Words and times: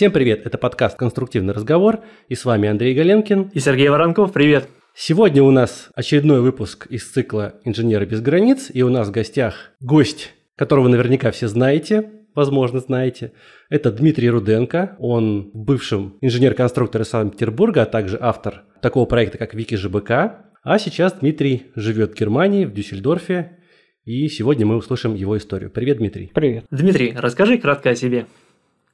Всем 0.00 0.12
привет, 0.12 0.46
это 0.46 0.56
подкаст 0.56 0.96
«Конструктивный 0.96 1.52
разговор» 1.52 2.00
и 2.30 2.34
с 2.34 2.46
вами 2.46 2.70
Андрей 2.70 2.94
Галенкин. 2.94 3.50
И 3.52 3.60
Сергей 3.60 3.90
Воронков, 3.90 4.32
привет. 4.32 4.66
Сегодня 4.94 5.42
у 5.42 5.50
нас 5.50 5.90
очередной 5.94 6.40
выпуск 6.40 6.86
из 6.86 7.06
цикла 7.10 7.56
«Инженеры 7.66 8.06
без 8.06 8.22
границ», 8.22 8.70
и 8.72 8.80
у 8.80 8.88
нас 8.88 9.08
в 9.08 9.10
гостях 9.10 9.72
гость, 9.78 10.32
которого 10.56 10.88
наверняка 10.88 11.30
все 11.32 11.48
знаете, 11.48 12.10
возможно, 12.34 12.80
знаете. 12.80 13.34
Это 13.68 13.92
Дмитрий 13.92 14.30
Руденко, 14.30 14.96
он 15.00 15.50
бывший 15.52 16.12
инженер-конструктор 16.22 17.02
из 17.02 17.08
Санкт-Петербурга, 17.08 17.82
а 17.82 17.84
также 17.84 18.16
автор 18.18 18.62
такого 18.80 19.04
проекта, 19.04 19.36
как 19.36 19.52
Вики 19.52 19.74
ЖБК. 19.74 20.10
А 20.62 20.78
сейчас 20.78 21.12
Дмитрий 21.12 21.64
живет 21.76 22.12
в 22.12 22.18
Германии, 22.18 22.64
в 22.64 22.72
Дюссельдорфе, 22.72 23.58
и 24.06 24.28
сегодня 24.28 24.64
мы 24.64 24.76
услышим 24.76 25.14
его 25.14 25.36
историю. 25.36 25.70
Привет, 25.70 25.98
Дмитрий. 25.98 26.30
Привет. 26.32 26.64
Дмитрий, 26.70 27.12
расскажи 27.14 27.58
кратко 27.58 27.90
о 27.90 27.94
себе. 27.94 28.24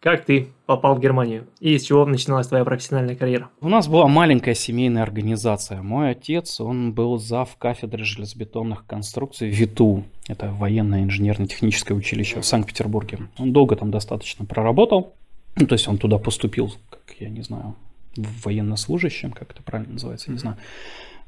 Как 0.01 0.25
ты 0.25 0.49
попал 0.67 0.95
в 0.95 1.01
Германию? 1.01 1.47
И 1.59 1.77
с 1.79 1.85
чего 1.85 2.05
начиналась 2.05 2.47
твоя 2.47 2.65
профессиональная 2.65 3.17
карьера? 3.17 3.49
У 3.61 3.69
нас 3.69 3.89
была 3.89 4.07
маленькая 4.07 4.55
семейная 4.55 5.03
организация. 5.03 5.83
Мой 5.83 6.11
отец, 6.11 6.61
он 6.61 6.93
был 6.93 7.19
зав 7.19 7.57
кафедры 7.57 8.05
железобетонных 8.05 8.87
конструкций 8.87 9.49
ВИТУ. 9.49 10.05
Это 10.29 10.53
военное 10.53 11.03
инженерно-техническое 11.03 11.95
училище 11.95 12.41
в 12.41 12.47
Санкт-Петербурге. 12.47 13.21
Он 13.39 13.53
долго 13.53 13.75
там 13.75 13.91
достаточно 13.91 14.45
проработал. 14.45 15.15
Ну, 15.57 15.67
то 15.67 15.73
есть 15.73 15.89
он 15.89 15.97
туда 15.97 16.19
поступил, 16.19 16.75
как 16.91 17.17
я 17.19 17.31
не 17.31 17.43
знаю, 17.43 17.75
военнослужащим, 18.17 19.33
как 19.33 19.51
это 19.51 19.63
правильно 19.63 19.95
называется, 19.95 20.31
не 20.31 20.39
знаю. 20.39 20.59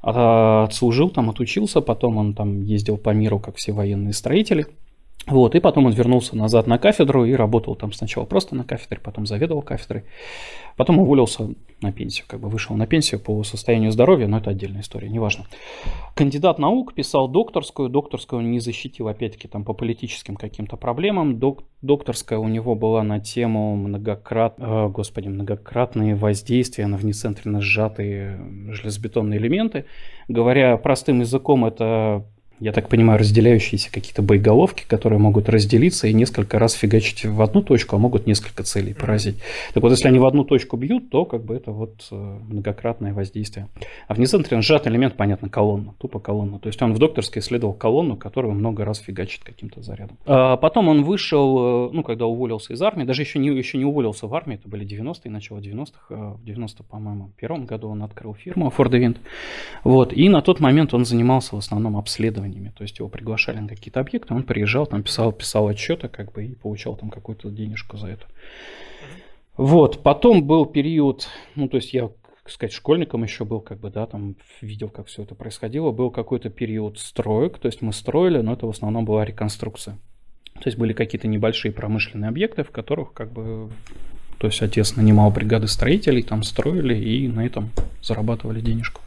А, 0.02 0.64
отслужил 0.64 1.08
там, 1.08 1.30
отучился, 1.30 1.80
потом 1.80 2.19
он 2.19 2.34
там 2.34 2.62
ездил 2.62 2.98
по 2.98 3.10
миру, 3.10 3.38
как 3.38 3.56
все 3.56 3.72
военные 3.72 4.12
строители– 4.12 4.66
вот, 5.28 5.55
и 5.55 5.60
потом 5.60 5.87
он 5.87 5.92
вернулся 5.92 6.37
назад 6.37 6.66
на 6.66 6.78
кафедру 6.78 7.25
и 7.25 7.34
работал 7.34 7.75
там 7.77 7.92
сначала 7.92 8.25
просто 8.25 8.55
на 8.55 8.64
кафедре, 8.64 9.00
потом 9.03 9.27
заведовал 9.27 9.62
кафедрой. 9.62 10.05
Потом 10.77 11.00
уволился 11.00 11.50
на 11.80 11.92
пенсию, 11.92 12.25
как 12.28 12.41
бы 12.41 12.48
вышел 12.48 12.77
на 12.77 12.86
пенсию 12.86 13.20
по 13.20 13.42
состоянию 13.42 13.91
здоровья, 13.91 14.27
но 14.27 14.38
это 14.38 14.50
отдельная 14.50 14.80
история, 14.80 15.08
неважно. 15.08 15.44
Кандидат 16.14 16.58
наук, 16.58 16.94
писал 16.94 17.28
докторскую, 17.28 17.88
докторскую 17.88 18.41
он 18.41 18.50
не 18.50 18.61
защитил, 18.61 19.08
опять-таки, 19.08 19.48
там 19.48 19.64
по 19.64 19.75
политическим 19.75 20.36
каким-то 20.36 20.77
проблемам. 20.77 21.38
Док, 21.38 21.64
докторская 21.83 22.38
у 22.38 22.48
него 22.48 22.75
была 22.75 23.03
на 23.03 23.20
тему 23.20 23.77
многократ, 23.77 24.55
э, 24.58 24.88
господи, 24.88 25.28
многократные 25.28 26.14
воздействия 26.14 26.86
на 26.86 26.97
внецентренно 26.97 27.60
сжатые 27.60 28.41
железобетонные 28.70 29.38
элементы. 29.38 29.84
Говоря 30.28 30.77
простым 30.77 31.20
языком, 31.20 31.64
это 31.64 32.25
я 32.61 32.73
так 32.73 32.89
понимаю, 32.89 33.19
разделяющиеся 33.19 33.92
какие-то 33.92 34.23
боеголовки, 34.23 34.84
которые 34.87 35.19
могут 35.19 35.48
разделиться 35.48 36.09
и 36.09 36.12
несколько 36.12 36.59
раз 36.59 36.73
фигачить 36.75 37.25
в 37.25 37.41
одну 37.41 37.62
точку, 37.62 37.97
а 37.97 37.98
могут 37.98 38.27
несколько 38.27 38.62
целей 38.62 38.95
поразить. 38.95 39.37
Так 39.75 39.83
вот, 39.83 39.91
если 39.92 40.09
они 40.09 40.19
в 40.19 40.27
одну 40.27 40.45
точку 40.45 40.77
бьют, 40.77 41.11
то 41.11 41.25
как 41.25 41.45
бы 41.45 41.55
это 41.55 41.70
вот 41.70 42.09
э, 42.11 42.15
многократное 42.15 43.15
воздействие. 43.15 43.69
А 44.09 44.15
в 44.15 44.19
нецентре 44.19 44.61
сжатый 44.61 44.91
элемент, 44.91 45.15
понятно, 45.15 45.48
колонна, 45.48 45.95
тупо 45.98 46.19
колонна. 46.19 46.59
То 46.59 46.67
есть 46.67 46.81
он 46.83 46.95
в 46.95 46.98
докторской 46.98 47.41
исследовал 47.41 47.75
колонну, 47.75 48.17
которую 48.17 48.55
много 48.55 48.84
раз 48.84 48.98
фигачит 48.98 49.45
каким-то 49.45 49.83
зарядом. 49.83 50.19
А 50.27 50.56
потом 50.56 50.89
он 50.89 51.05
вышел, 51.05 51.89
э, 51.89 51.91
ну, 51.93 52.03
когда 52.03 52.27
уволился 52.27 52.72
из 52.72 52.83
армии, 52.83 53.05
даже 53.05 53.22
еще 53.22 53.39
не, 53.39 53.48
еще 53.48 53.78
не 53.78 53.84
уволился 53.84 54.27
в 54.27 54.34
армии, 54.34 54.56
это 54.56 54.69
были 54.69 54.84
90-е, 54.84 55.31
начало 55.31 55.59
90-х, 55.59 56.06
э, 56.11 56.15
в 56.15 56.45
90 56.45 56.83
по-моему, 56.83 57.31
первом 57.37 57.67
году 57.67 57.89
он 57.89 58.03
открыл 58.03 58.34
фирму 58.34 58.72
Ford 58.77 58.91
Event. 58.91 59.19
Вот, 59.84 60.12
и 60.12 60.28
на 60.28 60.43
тот 60.43 60.59
момент 60.59 60.93
он 60.93 61.05
занимался 61.05 61.55
в 61.55 61.59
основном 61.59 61.97
обследованием 61.97 62.47
исследованиями. 62.48 62.72
То 62.77 62.82
есть 62.82 62.98
его 62.98 63.08
приглашали 63.08 63.58
на 63.58 63.68
какие-то 63.68 64.00
объекты, 64.00 64.34
он 64.34 64.42
приезжал, 64.42 64.86
там 64.86 65.02
писал, 65.02 65.32
писал 65.32 65.68
отчеты, 65.68 66.08
как 66.08 66.32
бы, 66.32 66.44
и 66.44 66.54
получал 66.54 66.96
там 66.96 67.10
какую-то 67.10 67.50
денежку 67.50 67.96
за 67.96 68.08
это. 68.08 68.27
Вот, 69.56 70.02
потом 70.02 70.44
был 70.44 70.66
период, 70.66 71.28
ну, 71.56 71.69
то 71.69 71.78
есть 71.78 71.92
я, 71.92 72.08
так 72.42 72.50
сказать, 72.53 72.72
школьником 72.72 73.25
еще 73.25 73.44
был, 73.44 73.60
как 73.60 73.81
бы, 73.81 73.91
да, 73.91 74.06
там 74.06 74.37
видел, 74.60 74.88
как 74.88 75.06
все 75.06 75.22
это 75.22 75.34
происходило. 75.34 75.91
Был 75.91 76.10
какой-то 76.10 76.48
период 76.48 76.98
строек, 76.98 77.58
то 77.58 77.66
есть 77.66 77.82
мы 77.82 77.92
строили, 77.92 78.38
но 78.38 78.53
это 78.53 78.66
в 78.66 78.70
основном 78.70 79.04
была 79.04 79.25
реконструкция. 79.25 79.98
То 80.54 80.66
есть 80.66 80.78
были 80.78 80.92
какие-то 80.92 81.28
небольшие 81.28 81.72
промышленные 81.72 82.28
объекты, 82.28 82.62
в 82.62 82.70
которых, 82.70 83.12
как 83.12 83.32
бы, 83.32 83.69
то 84.38 84.47
есть 84.47 84.62
отец 84.62 84.97
нанимал 84.97 85.31
бригады 85.31 85.66
строителей, 85.66 86.22
там 86.22 86.42
строили 86.42 86.97
и 86.97 87.28
на 87.28 87.44
этом 87.44 87.70
зарабатывали 88.03 88.60
денежку. 88.60 89.00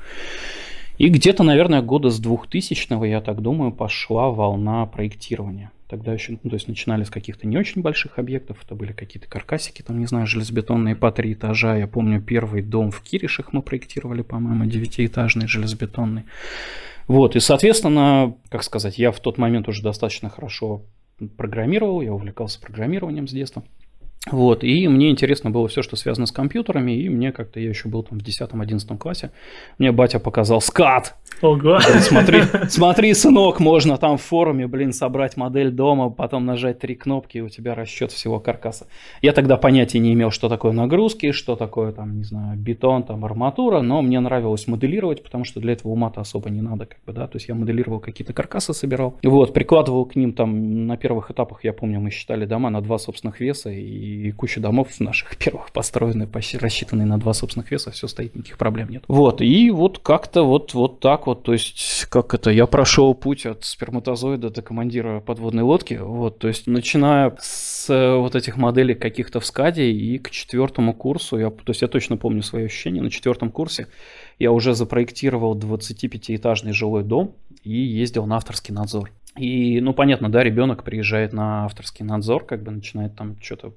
И 1.01 1.09
где-то, 1.09 1.41
наверное, 1.41 1.81
года 1.81 2.11
с 2.11 2.21
2000-го, 2.21 3.05
я 3.05 3.21
так 3.21 3.41
думаю, 3.41 3.71
пошла 3.71 4.29
волна 4.29 4.85
проектирования. 4.85 5.71
Тогда 5.89 6.13
еще, 6.13 6.37
ну, 6.43 6.51
то 6.51 6.55
есть 6.55 6.67
начинали 6.67 7.03
с 7.05 7.09
каких-то 7.09 7.47
не 7.47 7.57
очень 7.57 7.81
больших 7.81 8.19
объектов, 8.19 8.59
это 8.63 8.75
были 8.75 8.91
какие-то 8.91 9.27
каркасики, 9.27 9.81
там, 9.81 9.97
не 9.97 10.05
знаю, 10.05 10.27
железобетонные 10.27 10.95
по 10.95 11.11
три 11.11 11.33
этажа. 11.33 11.75
Я 11.75 11.87
помню, 11.87 12.21
первый 12.21 12.61
дом 12.61 12.91
в 12.91 13.01
Киришах 13.01 13.51
мы 13.51 13.63
проектировали, 13.63 14.21
по-моему, 14.21 14.65
девятиэтажный 14.65 15.47
железобетонный. 15.47 16.25
Вот, 17.07 17.35
и, 17.35 17.39
соответственно, 17.39 18.35
как 18.49 18.61
сказать, 18.61 18.99
я 18.99 19.11
в 19.11 19.19
тот 19.19 19.39
момент 19.39 19.67
уже 19.69 19.81
достаточно 19.81 20.29
хорошо 20.29 20.83
программировал, 21.35 22.01
я 22.01 22.13
увлекался 22.13 22.61
программированием 22.61 23.27
с 23.27 23.31
детства. 23.31 23.63
Вот, 24.29 24.63
и 24.63 24.87
мне 24.87 25.09
интересно 25.09 25.49
было 25.49 25.67
все, 25.67 25.81
что 25.81 25.95
связано 25.95 26.27
с 26.27 26.31
компьютерами, 26.31 26.91
и 26.91 27.09
мне 27.09 27.31
как-то, 27.31 27.59
я 27.59 27.69
еще 27.69 27.89
был 27.89 28.03
там 28.03 28.19
в 28.19 28.21
10-11 28.21 28.97
классе, 28.99 29.31
мне 29.79 29.91
батя 29.91 30.19
показал 30.19 30.61
скат. 30.61 31.15
Ого! 31.41 31.57
Говорит, 31.57 32.03
смотри, 32.03 32.41
смотри, 32.69 33.15
сынок, 33.15 33.59
можно 33.59 33.97
там 33.97 34.17
в 34.17 34.21
форуме, 34.21 34.67
блин, 34.67 34.93
собрать 34.93 35.37
модель 35.37 35.71
дома, 35.71 36.11
потом 36.11 36.45
нажать 36.45 36.77
три 36.77 36.93
кнопки, 36.93 37.39
и 37.39 37.41
у 37.41 37.49
тебя 37.49 37.73
расчет 37.73 38.11
всего 38.11 38.39
каркаса. 38.39 38.85
Я 39.23 39.33
тогда 39.33 39.57
понятия 39.57 39.97
не 39.97 40.13
имел, 40.13 40.29
что 40.29 40.49
такое 40.49 40.71
нагрузки, 40.71 41.31
что 41.31 41.55
такое 41.55 41.91
там, 41.91 42.17
не 42.17 42.23
знаю, 42.23 42.59
бетон, 42.59 43.01
там, 43.01 43.25
арматура, 43.25 43.81
но 43.81 44.03
мне 44.03 44.19
нравилось 44.19 44.67
моделировать, 44.67 45.23
потому 45.23 45.45
что 45.45 45.59
для 45.59 45.73
этого 45.73 45.93
ума-то 45.93 46.21
особо 46.21 46.51
не 46.51 46.61
надо, 46.61 46.85
как 46.85 46.99
бы, 47.07 47.13
да, 47.13 47.25
то 47.25 47.37
есть 47.37 47.49
я 47.49 47.55
моделировал 47.55 47.99
какие-то 47.99 48.33
каркасы, 48.33 48.75
собирал, 48.75 49.17
вот, 49.23 49.51
прикладывал 49.51 50.05
к 50.05 50.15
ним 50.15 50.33
там, 50.33 50.85
на 50.85 50.95
первых 50.95 51.31
этапах, 51.31 51.63
я 51.63 51.73
помню, 51.73 51.99
мы 51.99 52.11
считали 52.11 52.45
дома 52.45 52.69
на 52.69 52.81
два 52.81 52.99
собственных 52.99 53.39
веса, 53.39 53.71
и 53.71 54.10
и 54.11 54.31
куча 54.31 54.59
домов 54.59 54.99
наших 54.99 55.37
первых 55.37 55.71
построены, 55.71 56.27
рассчитанные 56.59 57.05
на 57.05 57.17
два 57.17 57.33
собственных 57.33 57.71
веса, 57.71 57.91
все 57.91 58.07
стоит, 58.07 58.35
никаких 58.35 58.57
проблем 58.57 58.89
нет. 58.89 59.03
Вот, 59.07 59.41
и 59.41 59.71
вот 59.71 59.99
как-то 59.99 60.43
вот, 60.43 60.73
вот 60.73 60.99
так 60.99 61.27
вот, 61.27 61.43
то 61.43 61.53
есть, 61.53 62.05
как 62.09 62.33
это, 62.33 62.49
я 62.51 62.67
прошел 62.67 63.13
путь 63.13 63.45
от 63.45 63.63
сперматозоида 63.63 64.49
до 64.49 64.61
командира 64.61 65.19
подводной 65.19 65.63
лодки, 65.63 65.95
вот, 65.95 66.39
то 66.39 66.47
есть, 66.47 66.67
начиная 66.67 67.35
с 67.39 67.89
э, 67.89 68.15
вот 68.15 68.35
этих 68.35 68.57
моделей 68.57 68.95
каких-то 68.95 69.39
в 69.39 69.45
скаде 69.45 69.89
и 69.91 70.17
к 70.17 70.29
четвертому 70.29 70.93
курсу, 70.93 71.37
я, 71.37 71.49
то 71.49 71.63
есть, 71.67 71.81
я 71.81 71.87
точно 71.87 72.17
помню 72.17 72.41
свои 72.41 72.65
ощущения, 72.65 73.01
на 73.01 73.09
четвертом 73.09 73.51
курсе 73.51 73.87
я 74.39 74.51
уже 74.51 74.73
запроектировал 74.73 75.57
25-этажный 75.57 76.73
жилой 76.73 77.03
дом 77.03 77.35
и 77.63 77.73
ездил 77.73 78.25
на 78.25 78.37
авторский 78.37 78.73
надзор. 78.73 79.11
И, 79.37 79.79
ну, 79.79 79.93
понятно, 79.93 80.29
да, 80.29 80.43
ребенок 80.43 80.83
приезжает 80.83 81.31
на 81.31 81.65
авторский 81.65 82.03
надзор, 82.03 82.45
как 82.45 82.63
бы 82.63 82.71
начинает 82.71 83.15
там 83.15 83.37
что-то 83.41 83.73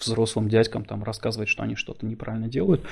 взрослым 0.00 0.48
дядькам 0.48 0.84
там 0.84 1.04
рассказывать, 1.04 1.48
что 1.48 1.62
они 1.62 1.74
что-то 1.74 2.06
неправильно 2.06 2.48
делают. 2.48 2.82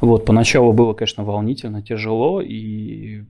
Вот, 0.00 0.24
поначалу 0.24 0.72
было, 0.72 0.92
конечно, 0.92 1.24
волнительно, 1.24 1.82
тяжело, 1.82 2.40
и 2.40 3.24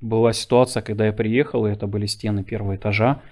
была 0.00 0.32
ситуация, 0.32 0.82
когда 0.82 1.06
я 1.06 1.12
приехал, 1.12 1.66
и 1.66 1.70
это 1.70 1.86
были 1.86 2.06
стены 2.06 2.42
первого 2.42 2.76
этажа, 2.76 3.22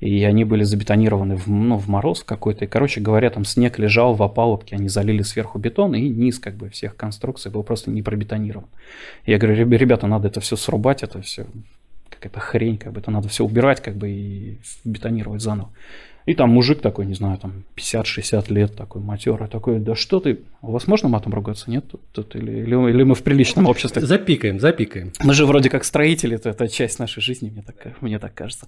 и 0.00 0.24
они 0.24 0.44
были 0.44 0.62
забетонированы 0.62 1.36
в, 1.36 1.46
ну, 1.48 1.78
в 1.78 1.88
мороз 1.88 2.22
какой-то. 2.22 2.64
И, 2.64 2.68
короче 2.68 3.00
говоря, 3.00 3.30
там 3.30 3.44
снег 3.44 3.78
лежал 3.78 4.14
в 4.14 4.22
опалубке, 4.22 4.76
они 4.76 4.88
залили 4.88 5.22
сверху 5.22 5.58
бетон, 5.58 5.94
и 5.94 6.08
низ 6.08 6.38
как 6.38 6.54
бы 6.56 6.68
всех 6.68 6.96
конструкций 6.96 7.50
был 7.50 7.62
просто 7.62 7.90
не 7.90 8.02
пробетонирован. 8.02 8.68
Я 9.24 9.38
говорю, 9.38 9.68
ребята, 9.70 10.06
надо 10.06 10.28
это 10.28 10.40
все 10.40 10.56
срубать, 10.56 11.02
это 11.02 11.22
все 11.22 11.46
какая-то 12.10 12.40
хрень, 12.40 12.78
как 12.78 12.92
бы 12.92 13.00
это 13.00 13.10
надо 13.10 13.28
все 13.28 13.44
убирать, 13.44 13.80
как 13.80 13.96
бы 13.96 14.10
и 14.10 14.58
бетонировать 14.84 15.42
заново. 15.42 15.70
И 16.26 16.34
там 16.34 16.50
мужик 16.50 16.80
такой, 16.80 17.06
не 17.06 17.14
знаю, 17.14 17.38
там 17.38 17.64
50-60 17.76 18.52
лет, 18.52 18.74
такой 18.74 19.00
матерый, 19.00 19.48
такой, 19.48 19.78
да 19.78 19.94
что 19.94 20.18
ты, 20.18 20.40
у 20.60 20.72
вас 20.72 20.88
можно 20.88 21.08
матом 21.08 21.32
ругаться, 21.32 21.70
нет? 21.70 21.88
Тут, 21.88 22.00
тут, 22.10 22.34
или, 22.34 22.50
или, 22.50 22.90
или 22.90 23.02
мы 23.04 23.14
в 23.14 23.22
приличном 23.22 23.66
обществе? 23.66 24.02
Запикаем, 24.02 24.58
запикаем. 24.58 25.12
Мы 25.22 25.34
же 25.34 25.46
вроде 25.46 25.70
как 25.70 25.84
строители, 25.84 26.34
это, 26.34 26.50
это 26.50 26.66
часть 26.66 26.98
нашей 26.98 27.22
жизни, 27.22 27.50
мне 27.50 27.62
так, 27.62 28.00
мне 28.00 28.18
так 28.18 28.34
кажется. 28.34 28.66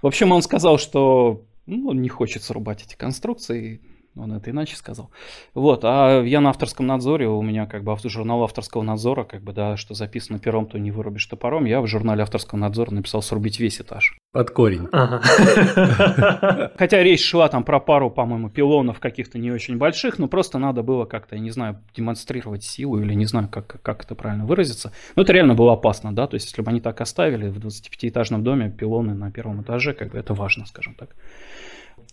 В 0.00 0.06
общем, 0.06 0.30
он 0.30 0.40
сказал, 0.42 0.78
что 0.78 1.42
ну, 1.66 1.88
он 1.88 2.00
не 2.00 2.08
хочет 2.08 2.44
срубать 2.44 2.84
эти 2.84 2.94
конструкции, 2.94 3.80
он 4.16 4.32
это 4.32 4.50
иначе 4.50 4.76
сказал. 4.76 5.10
Вот, 5.54 5.80
а 5.84 6.22
я 6.22 6.40
на 6.40 6.50
авторском 6.50 6.86
надзоре, 6.86 7.28
у 7.28 7.42
меня 7.42 7.66
как 7.66 7.84
бы 7.84 7.96
журнал 8.04 8.42
авторского 8.42 8.82
надзора, 8.82 9.24
как 9.24 9.42
бы, 9.42 9.52
да, 9.52 9.76
что 9.76 9.94
записано 9.94 10.38
пером, 10.38 10.66
то 10.66 10.78
не 10.78 10.90
вырубишь 10.90 11.26
топором. 11.26 11.64
Я 11.64 11.80
в 11.80 11.86
журнале 11.86 12.22
авторского 12.22 12.58
надзора 12.58 12.92
написал 12.92 13.22
срубить 13.22 13.60
весь 13.60 13.80
этаж. 13.80 14.16
Под 14.32 14.50
корень. 14.50 14.88
Хотя 16.76 17.02
речь 17.02 17.24
шла 17.24 17.48
там 17.48 17.64
про 17.64 17.80
пару, 17.80 18.10
по-моему, 18.10 18.50
пилонов 18.50 18.98
каких-то 19.00 19.38
не 19.38 19.50
очень 19.50 19.76
больших, 19.76 20.18
но 20.18 20.28
просто 20.28 20.58
надо 20.58 20.82
было 20.82 21.04
как-то, 21.04 21.36
я 21.36 21.40
не 21.40 21.50
знаю, 21.50 21.78
демонстрировать 21.94 22.64
силу 22.64 23.00
или 23.00 23.14
не 23.14 23.26
знаю, 23.26 23.48
как, 23.48 23.80
как 23.82 24.04
это 24.04 24.14
правильно 24.14 24.44
выразиться. 24.44 24.92
Но 25.16 25.22
это 25.22 25.32
реально 25.32 25.54
было 25.54 25.72
опасно, 25.74 26.14
да, 26.14 26.26
то 26.26 26.34
есть 26.34 26.46
если 26.46 26.62
бы 26.62 26.70
они 26.70 26.80
так 26.80 27.00
оставили 27.00 27.48
в 27.48 27.58
25-этажном 27.58 28.42
доме 28.42 28.70
пилоны 28.70 29.14
на 29.14 29.30
первом 29.30 29.62
этаже, 29.62 29.94
как 29.94 30.10
бы 30.10 30.18
это 30.18 30.34
важно, 30.34 30.66
скажем 30.66 30.94
так. 30.94 31.10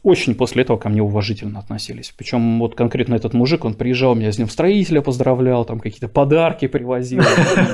Очень 0.03 0.35
после 0.35 0.63
этого 0.63 0.77
ко 0.77 0.89
мне 0.89 1.01
уважительно 1.01 1.59
относились. 1.59 2.13
Причем 2.15 2.59
вот 2.59 2.75
конкретно 2.75 3.15
этот 3.15 3.33
мужик, 3.33 3.65
он 3.65 3.73
приезжал, 3.73 4.15
меня 4.15 4.31
с 4.31 4.37
ним 4.37 4.47
строителя 4.47 5.01
поздравлял, 5.01 5.65
там 5.65 5.79
какие-то 5.79 6.07
подарки 6.07 6.67
привозил. 6.67 7.23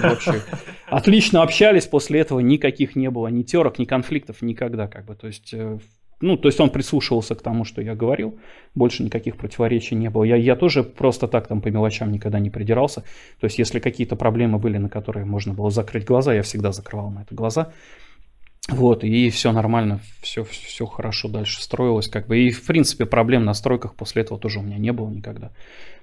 Вообще 0.01 0.41
отлично 0.87 1.43
общались 1.43 1.85
после 1.85 2.21
этого, 2.21 2.39
никаких 2.39 2.95
не 2.95 3.09
было 3.09 3.27
ни 3.27 3.43
терок, 3.43 3.79
ни 3.79 3.85
конфликтов, 3.85 4.41
никогда 4.41 4.87
как 4.87 5.05
бы. 5.05 5.15
То 5.15 5.27
есть 5.27 5.53
э, 5.53 5.77
ну, 6.23 6.37
то 6.37 6.47
есть 6.47 6.57
он 6.61 6.69
прислушивался 6.69 7.35
к 7.35 7.41
тому, 7.41 7.65
что 7.65 7.81
я 7.81 7.95
говорил, 7.95 8.39
больше 8.75 9.03
никаких 9.03 9.35
противоречий 9.35 9.95
не 9.95 10.09
было. 10.09 10.23
Я, 10.23 10.37
я 10.37 10.55
тоже 10.55 10.81
просто 10.83 11.27
так 11.27 11.47
там 11.47 11.59
по 11.59 11.67
мелочам 11.67 12.13
никогда 12.13 12.39
не 12.39 12.49
придирался. 12.49 13.01
То 13.41 13.45
есть 13.47 13.59
если 13.59 13.79
какие-то 13.79 14.15
проблемы 14.15 14.57
были, 14.57 14.77
на 14.77 14.87
которые 14.87 15.25
можно 15.25 15.53
было 15.53 15.69
закрыть 15.69 16.05
глаза, 16.05 16.33
я 16.33 16.41
всегда 16.41 16.71
закрывал 16.71 17.11
на 17.11 17.23
это 17.23 17.35
глаза. 17.35 17.73
Вот, 18.69 19.03
и 19.03 19.29
все 19.29 19.51
нормально, 19.51 19.99
все, 20.21 20.45
все 20.45 20.85
хорошо 20.85 21.27
дальше 21.27 21.61
строилось, 21.61 22.07
как 22.07 22.27
бы. 22.27 22.39
И, 22.39 22.51
в 22.51 22.65
принципе, 22.65 23.05
проблем 23.05 23.43
на 23.43 23.53
стройках 23.53 23.93
после 23.95 24.21
этого 24.21 24.39
тоже 24.39 24.59
у 24.59 24.61
меня 24.61 24.77
не 24.77 24.93
было 24.93 25.09
никогда. 25.09 25.51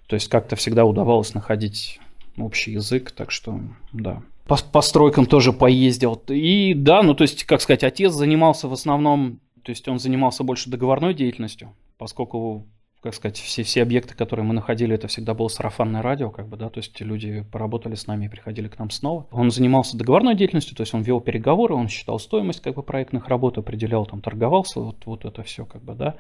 То 0.07 0.15
есть 0.15 0.29
как-то 0.29 0.57
всегда 0.57 0.85
удавалось 0.85 1.33
находить 1.33 2.01
общий 2.37 2.73
язык, 2.73 3.13
так 3.13 3.31
что, 3.31 3.61
да. 3.93 4.23
По, 4.47 4.57
по 4.57 4.83
стройкам 4.83 5.27
тоже 5.27 5.53
поездил. 5.53 6.21
И 6.29 6.75
да, 6.75 7.03
ну, 7.03 7.15
то 7.15 7.23
есть, 7.23 7.45
как 7.45 7.63
сказать, 7.63 7.85
отец 7.85 8.13
занимался 8.13 8.69
в 8.69 8.73
основном, 8.73 9.41
то 9.63 9.71
есть 9.71 9.89
он 9.89 9.99
занимался 9.99 10.45
больше 10.45 10.69
договорной 10.69 11.15
деятельностью, 11.15 11.73
поскольку 11.97 12.67
как 13.03 13.15
сказать, 13.15 13.39
все, 13.39 13.63
все 13.63 13.83
объекты, 13.83 14.15
которые 14.15 14.45
мы 14.45 14.53
находили, 14.53 14.95
это 14.95 15.09
всегда 15.09 15.33
было 15.33 15.49
сарафанное 15.49 16.03
радио, 16.03 16.31
как 16.31 16.49
бы, 16.49 16.59
да, 16.59 16.69
то 16.69 16.81
есть 16.81 17.01
люди 17.01 17.47
поработали 17.51 17.95
с 17.95 18.07
нами 18.07 18.27
и 18.27 18.29
приходили 18.29 18.69
к 18.69 18.79
нам 18.79 18.91
снова. 18.91 19.27
Он 19.31 19.51
занимался 19.51 19.97
договорной 19.97 20.35
деятельностью, 20.35 20.77
то 20.77 20.83
есть 20.83 20.93
он 20.93 21.01
вел 21.01 21.21
переговоры, 21.21 21.75
он 21.75 21.89
считал 21.89 22.19
стоимость, 22.19 22.61
как 22.61 22.75
бы, 22.75 22.83
проектных 22.83 23.29
работ, 23.29 23.57
определял, 23.57 24.05
там, 24.05 24.21
торговался, 24.21 24.81
вот, 24.81 25.07
вот 25.07 25.25
это 25.25 25.43
все, 25.43 25.65
как 25.65 25.83
бы, 25.83 25.95
да. 25.95 26.17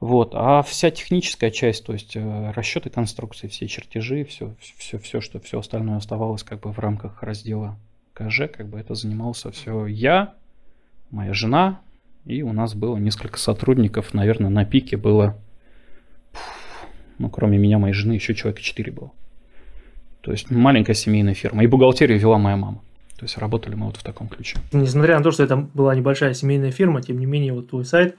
Вот, 0.00 0.32
а 0.34 0.62
вся 0.62 0.90
техническая 0.90 1.50
часть, 1.50 1.86
то 1.86 1.92
есть 1.92 2.16
э, 2.16 2.50
расчеты 2.50 2.90
конструкции, 2.90 3.46
все 3.46 3.68
чертежи, 3.68 4.24
все, 4.24 4.54
все, 4.76 4.98
все, 4.98 5.20
что 5.20 5.38
все 5.38 5.60
остальное 5.60 5.96
оставалось, 5.96 6.42
как 6.42 6.60
бы, 6.60 6.72
в 6.72 6.78
рамках 6.80 7.22
раздела 7.22 7.76
КЖ, 8.14 8.42
как 8.52 8.68
бы, 8.68 8.80
это 8.80 8.94
занимался 8.94 9.52
все 9.52 9.86
я, 9.86 10.34
моя 11.10 11.32
жена, 11.32 11.80
и 12.24 12.42
у 12.42 12.52
нас 12.52 12.74
было 12.74 12.96
несколько 12.96 13.38
сотрудников, 13.38 14.12
наверное, 14.12 14.50
на 14.50 14.64
пике 14.64 14.96
было 14.96 15.38
ну, 17.18 17.30
кроме 17.30 17.58
меня, 17.58 17.78
моей 17.78 17.94
жены, 17.94 18.14
еще 18.14 18.34
человека 18.34 18.62
4 18.62 18.92
было. 18.92 19.10
То 20.20 20.32
есть 20.32 20.50
маленькая 20.50 20.94
семейная 20.94 21.34
фирма. 21.34 21.62
И 21.62 21.66
бухгалтерию 21.66 22.18
вела 22.18 22.38
моя 22.38 22.56
мама. 22.56 22.80
То 23.16 23.24
есть 23.24 23.38
работали 23.38 23.74
мы 23.74 23.86
вот 23.86 23.96
в 23.96 24.02
таком 24.02 24.28
ключе. 24.28 24.58
Несмотря 24.72 25.16
на 25.16 25.22
то, 25.22 25.30
что 25.30 25.42
это 25.42 25.56
была 25.56 25.94
небольшая 25.94 26.34
семейная 26.34 26.70
фирма, 26.70 27.00
тем 27.00 27.18
не 27.18 27.26
менее, 27.26 27.52
вот 27.52 27.70
твой 27.70 27.84
сайт 27.84 28.16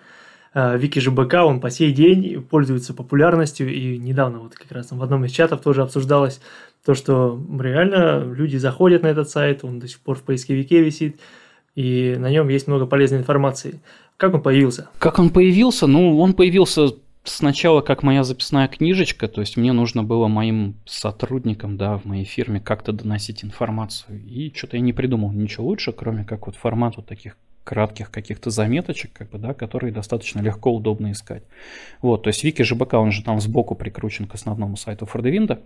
э, 0.53 0.77
Вики 0.77 0.99
ЖБК, 0.99 1.35
он 1.45 1.59
по 1.59 1.69
сей 1.69 1.91
день 1.91 2.41
пользуется 2.41 2.93
популярностью, 2.93 3.71
и 3.71 3.97
недавно 3.97 4.39
вот 4.39 4.55
как 4.55 4.71
раз 4.71 4.91
в 4.91 5.03
одном 5.03 5.25
из 5.25 5.31
чатов 5.31 5.61
тоже 5.61 5.83
обсуждалось 5.83 6.41
то, 6.83 6.95
что 6.95 7.39
реально 7.59 8.23
люди 8.23 8.57
заходят 8.57 9.03
на 9.03 9.07
этот 9.07 9.29
сайт, 9.29 9.63
он 9.63 9.79
до 9.79 9.87
сих 9.87 9.99
пор 9.99 10.17
в 10.17 10.23
поисковике 10.23 10.81
висит, 10.81 11.19
и 11.75 12.15
на 12.17 12.31
нем 12.31 12.47
есть 12.47 12.67
много 12.67 12.87
полезной 12.87 13.19
информации. 13.19 13.81
Как 14.15 14.33
он 14.33 14.41
появился? 14.41 14.89
Как 14.97 15.19
он 15.19 15.29
появился? 15.29 15.85
Ну, 15.85 16.19
он 16.19 16.33
появился 16.33 16.93
сначала 17.29 17.81
как 17.81 18.03
моя 18.03 18.23
записная 18.23 18.67
книжечка, 18.67 19.27
то 19.27 19.41
есть 19.41 19.57
мне 19.57 19.73
нужно 19.73 20.03
было 20.03 20.27
моим 20.27 20.75
сотрудникам, 20.85 21.77
да, 21.77 21.97
в 21.97 22.05
моей 22.05 22.25
фирме 22.25 22.59
как-то 22.59 22.91
доносить 22.91 23.43
информацию. 23.43 24.23
И 24.25 24.51
что-то 24.55 24.77
я 24.77 24.81
не 24.81 24.93
придумал 24.93 25.31
ничего 25.31 25.67
лучше, 25.67 25.91
кроме 25.91 26.23
как 26.23 26.47
вот 26.47 26.55
формат 26.55 26.97
вот 26.97 27.05
таких 27.05 27.37
кратких 27.63 28.09
каких-то 28.09 28.49
заметочек, 28.49 29.11
как 29.11 29.29
бы, 29.29 29.37
да, 29.37 29.53
которые 29.53 29.91
достаточно 29.91 30.39
легко, 30.39 30.73
удобно 30.73 31.11
искать. 31.11 31.43
Вот, 32.01 32.23
то 32.23 32.29
есть 32.29 32.43
Вики 32.43 32.61
ЖБК, 32.61 32.93
он 32.93 33.11
же 33.11 33.23
там 33.23 33.41
сбоку 33.41 33.75
прикручен 33.75 34.25
к 34.25 34.35
основному 34.35 34.77
сайту 34.77 35.05
Фордевинда. 35.05 35.61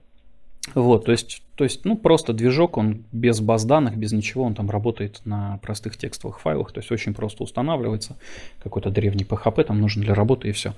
Вот, 0.76 1.06
то 1.06 1.12
есть, 1.12 1.42
то 1.56 1.64
есть, 1.64 1.86
ну, 1.86 1.98
просто 1.98 2.34
движок, 2.34 2.78
он 2.78 3.04
без 3.12 3.42
баз 3.42 3.66
данных, 3.66 3.98
без 3.98 4.12
ничего, 4.12 4.44
он 4.44 4.54
там 4.54 4.70
работает 4.70 5.22
на 5.26 5.58
простых 5.62 5.98
текстовых 5.98 6.40
файлах, 6.40 6.72
то 6.72 6.80
есть 6.80 6.92
очень 6.92 7.14
просто 7.14 7.44
устанавливается, 7.44 8.18
какой-то 8.64 8.92
древний 8.92 9.24
PHP 9.24 9.64
там 9.64 9.82
нужен 9.82 10.04
для 10.04 10.14
работы 10.14 10.50
и 10.50 10.52
все. 10.52 10.74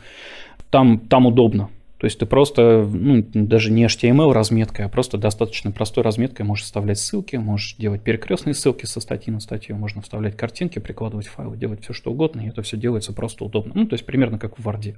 Там, 0.69 0.99
там 0.99 1.25
удобно, 1.25 1.69
то 2.03 2.05
есть 2.05 2.19
ты 2.19 2.25
просто, 2.25 2.85
ну, 2.91 3.25
даже 3.33 3.71
не 3.71 3.85
HTML 3.85 4.33
разметкой, 4.33 4.87
а 4.87 4.89
просто 4.89 5.17
достаточно 5.17 5.71
простой 5.71 6.03
разметкой 6.03 6.45
можешь 6.45 6.65
вставлять 6.65 6.99
ссылки, 6.99 7.37
можешь 7.37 7.75
делать 7.77 8.01
перекрестные 8.01 8.53
ссылки 8.53 8.85
со 8.85 8.99
статьи 8.99 9.31
на 9.31 9.39
статью, 9.39 9.77
можно 9.77 10.01
вставлять 10.01 10.35
картинки, 10.35 10.79
прикладывать 10.79 11.27
файлы, 11.27 11.55
делать 11.55 11.81
все 11.81 11.93
что 11.93 12.11
угодно, 12.11 12.41
и 12.41 12.49
это 12.49 12.61
все 12.61 12.75
делается 12.75 13.13
просто 13.13 13.45
удобно. 13.45 13.71
Ну, 13.73 13.85
то 13.85 13.93
есть 13.93 14.05
примерно 14.05 14.37
как 14.37 14.59
в 14.59 14.67
Word. 14.67 14.95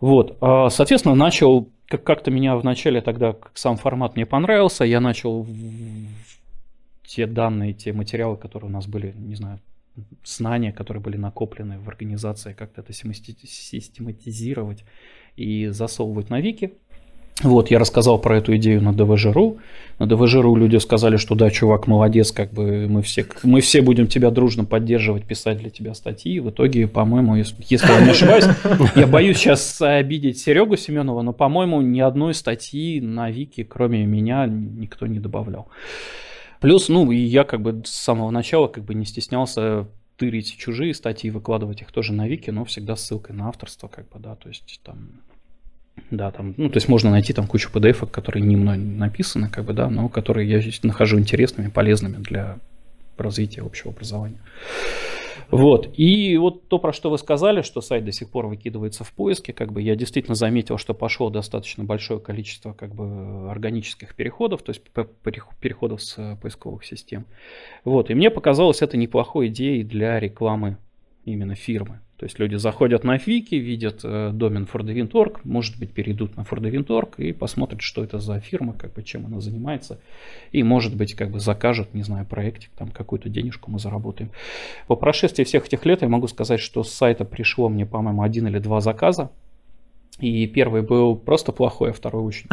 Вот, 0.00 0.36
а, 0.42 0.68
соответственно, 0.68 1.14
начал 1.14 1.70
как- 1.88 2.04
как-то 2.04 2.30
меня 2.30 2.56
вначале 2.56 3.00
тогда 3.00 3.36
сам 3.54 3.76
формат 3.76 4.16
мне 4.16 4.26
понравился, 4.26 4.84
я 4.84 5.00
начал 5.00 5.46
те 7.04 7.26
данные, 7.26 7.72
те 7.72 7.92
материалы, 7.92 8.36
которые 8.36 8.68
у 8.70 8.72
нас 8.72 8.86
были, 8.86 9.12
не 9.16 9.34
знаю, 9.36 9.60
знания, 10.24 10.72
которые 10.72 11.02
были 11.02 11.16
накоплены 11.16 11.78
в 11.78 11.88
организации, 11.88 12.52
как-то 12.52 12.82
это 12.82 12.92
систематизировать 12.92 14.84
и 15.36 15.68
засовывать 15.68 16.30
на 16.30 16.40
вики. 16.40 16.74
Вот, 17.42 17.70
я 17.70 17.78
рассказал 17.78 18.18
про 18.18 18.38
эту 18.38 18.56
идею 18.56 18.82
на 18.82 18.94
ДВЖ.ру. 18.94 19.58
На 19.98 20.06
ДВЖ.ру 20.06 20.56
люди 20.56 20.76
сказали, 20.76 21.18
что 21.18 21.34
да, 21.34 21.50
чувак, 21.50 21.86
молодец, 21.86 22.32
как 22.32 22.52
бы 22.52 22.86
мы 22.88 23.02
все, 23.02 23.26
мы 23.42 23.60
все 23.60 23.82
будем 23.82 24.06
тебя 24.06 24.30
дружно 24.30 24.64
поддерживать, 24.64 25.24
писать 25.24 25.58
для 25.58 25.68
тебя 25.68 25.92
статьи. 25.92 26.40
В 26.40 26.48
итоге, 26.48 26.86
по-моему, 26.86 27.36
если, 27.36 27.56
если 27.68 27.92
я 27.92 28.00
не 28.00 28.10
ошибаюсь, 28.10 28.46
я 28.94 29.06
боюсь 29.06 29.36
сейчас 29.36 29.82
обидеть 29.82 30.38
Серегу 30.38 30.76
Семенова, 30.76 31.20
но, 31.20 31.34
по-моему, 31.34 31.82
ни 31.82 32.00
одной 32.00 32.32
статьи 32.32 33.02
на 33.02 33.30
Вики, 33.30 33.64
кроме 33.64 34.06
меня, 34.06 34.46
никто 34.46 35.06
не 35.06 35.18
добавлял. 35.18 35.68
Плюс, 36.60 36.88
ну, 36.88 37.12
и 37.12 37.18
я 37.18 37.44
как 37.44 37.60
бы 37.60 37.82
с 37.84 37.90
самого 37.90 38.30
начала 38.30 38.66
как 38.66 38.84
бы 38.84 38.94
не 38.94 39.04
стеснялся 39.04 39.86
тырить 40.16 40.56
чужие 40.56 40.94
статьи, 40.94 41.30
выкладывать 41.30 41.82
их 41.82 41.92
тоже 41.92 42.14
на 42.14 42.26
Вики, 42.26 42.48
но 42.48 42.64
всегда 42.64 42.96
с 42.96 43.04
ссылкой 43.04 43.36
на 43.36 43.48
авторство, 43.48 43.88
как 43.88 44.08
бы, 44.08 44.18
да, 44.18 44.36
то 44.36 44.48
есть 44.48 44.80
там 44.82 45.20
да, 46.10 46.30
там, 46.30 46.54
ну, 46.56 46.68
то 46.68 46.76
есть 46.76 46.88
можно 46.88 47.10
найти 47.10 47.32
там 47.32 47.46
кучу 47.46 47.70
PDF, 47.72 48.08
которые 48.08 48.42
не 48.42 48.56
мной 48.56 48.76
написаны, 48.76 49.48
как 49.48 49.64
бы, 49.64 49.72
да, 49.72 49.88
но 49.88 50.08
которые 50.08 50.48
я 50.48 50.62
нахожу 50.82 51.18
интересными, 51.18 51.68
полезными 51.68 52.16
для 52.16 52.58
развития 53.16 53.62
общего 53.62 53.92
образования. 53.92 54.38
Вот. 55.50 55.88
И 55.96 56.36
вот 56.38 56.68
то, 56.68 56.78
про 56.78 56.92
что 56.92 57.10
вы 57.10 57.18
сказали, 57.18 57.62
что 57.62 57.80
сайт 57.80 58.04
до 58.04 58.12
сих 58.12 58.28
пор 58.30 58.46
выкидывается 58.46 59.04
в 59.04 59.12
поиске, 59.12 59.52
как 59.52 59.72
бы 59.72 59.80
я 59.80 59.94
действительно 59.94 60.34
заметил, 60.34 60.76
что 60.76 60.92
пошло 60.92 61.30
достаточно 61.30 61.84
большое 61.84 62.18
количество 62.18 62.72
как 62.72 62.94
бы 62.94 63.48
органических 63.50 64.14
переходов, 64.14 64.62
то 64.62 64.70
есть 64.70 64.82
переходов 65.60 66.02
с 66.02 66.36
поисковых 66.42 66.84
систем. 66.84 67.26
Вот. 67.84 68.10
И 68.10 68.14
мне 68.14 68.30
показалось 68.30 68.82
это 68.82 68.96
неплохой 68.96 69.48
идеей 69.48 69.84
для 69.84 70.18
рекламы 70.18 70.78
именно 71.24 71.54
фирмы. 71.54 72.00
То 72.18 72.24
есть 72.24 72.38
люди 72.38 72.54
заходят 72.56 73.04
на 73.04 73.18
Фики, 73.18 73.56
видят 73.56 74.00
э, 74.02 74.30
домен 74.32 74.66
Fordevint.org, 74.72 75.40
может 75.44 75.78
быть, 75.78 75.92
перейдут 75.92 76.34
на 76.36 76.42
Fordevint.org 76.42 77.14
и 77.18 77.32
посмотрят, 77.32 77.82
что 77.82 78.02
это 78.02 78.18
за 78.20 78.40
фирма, 78.40 78.72
как 78.72 78.94
бы, 78.94 79.02
чем 79.02 79.26
она 79.26 79.40
занимается. 79.40 80.00
И, 80.50 80.62
может 80.62 80.96
быть, 80.96 81.14
как 81.14 81.30
бы 81.30 81.40
закажут, 81.40 81.92
не 81.92 82.02
знаю, 82.02 82.24
проектик, 82.24 82.70
там 82.78 82.90
какую-то 82.90 83.28
денежку 83.28 83.70
мы 83.70 83.78
заработаем. 83.78 84.30
По 84.86 84.96
прошествии 84.96 85.44
всех 85.44 85.66
этих 85.66 85.84
лет 85.84 86.00
я 86.00 86.08
могу 86.08 86.26
сказать, 86.26 86.60
что 86.60 86.82
с 86.84 86.90
сайта 86.90 87.26
пришло 87.26 87.68
мне, 87.68 87.84
по-моему, 87.84 88.22
один 88.22 88.46
или 88.46 88.58
два 88.60 88.80
заказа. 88.80 89.30
И 90.18 90.46
первый 90.46 90.80
был 90.80 91.16
просто 91.16 91.52
плохой, 91.52 91.90
а 91.90 91.92
второй 91.92 92.22
очень. 92.22 92.46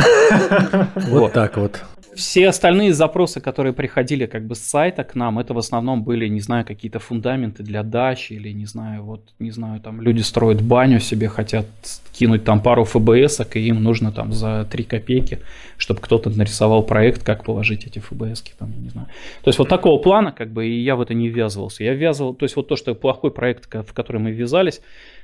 Вот 1.10 1.32
так 1.32 1.56
вот. 1.56 1.82
Все 2.16 2.48
остальные 2.48 2.94
запросы, 2.94 3.42
которые 3.42 3.74
приходили 3.74 4.26
как 4.26 4.46
бы 4.46 4.56
с 4.56 4.60
сайта 4.60 5.04
к 5.04 5.16
нам, 5.16 5.40
это 5.40 5.54
в 5.54 5.58
основном 5.58 6.04
были, 6.04 6.28
не 6.28 6.42
знаю, 6.42 6.66
какие-то 6.66 7.00
фундаменты 7.00 7.64
для 7.64 7.84
дачи 7.84 8.34
или, 8.34 8.50
не 8.54 8.66
знаю, 8.66 9.04
вот, 9.04 9.22
не 9.40 9.52
знаю, 9.52 9.80
там 9.80 10.02
люди 10.02 10.22
строят 10.22 10.62
баню 10.62 11.00
себе, 11.00 11.28
хотят 11.28 11.66
кинуть 12.12 12.44
там 12.44 12.62
пару 12.62 12.84
ФБС, 12.84 13.42
и 13.54 13.60
им 13.60 13.84
нужно 13.84 14.12
там 14.12 14.32
за 14.34 14.68
3 14.72 14.84
копейки, 14.84 15.40
чтобы 15.78 16.02
кто-то 16.02 16.30
нарисовал 16.30 16.84
проект, 16.84 17.24
как 17.24 17.44
положить 17.44 17.86
эти 17.86 18.00
ФБС, 18.00 18.44
там, 18.58 18.74
не 18.82 18.90
знаю. 18.90 19.08
То 19.44 19.50
есть 19.50 19.60
вот 19.60 19.70
такого 19.70 20.02
плана, 20.02 20.32
как 20.32 20.52
бы, 20.52 20.68
и 20.68 20.80
я 20.84 20.96
в 20.96 21.02
это 21.02 21.14
не 21.14 21.30
ввязывался. 21.30 21.84
Я 21.84 21.94
ввязывал, 21.94 22.34
то 22.34 22.44
есть 22.44 22.56
вот 22.56 22.68
то, 22.68 22.76
что 22.76 22.94
плохой 22.96 23.32
проект, 23.32 23.74
в 23.74 23.94
который 23.94 24.22
мы 24.22 24.32
ввязались, 24.32 24.82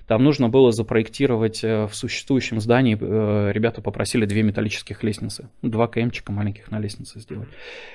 там 0.10 0.24
нужно 0.24 0.50
было 0.50 0.72
запроектировать 0.72 1.64
э, 1.64 1.86
в 1.86 1.94
существующем 1.94 2.60
здании, 2.60 2.98
э, 3.00 3.52
ребята 3.52 3.84
попросили 3.84 4.26
две 4.26 4.42
металлических 4.42 5.04
лестницы, 5.04 5.50
два 5.62 5.88
КМчика 5.88 6.32
маленьких 6.32 6.72
на 6.72 6.80
лестнице 6.80 7.20
сделать. 7.20 7.48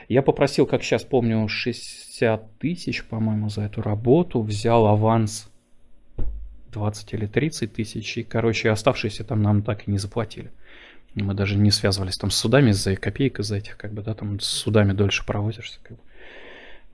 Я 0.09 0.23
попросил, 0.23 0.65
как 0.65 0.85
сейчас 0.85 1.03
помню, 1.03 1.49
60 1.49 2.59
тысяч, 2.59 3.05
по-моему, 3.05 3.49
за 3.49 3.63
эту 3.63 3.83
работу, 3.83 4.43
взял 4.43 4.87
аванс 4.87 5.51
20 6.71 7.15
или 7.15 7.27
30 7.27 7.73
тысяч, 7.73 8.17
и, 8.17 8.23
короче, 8.23 8.71
оставшиеся 8.71 9.25
там 9.25 9.43
нам 9.43 9.63
так 9.63 9.89
и 9.89 9.91
не 9.91 9.99
заплатили. 9.99 10.53
Мы 11.17 11.35
даже 11.35 11.57
не 11.59 11.73
связывались 11.73 12.17
там 12.17 12.31
с 12.31 12.37
судами 12.37 12.71
из-за 12.71 12.95
копеек 12.95 13.41
из-за 13.41 13.57
этих, 13.57 13.77
как 13.77 13.93
бы, 13.93 14.03
да, 14.03 14.15
там 14.15 14.39
с 14.39 14.47
судами 14.47 14.93
дольше 14.93 15.27
проводишься, 15.27 15.81
как 15.83 15.97
бы. 15.97 16.03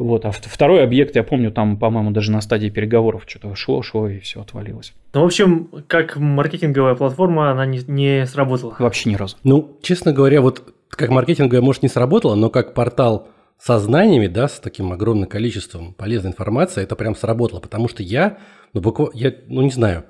Вот, 0.00 0.25
а 0.25 0.30
второй 0.30 0.83
объект, 0.83 1.14
я 1.14 1.23
помню, 1.23 1.52
там, 1.52 1.76
по-моему, 1.76 2.11
даже 2.11 2.33
на 2.33 2.40
стадии 2.40 2.71
переговоров 2.71 3.25
что-то 3.26 3.54
шло, 3.54 3.83
шло, 3.83 4.09
и 4.09 4.19
все 4.21 4.40
отвалилось. 4.40 4.95
Ну, 5.12 5.21
в 5.21 5.25
общем, 5.26 5.69
как 5.88 6.16
маркетинговая 6.16 6.95
платформа, 6.95 7.50
она 7.50 7.66
не, 7.66 7.80
не 7.87 8.26
сработала. 8.26 8.75
Вообще 8.78 9.11
ни 9.11 9.14
разу. 9.14 9.37
Ну, 9.45 9.76
честно 9.83 10.14
говоря, 10.14 10.40
вот 10.40 10.73
как 10.88 11.11
маркетинговая, 11.11 11.61
может, 11.61 11.83
не 11.83 11.90
сработала, 11.90 12.35
но 12.35 12.49
как 12.49 12.73
портал 12.73 13.28
со 13.59 13.78
знаниями, 13.78 14.26
да, 14.26 14.49
с 14.49 14.59
таким 14.59 14.90
огромным 14.90 15.28
количеством 15.28 15.92
полезной 15.92 16.30
информации, 16.30 16.83
это 16.83 16.97
прям 16.97 17.14
сработало. 17.14 17.61
Потому 17.61 17.87
что 17.87 18.02
я, 18.02 18.38
ну, 18.73 18.80
буквально, 18.80 19.12
я, 19.14 19.35
ну, 19.49 19.61
не 19.61 19.71
знаю, 19.71 20.04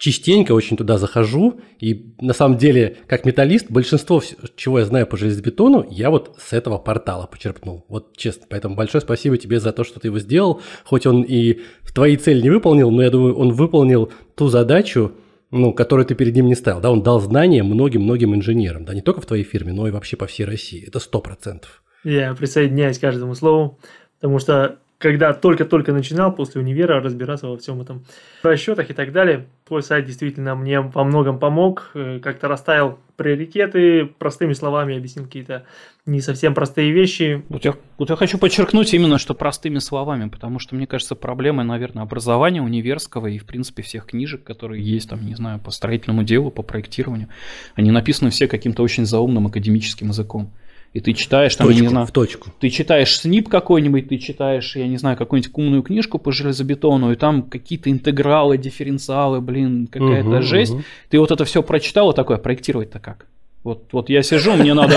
частенько 0.00 0.52
очень 0.52 0.78
туда 0.78 0.96
захожу, 0.96 1.60
и 1.78 2.14
на 2.22 2.32
самом 2.32 2.56
деле, 2.56 2.96
как 3.06 3.26
металлист, 3.26 3.66
большинство, 3.68 4.22
чего 4.56 4.78
я 4.78 4.86
знаю 4.86 5.06
по 5.06 5.18
железобетону, 5.18 5.86
я 5.90 6.08
вот 6.08 6.36
с 6.38 6.54
этого 6.54 6.78
портала 6.78 7.26
почерпнул. 7.26 7.84
Вот 7.86 8.16
честно. 8.16 8.46
Поэтому 8.48 8.74
большое 8.74 9.02
спасибо 9.02 9.36
тебе 9.36 9.60
за 9.60 9.72
то, 9.72 9.84
что 9.84 10.00
ты 10.00 10.08
его 10.08 10.18
сделал. 10.18 10.62
Хоть 10.84 11.06
он 11.06 11.20
и 11.20 11.60
твои 11.94 12.16
цели 12.16 12.40
не 12.40 12.48
выполнил, 12.48 12.90
но 12.90 13.02
я 13.02 13.10
думаю, 13.10 13.36
он 13.36 13.52
выполнил 13.52 14.10
ту 14.36 14.48
задачу, 14.48 15.12
ну, 15.50 15.74
которую 15.74 16.06
ты 16.06 16.14
перед 16.14 16.34
ним 16.34 16.46
не 16.46 16.54
ставил. 16.54 16.80
Да, 16.80 16.90
он 16.90 17.02
дал 17.02 17.20
знания 17.20 17.62
многим-многим 17.62 18.34
инженерам. 18.34 18.86
Да, 18.86 18.94
не 18.94 19.02
только 19.02 19.20
в 19.20 19.26
твоей 19.26 19.44
фирме, 19.44 19.74
но 19.74 19.86
и 19.86 19.90
вообще 19.90 20.16
по 20.16 20.26
всей 20.26 20.46
России. 20.46 20.82
Это 20.82 20.98
сто 20.98 21.20
процентов. 21.20 21.82
Я 22.04 22.32
присоединяюсь 22.32 22.96
к 22.96 23.02
каждому 23.02 23.34
слову, 23.34 23.78
потому 24.18 24.38
что 24.38 24.78
когда 25.00 25.32
только-только 25.32 25.94
начинал 25.94 26.30
после 26.30 26.60
универа 26.60 27.00
разбираться 27.00 27.48
во 27.48 27.56
всем 27.56 27.80
этом 27.80 28.04
расчетах 28.42 28.90
и 28.90 28.92
так 28.92 29.12
далее, 29.12 29.46
твой 29.66 29.82
сайт 29.82 30.04
действительно 30.04 30.54
мне 30.54 30.82
во 30.82 31.04
многом 31.04 31.38
помог, 31.38 31.90
э, 31.94 32.20
как-то 32.22 32.48
расставил 32.48 32.98
приоритеты, 33.16 34.04
простыми 34.04 34.52
словами 34.52 34.98
объяснил 34.98 35.24
какие-то 35.24 35.64
не 36.04 36.20
совсем 36.20 36.52
простые 36.52 36.92
вещи. 36.92 37.42
Вот 37.48 37.64
я, 37.64 37.76
вот 37.96 38.10
я 38.10 38.16
хочу 38.16 38.36
подчеркнуть 38.36 38.92
именно, 38.92 39.16
что 39.16 39.32
простыми 39.32 39.78
словами, 39.78 40.28
потому 40.28 40.58
что, 40.58 40.74
мне 40.74 40.86
кажется, 40.86 41.14
проблема, 41.14 41.64
наверное, 41.64 42.02
образования 42.02 42.60
универского 42.60 43.26
и, 43.26 43.38
в 43.38 43.46
принципе, 43.46 43.82
всех 43.82 44.04
книжек, 44.04 44.44
которые 44.44 44.84
есть, 44.84 45.08
там, 45.08 45.24
не 45.24 45.34
знаю, 45.34 45.60
по 45.60 45.70
строительному 45.70 46.24
делу, 46.24 46.50
по 46.50 46.62
проектированию, 46.62 47.28
они 47.74 47.90
написаны 47.90 48.28
все 48.28 48.48
каким-то 48.48 48.82
очень 48.82 49.06
заумным 49.06 49.46
академическим 49.46 50.08
языком 50.08 50.52
и 50.92 51.00
ты 51.00 51.12
читаешь 51.12 51.54
там, 51.54 51.68
точку, 51.68 51.78
я 51.78 51.82
не 51.82 51.88
знаю, 51.88 52.06
в 52.06 52.10
точку. 52.10 52.50
Ты 52.58 52.68
читаешь 52.68 53.20
СНИП 53.20 53.48
какой-нибудь, 53.48 54.08
ты 54.08 54.18
читаешь, 54.18 54.74
я 54.74 54.88
не 54.88 54.96
знаю, 54.96 55.16
какую-нибудь 55.16 55.56
умную 55.56 55.82
книжку 55.82 56.18
по 56.18 56.32
железобетону, 56.32 57.12
и 57.12 57.16
там 57.16 57.42
какие-то 57.42 57.90
интегралы, 57.90 58.58
дифференциалы, 58.58 59.40
блин, 59.40 59.86
какая-то 59.86 60.28
угу, 60.28 60.42
жесть. 60.42 60.72
Угу. 60.72 60.82
Ты 61.10 61.20
вот 61.20 61.30
это 61.30 61.44
все 61.44 61.62
прочитал, 61.62 62.10
и 62.10 62.16
такое, 62.16 62.38
проектировать-то 62.38 62.98
как? 62.98 63.26
Вот, 63.62 63.92
вот 63.92 64.08
я 64.08 64.22
сижу, 64.22 64.54
мне 64.54 64.72
надо, 64.72 64.96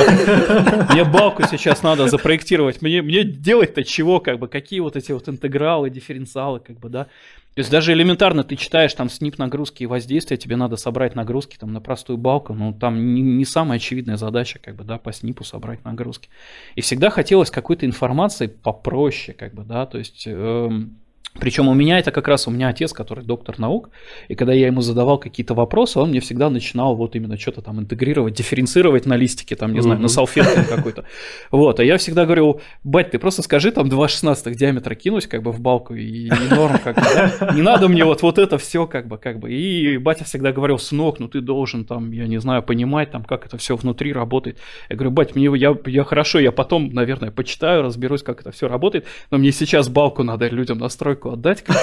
мне 0.93 1.03
балку 1.03 1.43
сейчас 1.51 1.83
надо 1.83 2.07
запроектировать, 2.07 2.81
мне, 2.81 3.01
мне 3.01 3.25
делать-то 3.25 3.83
чего, 3.83 4.21
как 4.21 4.39
бы, 4.39 4.47
какие 4.47 4.79
вот 4.79 4.95
эти 4.95 5.11
вот 5.11 5.27
интегралы, 5.27 5.89
дифференциалы, 5.89 6.61
как 6.61 6.79
бы, 6.79 6.89
да. 6.89 7.07
То 7.55 7.59
есть 7.59 7.69
даже 7.69 7.93
элементарно 7.93 8.43
ты 8.43 8.55
читаешь 8.55 8.93
там 8.93 9.09
снип 9.09 9.37
нагрузки 9.37 9.83
и 9.83 9.85
воздействия, 9.85 10.37
тебе 10.37 10.55
надо 10.55 10.75
собрать 10.75 11.15
нагрузки 11.15 11.57
там 11.57 11.71
на 11.71 11.81
простую 11.81 12.17
балку, 12.17 12.53
ну 12.53 12.73
там 12.73 13.13
не, 13.13 13.21
не 13.21 13.45
самая 13.45 13.77
очевидная 13.77 14.17
задача, 14.17 14.59
как 14.59 14.75
бы, 14.75 14.83
да, 14.83 14.97
по 14.97 15.13
снипу 15.13 15.43
собрать 15.43 15.85
нагрузки. 15.85 16.29
И 16.75 16.81
всегда 16.81 17.09
хотелось 17.11 17.51
какой-то 17.51 17.85
информации 17.85 18.47
попроще, 18.47 19.37
как 19.37 19.53
бы, 19.53 19.63
да, 19.63 19.85
то 19.85 19.97
есть... 19.97 20.23
Эм, 20.25 20.99
причем 21.39 21.67
у 21.67 21.73
меня 21.73 21.99
это 21.99 22.11
как 22.11 22.27
раз 22.27 22.47
у 22.47 22.51
меня 22.51 22.67
отец, 22.67 22.93
который 22.93 23.23
доктор 23.23 23.59
наук, 23.59 23.89
и 24.27 24.35
когда 24.35 24.53
я 24.53 24.67
ему 24.67 24.81
задавал 24.81 25.17
какие-то 25.17 25.53
вопросы, 25.53 25.99
он 25.99 26.09
мне 26.09 26.19
всегда 26.19 26.49
начинал 26.49 26.95
вот 26.95 27.15
именно 27.15 27.37
что-то 27.37 27.61
там 27.61 27.79
интегрировать, 27.79 28.35
дифференцировать 28.35 29.05
на 29.05 29.15
листике, 29.15 29.55
там, 29.55 29.73
не 29.73 29.81
знаю, 29.81 29.99
на 29.99 30.07
салфетке 30.07 30.63
какой-то. 30.63 31.05
Вот, 31.51 31.79
а 31.79 31.83
я 31.83 31.97
всегда 31.97 32.25
говорил, 32.25 32.61
бать, 32.83 33.11
ты 33.11 33.19
просто 33.19 33.41
скажи 33.41 33.71
там 33.71 33.87
2,16 33.87 34.53
диаметра 34.53 34.95
кинуть 34.95 35.27
как 35.27 35.41
бы 35.41 35.51
в 35.51 35.59
балку 35.59 35.95
и, 35.95 36.27
и 36.27 36.31
норм, 36.51 36.77
как 36.83 36.95
бы, 36.95 37.01
да? 37.01 37.53
Не 37.53 37.61
надо 37.61 37.87
мне 37.87 38.05
вот, 38.05 38.21
вот 38.21 38.37
это 38.37 38.57
все 38.57 38.85
как 38.85 39.07
бы, 39.07 39.17
как 39.17 39.39
бы. 39.39 39.51
И 39.51 39.97
батя 39.97 40.25
всегда 40.25 40.51
говорил, 40.51 40.77
сынок, 40.77 41.19
ну 41.19 41.27
ты 41.27 41.41
должен 41.41 41.85
там, 41.85 42.11
я 42.11 42.27
не 42.27 42.39
знаю, 42.39 42.61
понимать 42.61 43.11
там, 43.11 43.23
как 43.23 43.45
это 43.45 43.57
все 43.57 43.75
внутри 43.75 44.13
работает. 44.13 44.59
Я 44.89 44.95
говорю, 44.95 45.11
бать, 45.11 45.35
мне, 45.35 45.49
я, 45.57 45.75
я 45.85 46.03
хорошо, 46.03 46.39
я 46.39 46.51
потом, 46.51 46.89
наверное, 46.93 47.31
почитаю, 47.31 47.81
разберусь, 47.81 48.21
как 48.21 48.41
это 48.41 48.51
все 48.51 48.67
работает, 48.67 49.05
но 49.31 49.39
мне 49.39 49.51
сейчас 49.51 49.89
балку 49.89 50.23
надо 50.23 50.47
людям 50.47 50.77
настройку 50.77 51.22
ссылку 51.23 51.29
отдать. 51.31 51.63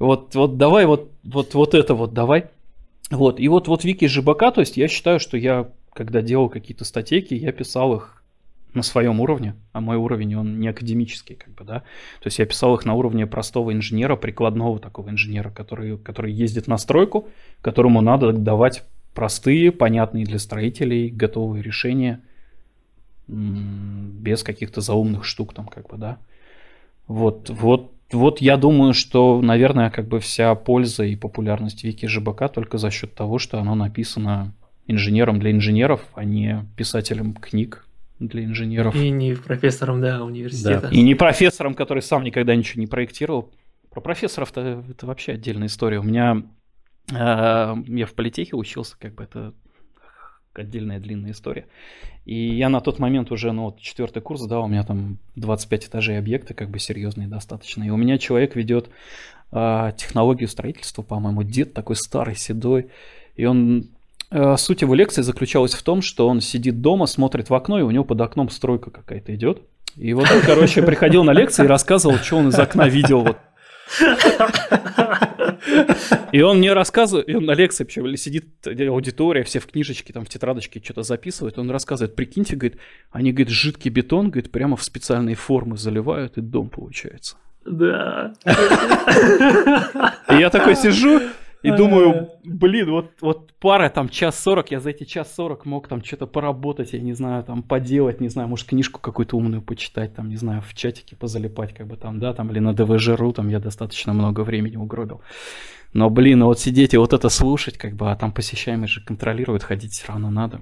Вот, 0.00 0.34
вот 0.34 0.58
давай 0.58 0.86
вот, 0.86 1.12
вот, 1.22 1.54
вот 1.54 1.72
это 1.72 1.94
вот 1.94 2.12
давай. 2.12 2.46
Вот, 3.12 3.38
и 3.38 3.46
вот, 3.46 3.68
вот 3.68 3.84
Вики 3.84 4.06
ЖБК, 4.06 4.52
то 4.52 4.58
есть 4.58 4.76
я 4.76 4.88
считаю, 4.88 5.20
что 5.20 5.36
я, 5.36 5.70
когда 5.92 6.20
делал 6.20 6.48
какие-то 6.48 6.84
статейки, 6.84 7.34
я 7.34 7.52
писал 7.52 7.94
их 7.94 8.24
на 8.74 8.82
своем 8.82 9.20
уровне, 9.20 9.54
а 9.72 9.80
мой 9.80 9.96
уровень, 9.96 10.34
он 10.34 10.58
не 10.58 10.66
академический, 10.66 11.36
как 11.36 11.54
бы, 11.54 11.64
да. 11.64 11.80
То 12.20 12.26
есть 12.26 12.40
я 12.40 12.44
писал 12.44 12.74
их 12.74 12.84
на 12.84 12.94
уровне 12.94 13.24
простого 13.28 13.72
инженера, 13.72 14.16
прикладного 14.16 14.80
такого 14.80 15.10
инженера, 15.10 15.50
который, 15.50 15.96
который 15.96 16.32
ездит 16.32 16.66
на 16.66 16.76
стройку, 16.76 17.28
которому 17.60 18.00
надо 18.00 18.32
давать 18.32 18.82
простые, 19.14 19.70
понятные 19.70 20.24
для 20.24 20.40
строителей, 20.40 21.08
готовые 21.08 21.62
решения, 21.62 22.20
без 23.28 24.42
каких-то 24.42 24.80
заумных 24.80 25.24
штук 25.24 25.54
там, 25.54 25.68
как 25.68 25.88
бы, 25.88 25.98
да. 25.98 26.18
Вот, 27.06 27.48
вот 27.48 27.93
вот 28.12 28.40
я 28.40 28.56
думаю, 28.56 28.92
что, 28.94 29.40
наверное, 29.40 29.90
как 29.90 30.06
бы 30.06 30.20
вся 30.20 30.54
польза 30.54 31.04
и 31.04 31.16
популярность 31.16 31.84
Вики 31.84 32.06
ЖБК 32.06 32.48
только 32.52 32.78
за 32.78 32.90
счет 32.90 33.14
того, 33.14 33.38
что 33.38 33.58
оно 33.58 33.74
написано 33.74 34.54
инженером 34.86 35.38
для 35.38 35.50
инженеров, 35.50 36.02
а 36.14 36.24
не 36.24 36.66
писателем 36.76 37.34
книг 37.34 37.86
для 38.18 38.44
инженеров. 38.44 38.94
И 38.94 39.10
не 39.10 39.34
профессором, 39.34 40.00
да, 40.00 40.22
университета. 40.22 40.88
Да. 40.88 40.90
И 40.90 41.02
не 41.02 41.14
профессором, 41.14 41.74
который 41.74 42.02
сам 42.02 42.24
никогда 42.24 42.54
ничего 42.54 42.80
не 42.80 42.86
проектировал. 42.86 43.50
Про 43.90 44.00
профессоров-то 44.00 44.84
это 44.88 45.06
вообще 45.06 45.32
отдельная 45.32 45.68
история. 45.68 45.98
У 45.98 46.02
меня 46.02 46.42
э, 47.10 47.14
я 47.14 48.06
в 48.06 48.12
политехе 48.14 48.56
учился, 48.56 48.96
как 48.98 49.14
бы 49.14 49.24
это 49.24 49.54
отдельная 50.58 51.00
длинная 51.00 51.32
история. 51.32 51.66
И 52.24 52.54
я 52.54 52.68
на 52.68 52.80
тот 52.80 52.98
момент 52.98 53.30
уже, 53.30 53.52
ну 53.52 53.64
вот 53.64 53.80
четвертый 53.80 54.22
курс, 54.22 54.42
да, 54.46 54.60
у 54.60 54.66
меня 54.66 54.82
там 54.82 55.18
25 55.36 55.86
этажей 55.86 56.18
объекта, 56.18 56.54
как 56.54 56.70
бы 56.70 56.78
серьезные 56.78 57.28
достаточно. 57.28 57.84
И 57.84 57.90
у 57.90 57.96
меня 57.96 58.18
человек 58.18 58.56
ведет 58.56 58.88
э, 59.52 59.92
технологию 59.96 60.48
строительства, 60.48 61.02
по-моему, 61.02 61.42
дед 61.42 61.74
такой 61.74 61.96
старый, 61.96 62.36
седой. 62.36 62.88
И 63.36 63.44
он 63.44 63.88
э, 64.30 64.56
суть 64.56 64.82
его 64.82 64.94
лекции 64.94 65.22
заключалась 65.22 65.74
в 65.74 65.82
том, 65.82 66.02
что 66.02 66.28
он 66.28 66.40
сидит 66.40 66.80
дома, 66.80 67.06
смотрит 67.06 67.50
в 67.50 67.54
окно, 67.54 67.78
и 67.78 67.82
у 67.82 67.90
него 67.90 68.04
под 68.04 68.20
окном 68.20 68.48
стройка 68.48 68.90
какая-то 68.90 69.34
идет. 69.34 69.62
И 69.96 70.12
вот 70.14 70.30
он, 70.30 70.40
короче, 70.40 70.82
приходил 70.82 71.24
на 71.24 71.32
лекции 71.32 71.64
и 71.64 71.68
рассказывал, 71.68 72.16
что 72.16 72.38
он 72.38 72.48
из 72.48 72.58
окна 72.58 72.88
видел 72.88 73.20
вот 73.20 73.36
и 76.32 76.40
он 76.42 76.58
мне 76.58 76.72
рассказывает, 76.72 77.28
и 77.28 77.34
он 77.34 77.44
на 77.44 77.54
лекции 77.54 77.84
вообще 77.84 78.16
сидит 78.16 78.46
аудитория, 78.66 79.44
все 79.44 79.60
в 79.60 79.66
книжечке, 79.66 80.12
там 80.12 80.24
в 80.24 80.28
тетрадочке 80.28 80.80
что-то 80.82 81.02
записывают, 81.02 81.58
он 81.58 81.70
рассказывает, 81.70 82.14
прикиньте, 82.16 82.56
говорит, 82.56 82.78
они, 83.10 83.32
говорит, 83.32 83.50
жидкий 83.50 83.90
бетон, 83.90 84.30
говорит, 84.30 84.50
прямо 84.50 84.76
в 84.76 84.82
специальные 84.82 85.36
формы 85.36 85.76
заливают, 85.76 86.38
и 86.38 86.40
дом 86.40 86.68
получается. 86.68 87.36
Да. 87.64 88.32
И 90.30 90.34
я 90.34 90.50
такой 90.50 90.76
сижу, 90.76 91.20
и 91.64 91.70
думаю, 91.70 92.28
блин, 92.44 92.90
вот, 92.90 93.10
вот 93.20 93.52
пара 93.58 93.88
там 93.88 94.08
час 94.08 94.38
сорок, 94.38 94.70
я 94.70 94.80
за 94.80 94.90
эти 94.90 95.04
час 95.04 95.34
сорок 95.34 95.64
мог 95.64 95.88
там 95.88 96.04
что-то 96.04 96.26
поработать, 96.26 96.92
я 96.92 97.00
не 97.00 97.14
знаю, 97.14 97.42
там 97.42 97.62
поделать, 97.62 98.20
не 98.20 98.28
знаю, 98.28 98.48
может 98.48 98.68
книжку 98.68 99.00
какую-то 99.00 99.36
умную 99.36 99.62
почитать, 99.62 100.14
там, 100.14 100.28
не 100.28 100.36
знаю, 100.36 100.60
в 100.60 100.74
чатике 100.74 101.16
позалипать, 101.16 101.72
как 101.72 101.86
бы 101.86 101.96
там, 101.96 102.20
да, 102.20 102.34
там, 102.34 102.50
или 102.50 102.58
на 102.58 102.74
ДВЖ.ру, 102.74 103.32
там 103.32 103.48
я 103.48 103.60
достаточно 103.60 104.12
много 104.12 104.40
времени 104.42 104.76
угробил. 104.76 105.22
Но, 105.94 106.10
блин, 106.10 106.40
ну 106.40 106.46
вот 106.46 106.58
сидеть 106.58 106.92
и 106.92 106.98
вот 106.98 107.12
это 107.12 107.30
слушать, 107.30 107.78
как 107.78 107.94
бы, 107.94 108.10
а 108.10 108.16
там 108.16 108.32
посещаемость 108.32 108.92
же 108.92 109.00
контролирует, 109.04 109.62
ходить 109.62 109.92
все 109.92 110.08
равно 110.08 110.30
надо. 110.30 110.60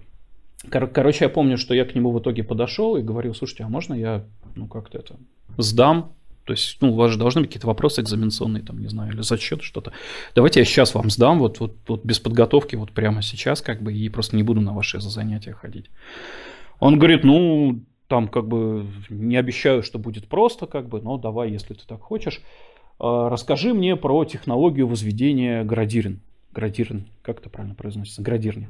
Кор- 0.70 0.86
короче, 0.86 1.24
я 1.24 1.28
помню, 1.28 1.58
что 1.58 1.74
я 1.74 1.84
к 1.84 1.94
нему 1.96 2.12
в 2.12 2.20
итоге 2.20 2.44
подошел 2.44 2.96
и 2.96 3.02
говорил, 3.02 3.34
слушайте, 3.34 3.64
а 3.64 3.68
можно 3.68 3.94
я, 3.94 4.24
ну, 4.54 4.68
как-то 4.68 4.98
это, 4.98 5.16
сдам 5.56 6.12
то 6.44 6.52
есть, 6.52 6.78
ну, 6.80 6.92
у 6.92 6.94
вас 6.94 7.12
же 7.12 7.18
должны 7.18 7.42
быть 7.42 7.50
какие-то 7.50 7.66
вопросы 7.66 8.00
экзаменационные, 8.00 8.62
там, 8.62 8.78
не 8.78 8.88
знаю, 8.88 9.12
или 9.12 9.22
зачет, 9.22 9.62
что-то. 9.62 9.92
Давайте 10.34 10.60
я 10.60 10.66
сейчас 10.66 10.94
вам 10.94 11.08
сдам, 11.10 11.38
вот, 11.38 11.60
вот, 11.60 11.76
вот 11.86 12.04
без 12.04 12.18
подготовки, 12.18 12.74
вот 12.74 12.90
прямо 12.92 13.22
сейчас, 13.22 13.62
как 13.62 13.82
бы, 13.82 13.92
и 13.92 14.08
просто 14.08 14.36
не 14.36 14.42
буду 14.42 14.60
на 14.60 14.72
ваши 14.72 15.00
занятия 15.00 15.52
ходить. 15.52 15.86
Он 16.80 16.98
говорит, 16.98 17.22
ну, 17.22 17.80
там, 18.08 18.26
как 18.28 18.48
бы, 18.48 18.86
не 19.08 19.36
обещаю, 19.36 19.82
что 19.82 19.98
будет 19.98 20.26
просто, 20.26 20.66
как 20.66 20.88
бы, 20.88 21.00
но 21.00 21.16
давай, 21.16 21.50
если 21.50 21.74
ты 21.74 21.86
так 21.86 22.00
хочешь. 22.00 22.40
А, 22.98 23.28
расскажи 23.28 23.72
мне 23.72 23.94
про 23.96 24.24
технологию 24.24 24.88
возведения 24.88 25.62
градирин. 25.62 26.20
Градирин, 26.52 27.06
как 27.22 27.38
это 27.38 27.50
правильно 27.50 27.74
произносится? 27.74 28.20
Градирни. 28.20 28.68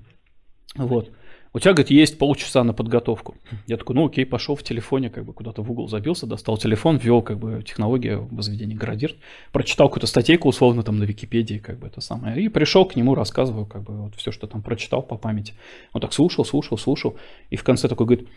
Вот 0.76 1.10
у 1.54 1.58
тебя, 1.58 1.72
говорит, 1.72 1.90
есть 1.90 2.18
полчаса 2.18 2.64
на 2.64 2.72
подготовку. 2.72 3.34
Я 3.66 3.76
такой, 3.76 3.94
ну 3.94 4.06
окей, 4.06 4.24
пошел 4.24 4.56
в 4.56 4.62
телефоне, 4.62 5.10
как 5.10 5.24
бы 5.24 5.34
куда-то 5.34 5.62
в 5.62 5.70
угол 5.70 5.86
забился, 5.86 6.26
достал 6.26 6.56
телефон, 6.56 6.96
ввел 6.96 7.20
как 7.20 7.38
бы 7.38 7.62
технологию 7.62 8.26
возведения 8.30 8.74
градир, 8.74 9.16
прочитал 9.52 9.88
какую-то 9.88 10.06
статейку 10.06 10.48
условно 10.48 10.82
там 10.82 10.98
на 10.98 11.04
Википедии, 11.04 11.58
как 11.58 11.78
бы 11.78 11.88
это 11.88 12.00
самое, 12.00 12.42
и 12.42 12.48
пришел 12.48 12.86
к 12.86 12.96
нему, 12.96 13.14
рассказываю 13.14 13.66
как 13.66 13.82
бы 13.82 13.94
вот 14.02 14.14
все, 14.16 14.32
что 14.32 14.46
там 14.46 14.62
прочитал 14.62 15.02
по 15.02 15.16
памяти. 15.16 15.52
Он 15.92 16.00
так 16.00 16.14
слушал, 16.14 16.44
слушал, 16.44 16.78
слушал, 16.78 17.16
и 17.50 17.56
в 17.56 17.64
конце 17.64 17.86
такой 17.86 18.06
говорит, 18.06 18.28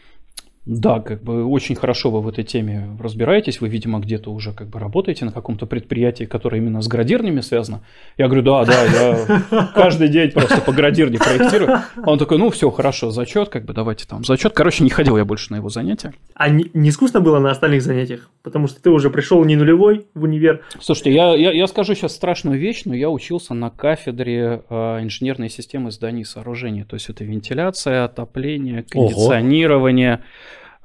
Да, 0.65 0.99
как 0.99 1.21
бы 1.21 1.45
очень 1.45 1.75
хорошо 1.75 2.09
вы 2.09 2.21
в 2.21 2.27
этой 2.27 2.43
теме 2.43 2.97
разбираетесь. 2.99 3.61
Вы, 3.61 3.69
видимо, 3.69 3.99
где-то 3.99 4.31
уже 4.31 4.51
как 4.51 4.67
бы 4.67 4.79
работаете 4.79 5.23
на 5.23 5.31
каком-то 5.31 5.67
предприятии, 5.67 6.23
которое 6.23 6.57
именно 6.57 6.81
с 6.81 6.87
градирнями 6.87 7.41
связано. 7.41 7.81
Я 8.17 8.25
говорю, 8.25 8.41
да, 8.41 8.65
да, 8.65 8.83
я 8.83 9.69
каждый 9.75 10.07
день 10.07 10.31
просто 10.31 10.61
по 10.61 10.71
градирне 10.71 11.19
проектирую. 11.19 11.81
Он 12.03 12.17
такой, 12.17 12.39
ну 12.39 12.49
все, 12.49 12.71
хорошо, 12.71 13.11
зачет, 13.11 13.49
как 13.49 13.65
бы 13.65 13.73
давайте 13.73 14.07
там 14.07 14.25
зачет. 14.25 14.53
Короче, 14.53 14.83
не 14.83 14.89
ходил 14.89 15.17
я 15.17 15.25
больше 15.25 15.51
на 15.51 15.57
его 15.57 15.69
занятия. 15.69 16.13
А 16.33 16.49
не, 16.49 16.71
не 16.73 16.89
скучно 16.89 17.21
было 17.21 17.37
на 17.37 17.51
остальных 17.51 17.83
занятиях? 17.83 18.31
Потому 18.41 18.67
что 18.67 18.81
ты 18.81 18.89
уже 18.89 19.11
пришел 19.11 19.43
не 19.45 19.55
нулевой 19.55 20.07
в 20.15 20.23
универ. 20.23 20.61
Слушайте, 20.79 21.13
я, 21.13 21.35
я, 21.35 21.51
я 21.51 21.67
скажу 21.67 21.93
сейчас 21.93 22.15
страшную 22.15 22.57
вещь, 22.57 22.85
но 22.85 22.95
я 22.95 23.11
учился 23.11 23.53
на 23.53 23.69
кафедре 23.69 24.63
э, 24.67 24.75
инженерной 25.03 25.49
системы 25.49 25.91
зданий 25.91 26.21
и 26.21 26.25
сооружений. 26.25 26.85
То 26.85 26.95
есть 26.95 27.07
это 27.07 27.23
вентиляция, 27.23 28.05
отопление, 28.05 28.81
кондиционирование. 28.81 30.13
Ого 30.15 30.23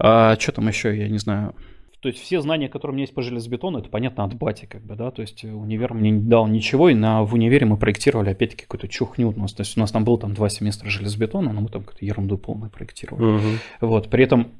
а, 0.01 0.37
что 0.39 0.53
там 0.53 0.69
еще, 0.69 0.97
я 0.97 1.09
не 1.09 1.19
знаю. 1.19 1.55
То 2.01 2.09
есть 2.09 2.21
все 2.21 2.41
знания, 2.41 2.71
которые 2.71 2.93
у 2.93 2.95
меня 2.95 3.03
есть 3.03 3.15
по 3.15 3.21
железобетону, 3.21 3.79
это 3.79 3.91
понятно 3.91 4.25
от 4.25 4.33
бати, 4.35 4.65
как 4.65 4.83
бы, 4.83 4.95
да, 4.95 5.11
то 5.11 5.21
есть 5.21 5.45
универ 5.45 5.93
мне 5.93 6.11
не 6.11 6.23
дал 6.23 6.47
ничего, 6.47 6.89
и 6.89 6.95
на, 6.95 7.23
в 7.25 7.35
универе 7.35 7.67
мы 7.67 7.77
проектировали 7.77 8.31
опять-таки 8.31 8.63
какую-то 8.63 8.89
чухню, 8.89 9.31
то 9.33 9.55
есть 9.59 9.77
у 9.77 9.81
нас 9.81 9.91
там 9.91 10.05
было 10.05 10.19
там 10.19 10.33
два 10.33 10.49
семестра 10.49 10.89
железобетона, 10.89 11.53
но 11.53 11.61
мы 11.61 11.69
там 11.69 11.83
какую-то 11.83 12.07
ерунду 12.07 12.39
полную 12.39 12.71
проектировали. 12.71 13.37
Угу. 13.37 13.49
Вот, 13.83 14.09
при 14.09 14.25
этом 14.25 14.53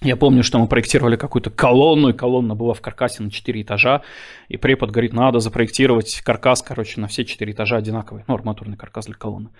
я 0.00 0.16
помню, 0.16 0.44
что 0.44 0.58
мы 0.58 0.68
проектировали 0.68 1.16
какую-то 1.16 1.50
колонну, 1.50 2.10
и 2.10 2.12
колонна 2.12 2.54
была 2.54 2.72
в 2.72 2.80
каркасе 2.80 3.22
на 3.22 3.30
4 3.30 3.62
этажа, 3.62 4.02
и 4.48 4.56
препод 4.56 4.90
говорит, 4.90 5.12
надо 5.12 5.40
запроектировать 5.40 6.20
каркас, 6.24 6.62
короче, 6.62 7.00
на 7.00 7.08
все 7.08 7.24
4 7.24 7.52
этажа 7.52 7.76
одинаковый, 7.76 8.22
ну, 8.28 8.34
арматурный 8.34 8.76
каркас 8.76 9.06
для 9.06 9.14
колонны. 9.14 9.50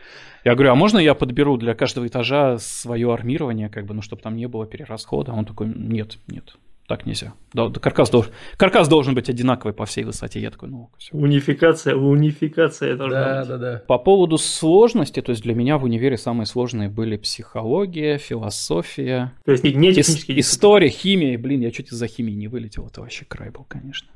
Я 0.45 0.55
говорю, 0.55 0.71
а 0.71 0.75
можно 0.77 0.99
я 0.99 1.15
подберу 1.15 1.57
для 1.57 1.75
каждого 1.75 2.07
этажа 2.07 2.59
свое 2.59 3.13
армирование, 3.13 3.69
как 3.69 3.87
бы, 3.87 3.95
ну, 3.95 4.03
чтобы 4.03 4.23
там 4.23 4.37
не 4.37 4.47
было 4.47 4.65
перерасхода? 4.65 5.33
Он 5.33 5.45
такой, 5.45 5.67
нет, 5.75 6.19
нет, 6.29 6.57
так 6.89 7.05
нельзя. 7.05 7.35
Да, 7.53 7.69
каркас, 7.69 8.09
должен, 8.09 8.33
каркас 8.57 8.89
должен 8.89 9.15
быть 9.15 9.29
одинаковый 9.29 9.75
по 9.75 9.85
всей 9.85 10.05
высоте. 10.05 10.41
Я 10.41 10.51
такой, 10.51 10.71
ну, 10.71 10.91
все. 10.97 11.15
Унификация, 11.15 11.95
унификация 11.95 12.97
должна 12.97 13.25
да, 13.25 13.41
быть. 13.41 13.49
Да, 13.49 13.59
да, 13.59 13.83
По 13.87 13.99
поводу 13.99 14.39
сложности, 14.39 15.21
то 15.21 15.31
есть 15.31 15.43
для 15.43 15.55
меня 15.55 15.77
в 15.77 15.85
универе 15.85 16.17
самые 16.17 16.47
сложные 16.47 16.89
были 16.89 17.19
психология, 17.19 18.17
философия. 18.17 19.35
То 19.45 19.53
есть 19.53 19.65
не, 19.65 19.75
не 19.75 19.93
технические 19.93 20.41
История, 20.41 20.89
химия. 20.89 21.39
Блин, 21.39 21.61
я 21.61 21.71
чуть 21.71 21.93
из-за 21.93 22.07
химии 22.07 22.33
не 22.33 22.49
вылетел. 22.49 22.87
Это 22.87 23.03
вообще 23.03 23.27
край 23.27 23.51
был, 23.51 23.65
конечно. 23.69 24.09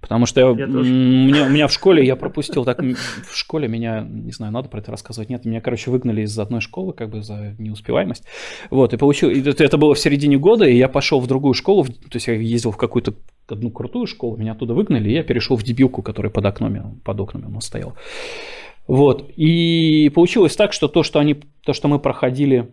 Потому 0.00 0.26
что 0.26 0.40
я, 0.40 0.46
я 0.46 0.66
у, 0.66 0.82
меня, 0.82 1.46
у 1.46 1.48
меня 1.48 1.66
в 1.66 1.72
школе 1.72 2.04
я 2.06 2.16
пропустил 2.16 2.64
так 2.64 2.80
в 2.80 3.36
школе 3.36 3.68
меня 3.68 4.00
не 4.00 4.32
знаю 4.32 4.52
надо 4.52 4.68
про 4.68 4.78
это 4.78 4.90
рассказывать 4.90 5.28
нет 5.28 5.44
меня 5.44 5.60
короче 5.60 5.90
выгнали 5.90 6.22
из 6.22 6.38
одной 6.38 6.60
школы 6.60 6.92
как 6.92 7.10
бы 7.10 7.22
за 7.22 7.54
неуспеваемость. 7.58 8.24
Вот 8.70 8.92
и 8.92 8.96
получил 8.96 9.30
это, 9.30 9.62
это 9.62 9.76
было 9.76 9.94
в 9.94 9.98
середине 9.98 10.38
года 10.38 10.66
и 10.66 10.76
я 10.76 10.88
пошел 10.88 11.20
в 11.20 11.26
другую 11.26 11.54
школу 11.54 11.84
то 11.84 12.14
есть 12.14 12.28
я 12.28 12.34
ездил 12.34 12.70
в 12.70 12.76
какую-то 12.76 13.14
одну 13.48 13.70
крутую 13.70 14.06
школу 14.06 14.36
меня 14.36 14.52
оттуда 14.52 14.74
выгнали 14.74 15.08
и 15.08 15.14
я 15.14 15.22
перешел 15.22 15.56
в 15.56 15.62
дебилку 15.62 16.02
которая 16.02 16.30
под 16.30 16.44
окнами 16.44 17.00
под 17.04 17.20
окнами 17.20 17.46
он 17.46 17.60
стоял 17.60 17.94
вот 18.86 19.30
и 19.36 20.10
получилось 20.14 20.54
так 20.54 20.72
что 20.72 20.88
то 20.88 21.02
что 21.02 21.18
они 21.18 21.40
то 21.64 21.72
что 21.72 21.88
мы 21.88 21.98
проходили 21.98 22.72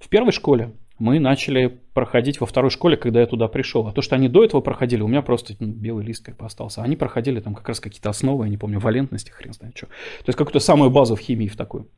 в 0.00 0.08
первой 0.08 0.32
школе 0.32 0.72
мы 0.98 1.18
начали 1.18 1.78
проходить 1.92 2.40
во 2.40 2.46
второй 2.46 2.70
школе, 2.70 2.96
когда 2.96 3.20
я 3.20 3.26
туда 3.26 3.48
пришел. 3.48 3.86
А 3.86 3.92
то, 3.92 4.02
что 4.02 4.16
они 4.16 4.28
до 4.28 4.44
этого 4.44 4.60
проходили, 4.60 5.02
у 5.02 5.08
меня 5.08 5.22
просто 5.22 5.54
ну, 5.58 5.68
белый 5.68 6.04
лист 6.04 6.24
как 6.24 6.36
бы 6.36 6.46
остался. 6.46 6.82
Они 6.82 6.96
проходили 6.96 7.40
там 7.40 7.54
как 7.54 7.68
раз 7.68 7.80
какие-то 7.80 8.10
основы, 8.10 8.46
я 8.46 8.50
не 8.50 8.56
помню, 8.56 8.80
валентности, 8.80 9.30
хрен 9.30 9.52
знает 9.52 9.76
что. 9.76 9.86
То 9.86 10.28
есть 10.28 10.38
какую-то 10.38 10.60
самую 10.60 10.90
базу 10.90 11.16
в 11.16 11.20
химии 11.20 11.48
в 11.48 11.56
такую. 11.56 11.88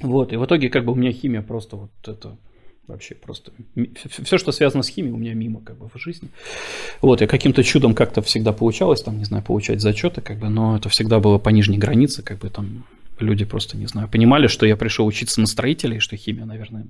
Вот, 0.00 0.32
и 0.32 0.36
в 0.36 0.44
итоге 0.44 0.68
как 0.68 0.84
бы 0.84 0.92
у 0.92 0.96
меня 0.96 1.12
химия 1.12 1.42
просто 1.42 1.76
вот 1.76 1.90
это 2.06 2.36
вообще 2.88 3.14
просто 3.14 3.52
все, 4.24 4.38
что 4.38 4.50
связано 4.50 4.82
с 4.82 4.88
химией, 4.88 5.14
у 5.14 5.16
меня 5.16 5.34
мимо 5.34 5.60
как 5.60 5.78
бы 5.78 5.88
в 5.88 5.98
жизни. 5.98 6.30
Вот, 7.00 7.22
и 7.22 7.26
каким-то 7.26 7.62
чудом 7.62 7.94
как-то 7.94 8.22
всегда 8.22 8.52
получалось, 8.52 9.02
там, 9.02 9.18
не 9.18 9.24
знаю, 9.24 9.44
получать 9.44 9.80
зачеты, 9.80 10.20
как 10.20 10.38
бы, 10.38 10.48
но 10.48 10.76
это 10.76 10.88
всегда 10.88 11.20
было 11.20 11.38
по 11.38 11.50
нижней 11.50 11.78
границе, 11.78 12.22
как 12.22 12.38
бы 12.38 12.50
там 12.50 12.84
люди 13.20 13.44
просто, 13.44 13.76
не 13.76 13.86
знаю, 13.86 14.08
понимали, 14.08 14.48
что 14.48 14.66
я 14.66 14.76
пришел 14.76 15.06
учиться 15.06 15.40
на 15.40 15.46
строителя, 15.46 15.96
и 15.96 16.00
что 16.00 16.16
химия, 16.16 16.44
наверное, 16.44 16.88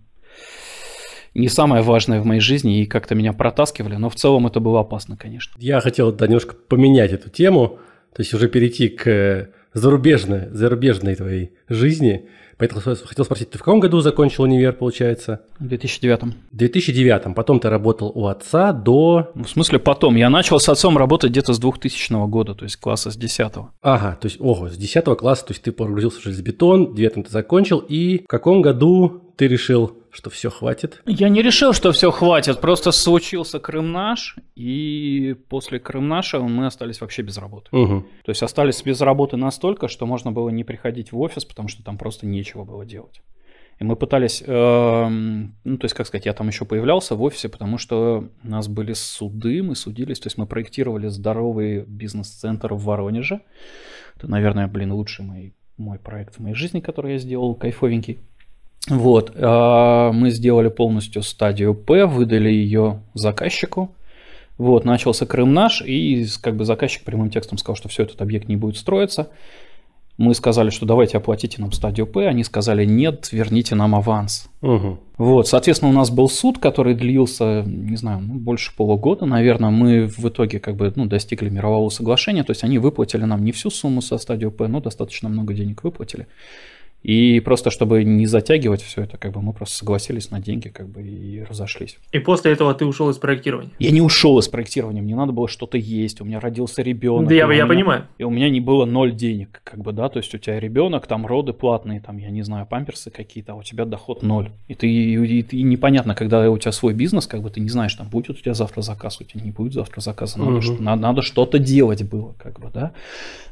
не 1.34 1.48
самое 1.48 1.82
важное 1.82 2.20
в 2.20 2.26
моей 2.26 2.40
жизни, 2.40 2.82
и 2.82 2.86
как-то 2.86 3.14
меня 3.14 3.32
протаскивали, 3.32 3.96
но 3.96 4.08
в 4.10 4.14
целом 4.14 4.46
это 4.46 4.60
было 4.60 4.80
опасно, 4.80 5.16
конечно. 5.16 5.52
Я 5.58 5.80
хотел 5.80 6.12
да, 6.12 6.26
немножко 6.26 6.54
поменять 6.54 7.12
эту 7.12 7.30
тему, 7.30 7.78
то 8.14 8.20
есть 8.20 8.34
уже 8.34 8.48
перейти 8.48 8.88
к 8.88 9.48
зарубежной, 9.74 10.48
зарубежной 10.50 11.14
твоей 11.14 11.52
жизни. 11.68 12.28
Поэтому 12.58 12.80
хотел 12.80 13.24
спросить, 13.24 13.50
ты 13.50 13.58
в 13.58 13.62
каком 13.62 13.80
году 13.80 14.00
закончил 14.00 14.44
универ, 14.44 14.74
получается? 14.74 15.40
В 15.58 15.66
2009. 15.66 16.22
В 16.22 16.56
2009. 16.56 17.34
Потом 17.34 17.58
ты 17.58 17.68
работал 17.68 18.12
у 18.14 18.26
отца 18.26 18.72
до... 18.72 19.32
В 19.34 19.46
смысле 19.46 19.78
потом? 19.78 20.14
Я 20.16 20.30
начал 20.30 20.60
с 20.60 20.68
отцом 20.68 20.96
работать 20.96 21.30
где-то 21.30 21.54
с 21.54 21.58
2000 21.58 22.28
года, 22.28 22.54
то 22.54 22.64
есть 22.64 22.76
класса 22.76 23.10
с 23.10 23.16
10. 23.16 23.52
Ага, 23.80 24.16
то 24.20 24.26
есть, 24.26 24.36
ого, 24.40 24.68
с 24.68 24.76
10 24.76 25.04
класса, 25.18 25.46
то 25.46 25.52
есть 25.52 25.62
ты 25.62 25.72
погрузился 25.72 26.20
в 26.20 26.22
железобетон, 26.22 26.92
в 26.92 26.94
9 26.94 27.26
ты 27.26 27.30
закончил, 27.30 27.78
и 27.78 28.22
в 28.22 28.28
каком 28.28 28.62
году 28.62 29.22
ты 29.36 29.48
решил 29.48 30.01
что 30.12 30.28
все 30.28 30.50
хватит? 30.50 31.00
Я 31.06 31.30
не 31.30 31.40
решил, 31.40 31.72
что 31.72 31.90
все 31.90 32.10
хватит, 32.10 32.60
просто 32.60 32.92
случился 32.92 33.58
Крым 33.58 33.92
наш, 33.92 34.36
и 34.54 35.34
после 35.48 35.80
Крым 35.80 36.06
наша 36.06 36.38
мы 36.38 36.66
остались 36.66 37.00
вообще 37.00 37.22
без 37.22 37.38
работы. 37.38 37.74
Угу. 37.74 38.04
То 38.24 38.30
есть 38.30 38.42
остались 38.42 38.82
без 38.82 39.00
работы 39.00 39.38
настолько, 39.38 39.88
что 39.88 40.04
можно 40.04 40.30
было 40.30 40.50
не 40.50 40.64
приходить 40.64 41.12
в 41.12 41.18
офис, 41.18 41.46
потому 41.46 41.68
что 41.68 41.82
там 41.82 41.96
просто 41.96 42.26
нечего 42.26 42.64
было 42.64 42.84
делать. 42.84 43.22
И 43.78 43.84
мы 43.84 43.96
пытались, 43.96 44.44
э, 44.46 45.08
ну, 45.08 45.78
то 45.78 45.84
есть, 45.86 45.94
как 45.94 46.06
сказать, 46.06 46.26
я 46.26 46.34
там 46.34 46.46
еще 46.46 46.66
появлялся 46.66 47.14
в 47.14 47.22
офисе, 47.22 47.48
потому 47.48 47.78
что 47.78 48.28
у 48.44 48.48
нас 48.48 48.68
были 48.68 48.92
суды, 48.92 49.62
мы 49.62 49.74
судились, 49.74 50.20
то 50.20 50.26
есть 50.26 50.36
мы 50.36 50.46
проектировали 50.46 51.08
здоровый 51.08 51.84
бизнес-центр 51.86 52.74
в 52.74 52.84
Воронеже. 52.84 53.40
Это, 54.16 54.30
наверное, 54.30 54.68
блин, 54.68 54.92
лучший 54.92 55.24
мой, 55.24 55.54
мой 55.78 55.98
проект 55.98 56.36
в 56.36 56.40
моей 56.40 56.54
жизни, 56.54 56.80
который 56.80 57.12
я 57.12 57.18
сделал, 57.18 57.54
кайфовенький. 57.54 58.20
Вот, 58.88 59.32
а, 59.36 60.12
мы 60.12 60.30
сделали 60.30 60.68
полностью 60.68 61.22
стадию 61.22 61.74
П, 61.74 62.06
выдали 62.06 62.50
ее 62.50 63.00
заказчику. 63.14 63.92
Вот, 64.58 64.84
начался 64.84 65.24
Крым 65.24 65.54
наш, 65.54 65.82
и 65.82 66.26
как 66.40 66.56
бы 66.56 66.64
заказчик 66.64 67.04
прямым 67.04 67.30
текстом 67.30 67.58
сказал, 67.58 67.76
что 67.76 67.88
все, 67.88 68.02
этот 68.02 68.20
объект 68.20 68.48
не 68.48 68.56
будет 68.56 68.76
строиться. 68.76 69.28
Мы 70.18 70.34
сказали, 70.34 70.68
что 70.70 70.84
давайте 70.84 71.16
оплатите 71.16 71.60
нам 71.60 71.72
стадию 71.72 72.06
П. 72.06 72.28
Они 72.28 72.44
сказали, 72.44 72.84
нет, 72.84 73.32
верните 73.32 73.74
нам 73.74 73.94
аванс. 73.94 74.48
Угу. 74.60 74.98
Вот, 75.16 75.48
соответственно, 75.48 75.90
у 75.90 75.94
нас 75.94 76.10
был 76.10 76.28
суд, 76.28 76.58
который 76.58 76.94
длился, 76.94 77.64
не 77.66 77.96
знаю, 77.96 78.20
ну, 78.20 78.34
больше 78.34 78.76
полугода, 78.76 79.24
наверное. 79.24 79.70
Мы 79.70 80.06
в 80.06 80.28
итоге 80.28 80.60
как 80.60 80.76
бы 80.76 80.92
ну, 80.94 81.06
достигли 81.06 81.48
мирового 81.48 81.88
соглашения. 81.88 82.44
То 82.44 82.50
есть 82.50 82.62
они 82.62 82.78
выплатили 82.78 83.24
нам 83.24 83.42
не 83.42 83.52
всю 83.52 83.70
сумму 83.70 84.02
со 84.02 84.18
стадию 84.18 84.52
П, 84.52 84.68
но 84.68 84.80
достаточно 84.80 85.30
много 85.30 85.54
денег 85.54 85.82
выплатили. 85.82 86.26
И 87.02 87.40
просто 87.40 87.70
чтобы 87.70 88.04
не 88.04 88.26
затягивать 88.26 88.82
все 88.82 89.02
это, 89.02 89.16
как 89.16 89.32
бы 89.32 89.42
мы 89.42 89.52
просто 89.52 89.76
согласились 89.76 90.30
на 90.30 90.40
деньги, 90.40 90.68
как 90.68 90.88
бы 90.88 91.02
и 91.02 91.42
разошлись. 91.42 91.98
И 92.12 92.18
после 92.18 92.52
этого 92.52 92.72
ты 92.74 92.84
ушел 92.84 93.10
из 93.10 93.18
проектирования? 93.18 93.72
Я 93.78 93.90
не 93.90 94.00
ушел 94.00 94.38
из 94.38 94.48
проектирования, 94.48 95.02
мне 95.02 95.16
надо 95.16 95.32
было 95.32 95.48
что-то 95.48 95.78
есть, 95.78 96.20
у 96.20 96.24
меня 96.24 96.38
родился 96.38 96.82
ребенок. 96.82 97.28
Да, 97.28 97.34
я, 97.34 97.42
я 97.42 97.46
меня, 97.46 97.66
понимаю. 97.66 98.06
И 98.18 98.24
у 98.24 98.30
меня 98.30 98.48
не 98.50 98.60
было 98.60 98.84
ноль 98.84 99.12
денег, 99.12 99.60
как 99.64 99.80
бы, 99.80 99.92
да, 99.92 100.08
то 100.08 100.18
есть 100.18 100.32
у 100.34 100.38
тебя 100.38 100.60
ребенок, 100.60 101.06
там 101.06 101.26
роды 101.26 101.52
платные, 101.52 102.00
там, 102.00 102.18
я 102.18 102.30
не 102.30 102.42
знаю, 102.42 102.66
памперсы 102.66 103.10
какие-то, 103.10 103.52
а 103.52 103.56
у 103.56 103.62
тебя 103.62 103.84
доход 103.84 104.22
ноль. 104.22 104.50
И 104.68 104.74
ты, 104.74 104.88
и, 104.88 105.14
и, 105.14 105.40
и 105.40 105.62
непонятно, 105.62 106.14
когда 106.14 106.48
у 106.50 106.58
тебя 106.58 106.72
свой 106.72 106.94
бизнес, 106.94 107.26
как 107.26 107.42
бы 107.42 107.50
ты 107.50 107.60
не 107.60 107.68
знаешь, 107.68 107.94
там 107.94 108.08
будет 108.08 108.30
у 108.30 108.34
тебя 108.34 108.54
завтра 108.54 108.82
заказ, 108.82 109.20
у 109.20 109.24
тебя 109.24 109.42
не 109.42 109.50
будет 109.50 109.72
завтра 109.72 110.00
заказа, 110.00 110.38
надо, 110.38 110.58
угу. 110.58 110.80
надо, 110.80 111.02
надо 111.02 111.22
что-то 111.22 111.58
делать 111.58 112.04
было, 112.04 112.34
как 112.38 112.60
бы, 112.60 112.70
да. 112.72 112.92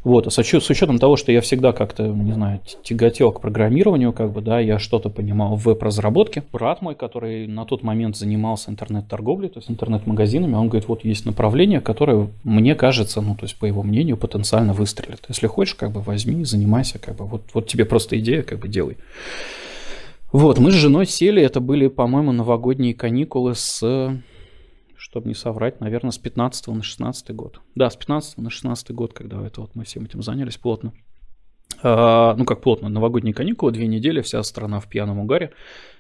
Вот, 0.05 0.27
а 0.27 0.31
с, 0.31 0.39
с 0.39 0.71
учетом 0.71 0.99
того, 0.99 1.17
что 1.17 1.33
я 1.33 1.41
всегда 1.41 1.73
как-то, 1.73 2.07
не 2.07 2.33
знаю, 2.33 2.61
тяготел 2.83 3.33
к 3.41 3.43
программированию, 3.43 4.13
как 4.13 4.33
бы, 4.33 4.41
да, 4.43 4.61
я 4.61 4.79
что-то 4.79 5.09
понимал 5.09 5.57
в 5.57 5.65
веб-разработке. 5.65 6.43
Брат 6.53 6.83
мой, 6.83 6.95
который 6.95 7.47
на 7.47 7.65
тот 7.65 7.83
момент 7.83 8.17
занимался 8.17 8.71
интернет-торговлей, 8.71 9.49
то 9.49 9.59
есть 9.59 9.71
интернет-магазинами, 9.71 10.55
он 10.55 10.69
говорит, 10.69 10.89
вот 10.89 11.05
есть 11.05 11.25
направление, 11.25 11.81
которое, 11.81 12.29
мне 12.45 12.75
кажется, 12.75 13.21
ну, 13.21 13.35
то 13.35 13.45
есть, 13.45 13.59
по 13.59 13.65
его 13.65 13.83
мнению, 13.83 14.17
потенциально 14.17 14.75
выстрелит. 14.75 15.25
Если 15.29 15.47
хочешь, 15.47 15.75
как 15.75 15.91
бы, 15.91 16.03
возьми, 16.03 16.45
занимайся, 16.45 16.99
как 16.99 17.17
бы, 17.17 17.25
вот, 17.25 17.43
вот 17.55 17.67
тебе 17.67 17.85
просто 17.87 18.19
идея, 18.21 18.43
как 18.43 18.59
бы, 18.59 18.69
делай. 18.69 18.99
Вот, 20.33 20.59
мы 20.59 20.71
с 20.71 20.75
женой 20.75 21.07
сели, 21.07 21.43
это 21.43 21.61
были, 21.61 21.89
по-моему, 21.89 22.33
новогодние 22.33 22.95
каникулы 22.95 23.55
с 23.55 23.83
чтобы 24.97 25.29
не 25.29 25.35
соврать, 25.35 25.81
наверное, 25.81 26.11
с 26.11 26.19
15 26.19 26.69
на 26.69 26.83
16 26.83 27.35
год. 27.35 27.61
Да, 27.75 27.89
с 27.89 27.97
15 27.97 28.37
на 28.37 28.51
16 28.51 28.91
год, 28.93 29.15
когда 29.15 29.45
это 29.45 29.63
вот 29.63 29.75
мы 29.75 29.85
всем 29.85 30.05
этим 30.05 30.23
занялись 30.23 30.59
плотно. 30.59 30.93
А, 31.83 32.35
ну, 32.37 32.45
как 32.45 32.61
плотно, 32.61 32.89
новогодние 32.89 33.35
каникулы, 33.35 33.73
две 33.73 33.87
недели, 33.87 34.21
вся 34.21 34.43
страна 34.43 34.81
в 34.81 34.89
пьяном 34.89 35.19
угаре. 35.19 35.53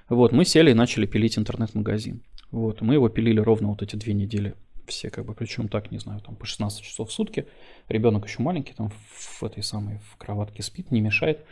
Вот, 0.08 0.32
мы 0.32 0.44
сели 0.44 0.72
и 0.72 0.74
начали 0.74 1.06
пилить 1.06 1.38
интернет-магазин. 1.38 2.22
Вот, 2.50 2.80
мы 2.80 2.94
его 2.94 3.08
пилили 3.08 3.40
ровно 3.40 3.68
вот 3.68 3.82
эти 3.82 3.96
две 3.96 4.12
недели. 4.12 4.54
Все 4.86 5.08
как 5.08 5.24
бы, 5.24 5.34
причем 5.34 5.68
так, 5.68 5.92
не 5.92 5.98
знаю, 5.98 6.20
там 6.20 6.34
по 6.34 6.46
16 6.46 6.82
часов 6.82 7.10
в 7.10 7.12
сутки. 7.12 7.46
Ребенок 7.88 8.26
еще 8.26 8.42
маленький, 8.42 8.74
там 8.74 8.90
в 8.90 9.42
этой 9.44 9.62
самой 9.62 10.00
в 10.10 10.16
кроватке 10.16 10.62
спит, 10.62 10.90
не 10.90 11.00
мешает. 11.00 11.44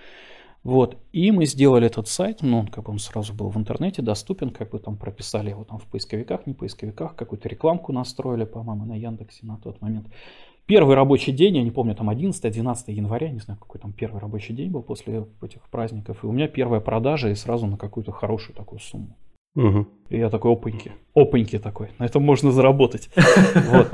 Вот, 0.65 0.99
и 1.13 1.31
мы 1.31 1.47
сделали 1.47 1.87
этот 1.87 2.09
сайт, 2.09 2.43
ну, 2.43 2.59
он 2.59 2.67
как 2.67 2.85
бы 2.85 2.91
он 2.91 2.99
сразу 2.99 3.33
был 3.33 3.49
в 3.49 3.57
интернете 3.57 4.03
доступен, 4.03 4.51
как 4.51 4.71
бы 4.71 4.81
там 4.81 4.97
прописали 4.97 5.51
его 5.51 5.63
там 5.63 5.79
в 5.79 5.87
поисковиках, 5.87 6.47
не 6.47 6.53
поисковиках, 6.53 7.15
какую-то 7.15 7.49
рекламку 7.49 7.93
настроили, 7.93 8.45
по-моему, 8.45 8.85
на 8.85 8.97
Яндексе 8.97 9.47
на 9.47 9.57
тот 9.57 9.81
момент. 9.81 10.09
Первый 10.69 10.97
рабочий 10.97 11.33
день, 11.33 11.57
я 11.57 11.63
не 11.63 11.71
помню, 11.71 11.95
там 11.95 12.11
11-12 12.11 12.93
января, 12.93 13.31
не 13.31 13.39
знаю, 13.39 13.59
какой 13.59 13.81
там 13.81 13.95
первый 13.95 14.21
рабочий 14.21 14.53
день 14.53 14.71
был 14.71 14.83
после 14.83 15.25
этих 15.41 15.63
праздников, 15.71 16.23
и 16.23 16.27
у 16.27 16.33
меня 16.33 16.47
первая 16.47 16.83
продажа 16.83 17.31
и 17.31 17.35
сразу 17.35 17.67
на 17.67 17.79
какую-то 17.79 18.13
хорошую 18.13 18.55
такую 18.55 18.79
сумму. 18.79 19.17
Угу. 19.57 19.87
И 20.11 20.19
я 20.19 20.29
такой 20.29 20.53
опаньки, 20.53 20.93
опаньки 21.15 21.59
такой, 21.59 21.89
на 21.99 22.05
этом 22.05 22.23
можно 22.23 22.53
заработать. 22.53 23.09
Вот. 23.55 23.89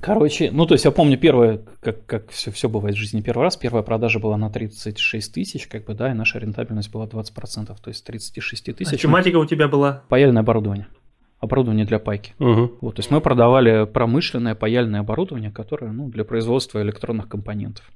Короче, 0.00 0.50
ну 0.52 0.64
то 0.64 0.74
есть 0.74 0.84
я 0.84 0.92
помню 0.92 1.18
первое, 1.18 1.62
как, 1.80 2.06
как 2.06 2.30
все, 2.30 2.52
все 2.52 2.68
бывает 2.68 2.94
в 2.94 2.98
жизни 2.98 3.20
первый 3.20 3.42
раз, 3.42 3.56
первая 3.56 3.82
продажа 3.82 4.20
была 4.20 4.36
на 4.36 4.48
36 4.48 5.34
тысяч, 5.34 5.66
как 5.66 5.86
бы, 5.86 5.94
да, 5.94 6.12
и 6.12 6.14
наша 6.14 6.38
рентабельность 6.38 6.92
была 6.92 7.06
20%, 7.06 7.66
то 7.66 7.88
есть 7.88 8.04
36 8.04 8.76
тысяч. 8.76 8.92
А 8.94 8.96
тематика 8.96 9.36
у 9.38 9.44
тебя 9.44 9.66
была? 9.66 10.04
Паяльное 10.08 10.42
оборудование. 10.42 10.86
Оборудование 11.40 11.86
для 11.86 11.98
пайки. 11.98 12.34
Угу. 12.38 12.72
Вот, 12.80 12.96
то 12.96 13.00
есть 13.00 13.10
мы 13.10 13.20
продавали 13.20 13.86
промышленное 13.86 14.54
паяльное 14.54 15.00
оборудование, 15.00 15.50
которое 15.50 15.90
ну, 15.90 16.08
для 16.08 16.24
производства 16.24 16.82
электронных 16.82 17.28
компонентов. 17.28 17.90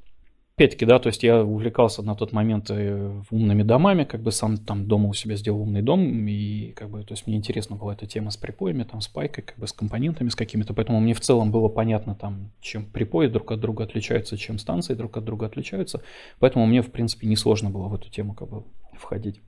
Опять-таки, 0.57 0.87
да, 0.87 1.01
то 1.01 1.09
есть 1.09 1.25
я 1.25 1.43
увлекался 1.43 2.03
на 2.03 2.15
тот 2.15 2.31
момент 2.31 2.71
э, 2.71 3.23
умными 3.33 3.65
домами, 3.65 4.05
как 4.05 4.23
бы 4.23 4.31
сам 4.31 4.57
там 4.57 4.87
дома 4.87 5.09
у 5.09 5.13
себя 5.13 5.35
сделал 5.35 5.63
умный 5.63 5.83
дом, 5.83 6.29
и 6.29 6.71
как 6.77 6.91
бы, 6.91 7.03
то 7.03 7.13
есть 7.13 7.27
мне 7.27 7.37
интересна 7.37 7.75
была 7.75 7.95
эта 7.95 8.07
тема 8.07 8.31
с 8.31 8.37
припоями, 8.37 8.85
там, 8.85 9.01
с 9.01 9.09
пайкой, 9.09 9.43
как 9.43 9.59
бы 9.59 9.67
с 9.67 9.73
компонентами, 9.73 10.29
с 10.29 10.37
какими-то, 10.37 10.73
поэтому 10.73 11.01
мне 11.01 11.13
в 11.13 11.21
целом 11.21 11.51
было 11.51 11.67
понятно 11.67 12.15
там, 12.15 12.53
чем 12.61 12.87
припои 12.87 13.27
друг 13.27 13.51
от 13.51 13.59
друга 13.59 13.83
отличаются, 13.83 14.39
чем 14.39 14.61
станции 14.61 14.95
друг 14.95 15.17
от 15.17 15.25
друга 15.25 15.47
отличаются, 15.47 16.03
поэтому 16.39 16.67
мне, 16.67 16.83
в 16.83 16.93
принципе, 16.93 17.27
несложно 17.27 17.71
было 17.71 17.89
в 17.89 17.95
эту 17.97 18.09
тему 18.09 18.35
как 18.35 18.49
бы 18.49 18.63
входить. 18.97 19.41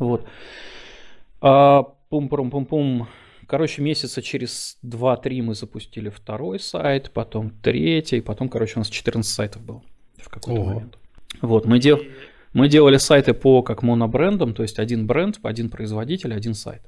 Вот. 0.00 0.26
А, 1.40 1.93
пум-пум-пум-пум. 2.14 3.08
Короче, 3.48 3.82
месяца 3.82 4.22
через 4.22 4.78
2-3 4.84 5.42
мы 5.42 5.56
запустили 5.56 6.10
второй 6.10 6.60
сайт, 6.60 7.10
потом 7.12 7.50
третий, 7.60 8.20
потом, 8.20 8.48
короче, 8.48 8.74
у 8.76 8.78
нас 8.78 8.88
14 8.88 9.28
сайтов 9.28 9.62
было 9.62 9.82
в 10.18 10.28
какой-то 10.28 10.60
Ого. 10.60 10.74
момент. 10.74 10.98
Вот, 11.42 11.66
мы, 11.66 11.80
дел... 11.80 11.98
мы 12.52 12.68
делали 12.68 12.98
сайты 12.98 13.34
по 13.34 13.62
как 13.62 13.82
монобрендам, 13.82 14.54
то 14.54 14.62
есть 14.62 14.78
один 14.78 15.08
бренд, 15.08 15.40
один 15.42 15.70
производитель, 15.70 16.32
один 16.32 16.54
сайт. 16.54 16.82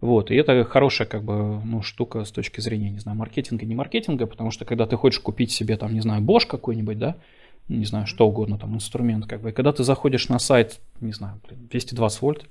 Вот, 0.00 0.30
и 0.30 0.36
это 0.36 0.62
хорошая 0.62 1.08
как 1.08 1.24
бы, 1.24 1.60
ну, 1.64 1.82
штука 1.82 2.24
с 2.24 2.30
точки 2.30 2.60
зрения, 2.60 2.90
не 2.90 3.00
знаю, 3.00 3.18
маркетинга, 3.18 3.66
не 3.66 3.74
маркетинга, 3.74 4.26
потому 4.26 4.52
что 4.52 4.64
когда 4.64 4.86
ты 4.86 4.96
хочешь 4.96 5.18
купить 5.18 5.50
себе 5.50 5.76
там, 5.76 5.92
не 5.92 6.00
знаю, 6.00 6.22
Bosch 6.22 6.46
какой-нибудь, 6.46 6.96
да, 6.96 7.16
не 7.66 7.86
знаю, 7.86 8.06
что 8.06 8.28
угодно, 8.28 8.56
там, 8.56 8.72
инструмент, 8.76 9.26
как 9.26 9.40
бы, 9.40 9.50
и 9.50 9.52
когда 9.52 9.72
ты 9.72 9.82
заходишь 9.82 10.28
на 10.28 10.38
сайт, 10.38 10.78
не 11.00 11.12
знаю, 11.12 11.40
220 11.50 12.22
вольт, 12.22 12.46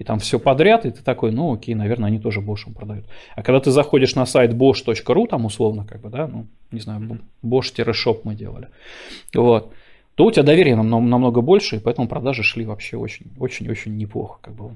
и 0.00 0.04
там 0.04 0.18
все 0.18 0.38
подряд, 0.38 0.86
и 0.86 0.90
ты 0.90 1.02
такой, 1.02 1.30
ну 1.30 1.52
окей, 1.52 1.74
наверное, 1.74 2.08
они 2.08 2.18
тоже 2.18 2.40
Bosch 2.40 2.72
продают. 2.74 3.04
А 3.36 3.42
когда 3.42 3.60
ты 3.60 3.70
заходишь 3.70 4.14
на 4.14 4.24
сайт 4.24 4.54
bosch.ru, 4.54 5.26
там 5.28 5.44
условно, 5.44 5.84
как 5.84 6.00
бы, 6.00 6.08
да, 6.08 6.26
ну, 6.26 6.46
не 6.72 6.80
знаю, 6.80 7.20
Bosch-shop 7.44 8.22
мы 8.24 8.34
делали, 8.34 8.68
вот, 9.34 9.74
то 10.14 10.24
у 10.24 10.30
тебя 10.30 10.42
доверие 10.42 10.74
намного 10.74 11.42
больше, 11.42 11.76
и 11.76 11.80
поэтому 11.80 12.08
продажи 12.08 12.42
шли 12.42 12.64
вообще 12.64 12.96
очень-очень-очень 12.96 13.94
неплохо, 13.94 14.38
как 14.40 14.54
бы. 14.54 14.70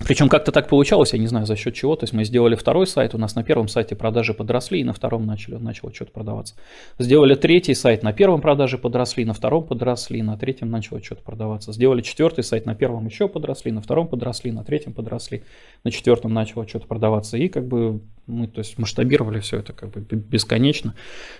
Причем 0.00 0.28
как-то 0.28 0.52
так 0.52 0.68
получалось, 0.68 1.12
я 1.14 1.18
не 1.18 1.26
знаю 1.26 1.46
за 1.46 1.56
счет 1.56 1.74
чего. 1.74 1.96
То 1.96 2.04
есть 2.04 2.12
мы 2.12 2.24
сделали 2.24 2.54
второй 2.54 2.86
сайт, 2.86 3.14
у 3.14 3.18
нас 3.18 3.34
на 3.34 3.42
первом 3.42 3.68
сайте 3.68 3.96
продажи 3.96 4.34
подросли, 4.34 4.80
и 4.80 4.84
на 4.84 4.92
втором 4.92 5.24
начали, 5.24 5.56
начало 5.56 5.92
что-то 5.94 6.12
продаваться. 6.12 6.54
Сделали 6.98 7.34
третий 7.34 7.74
сайт, 7.74 8.02
на 8.02 8.12
первом 8.12 8.40
продажи 8.40 8.76
подросли, 8.78 9.24
на 9.24 9.32
втором 9.32 9.64
подросли, 9.64 10.22
на 10.22 10.36
третьем 10.36 10.70
начало 10.70 11.02
что-то 11.02 11.22
продаваться. 11.22 11.72
Сделали 11.72 12.02
четвертый 12.02 12.44
сайт, 12.44 12.66
на 12.66 12.74
первом 12.74 13.06
еще 13.06 13.28
подросли, 13.28 13.72
на 13.72 13.80
втором 13.80 14.08
подросли, 14.08 14.52
на 14.52 14.64
третьем 14.64 14.92
подросли, 14.92 15.44
на 15.82 15.90
четвертом 15.90 16.34
начало 16.34 16.68
что-то 16.68 16.86
продаваться. 16.86 17.38
И 17.38 17.48
как 17.48 17.66
бы 17.66 18.00
мы 18.26 18.48
то 18.48 18.58
есть 18.58 18.76
масштабировали 18.78 19.38
все 19.40 19.58
это 19.58 19.72
как 19.72 19.90
бы 19.90 20.00
бесконечно. 20.00 20.94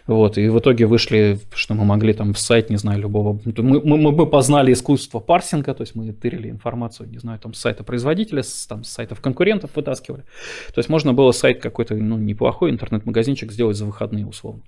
Вот, 0.07 0.39
и 0.39 0.49
в 0.49 0.59
итоге 0.59 0.87
вышли, 0.87 1.39
что 1.55 1.75
мы 1.75 1.85
могли 1.85 2.13
там 2.13 2.33
в 2.33 2.39
сайт, 2.39 2.71
не 2.71 2.77
знаю, 2.77 3.01
любого... 3.01 3.41
Мы, 3.45 3.81
мы, 3.81 4.13
мы 4.13 4.27
познали 4.27 4.73
искусство 4.73 5.19
парсинга, 5.19 5.75
то 5.75 5.83
есть 5.83 5.95
мы 5.95 6.13
тырили 6.13 6.49
информацию, 6.49 7.09
не 7.09 7.19
знаю, 7.19 7.41
там 7.41 7.55
с 7.55 7.59
сайта 7.59 7.83
производителя, 7.83 8.43
там, 8.69 8.85
с 8.85 8.91
сайтов 8.91 9.21
конкурентов 9.21 9.71
вытаскивали. 9.75 10.23
То 10.75 10.79
есть 10.79 10.89
можно 10.89 11.13
было 11.13 11.33
сайт 11.33 11.61
какой-то, 11.61 11.95
ну, 11.95 12.17
неплохой, 12.17 12.71
интернет-магазинчик 12.71 13.53
сделать 13.53 13.77
за 13.77 13.87
выходные 13.87 14.27
условно. 14.27 14.63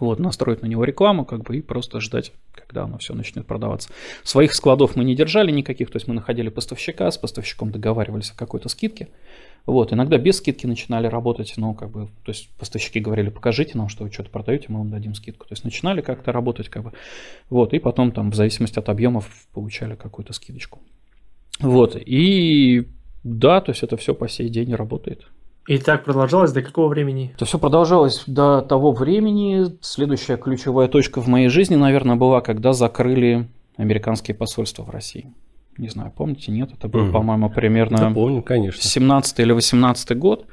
Вот, 0.00 0.18
настроить 0.18 0.62
на 0.62 0.66
него 0.66 0.82
рекламу, 0.82 1.24
как 1.24 1.44
бы, 1.44 1.56
и 1.56 1.62
просто 1.62 2.00
ждать, 2.00 2.32
когда 2.52 2.84
оно 2.84 2.98
все 2.98 3.14
начнет 3.14 3.46
продаваться. 3.46 3.88
Своих 4.24 4.52
складов 4.52 4.96
мы 4.96 5.04
не 5.04 5.14
держали 5.14 5.52
никаких, 5.52 5.90
то 5.90 5.96
есть 5.96 6.08
мы 6.08 6.14
находили 6.14 6.48
поставщика, 6.48 7.08
с 7.08 7.16
поставщиком 7.16 7.70
договаривались 7.70 8.30
о 8.30 8.36
какой-то 8.36 8.68
скидке. 8.68 9.08
Вот, 9.64 9.92
иногда 9.92 10.18
без 10.18 10.38
скидки 10.38 10.66
начинали 10.66 11.06
работать, 11.06 11.54
но 11.56 11.72
как 11.74 11.90
бы, 11.90 12.06
то 12.24 12.30
есть 12.30 12.48
поставщики 12.58 12.98
говорили, 12.98 13.30
покажите 13.30 13.78
нам, 13.78 13.88
что 13.88 14.04
вы 14.04 14.12
что-то 14.12 14.30
продаете, 14.30 14.66
мы 14.68 14.78
вам 14.78 14.90
дадим 14.90 15.14
скидку. 15.14 15.46
То 15.46 15.52
есть 15.52 15.62
начинали 15.62 16.00
как-то 16.00 16.32
работать, 16.32 16.68
как 16.68 16.82
бы, 16.82 16.92
вот, 17.48 17.72
и 17.72 17.78
потом 17.78 18.10
там 18.10 18.32
в 18.32 18.34
зависимости 18.34 18.80
от 18.80 18.88
объемов 18.88 19.28
получали 19.52 19.94
какую-то 19.94 20.32
скидочку. 20.32 20.80
Вот, 21.60 21.96
и 21.96 22.88
да, 23.26 23.60
то 23.60 23.72
есть 23.72 23.82
это 23.82 23.96
все 23.96 24.14
по 24.14 24.28
сей 24.28 24.48
день 24.48 24.72
работает. 24.74 25.26
И 25.66 25.78
так 25.78 26.04
продолжалось 26.04 26.52
до 26.52 26.62
какого 26.62 26.86
времени? 26.86 27.32
Это 27.34 27.44
все 27.44 27.58
продолжалось 27.58 28.22
до 28.28 28.62
того 28.62 28.92
времени. 28.92 29.66
Следующая 29.80 30.36
ключевая 30.36 30.86
точка 30.86 31.20
в 31.20 31.26
моей 31.26 31.48
жизни, 31.48 31.74
наверное, 31.74 32.14
была, 32.14 32.40
когда 32.40 32.72
закрыли 32.72 33.48
американские 33.76 34.36
посольства 34.36 34.84
в 34.84 34.90
России. 34.90 35.32
Не 35.76 35.88
знаю, 35.88 36.12
помните, 36.16 36.52
нет? 36.52 36.70
Это 36.72 36.86
был, 36.86 37.06
угу. 37.06 37.12
по-моему, 37.12 37.50
примерно 37.50 37.98
да, 37.98 38.10
помню, 38.10 38.42
конечно. 38.42 38.80
17 38.80 39.40
или 39.40 39.52
18 39.52 40.16
год. 40.16 40.46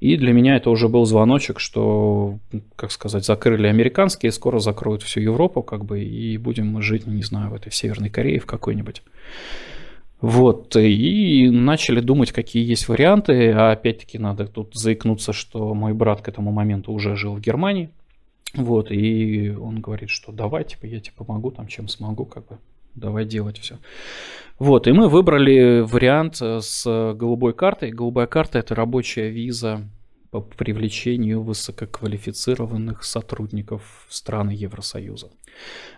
И 0.00 0.16
для 0.16 0.32
меня 0.32 0.56
это 0.56 0.70
уже 0.70 0.88
был 0.88 1.04
звоночек, 1.04 1.60
что, 1.60 2.38
как 2.74 2.90
сказать, 2.90 3.24
закрыли 3.24 3.68
американские, 3.68 4.32
скоро 4.32 4.58
закроют 4.58 5.02
всю 5.02 5.20
Европу, 5.20 5.62
как 5.62 5.84
бы, 5.84 6.02
и 6.02 6.36
будем 6.36 6.66
мы 6.66 6.82
жить, 6.82 7.06
не 7.06 7.22
знаю, 7.22 7.50
в 7.50 7.54
этой 7.54 7.72
Северной 7.72 8.10
Корее 8.10 8.40
в 8.40 8.46
какой-нибудь. 8.46 9.02
Вот, 10.20 10.74
и 10.76 11.48
начали 11.48 12.00
думать, 12.00 12.32
какие 12.32 12.68
есть 12.68 12.88
варианты. 12.88 13.52
А 13.52 13.72
опять-таки 13.72 14.18
надо 14.18 14.46
тут 14.46 14.74
заикнуться, 14.74 15.32
что 15.32 15.74
мой 15.74 15.94
брат 15.94 16.22
к 16.22 16.28
этому 16.28 16.50
моменту 16.50 16.92
уже 16.92 17.14
жил 17.14 17.34
в 17.34 17.40
Германии. 17.40 17.90
Вот, 18.54 18.90
и 18.90 19.50
он 19.50 19.80
говорит, 19.80 20.10
что 20.10 20.32
давай, 20.32 20.64
типа, 20.64 20.86
я 20.86 21.00
тебе 21.00 21.12
помогу, 21.16 21.50
там, 21.50 21.66
чем 21.66 21.86
смогу, 21.86 22.24
как 22.24 22.46
бы, 22.48 22.58
давай 22.94 23.26
делать 23.26 23.58
все. 23.58 23.76
Вот, 24.58 24.88
и 24.88 24.92
мы 24.92 25.08
выбрали 25.08 25.80
вариант 25.80 26.36
с 26.40 26.84
голубой 27.14 27.52
картой. 27.52 27.90
Голубая 27.90 28.26
карта– 28.26 28.58
это 28.60 28.74
рабочая 28.74 29.28
виза 29.28 29.82
по 30.30 30.40
привлечению 30.40 31.42
высококвалифицированных 31.42 33.02
сотрудников 33.04 34.06
страны 34.08 34.50
Евросоюза. 34.50 35.30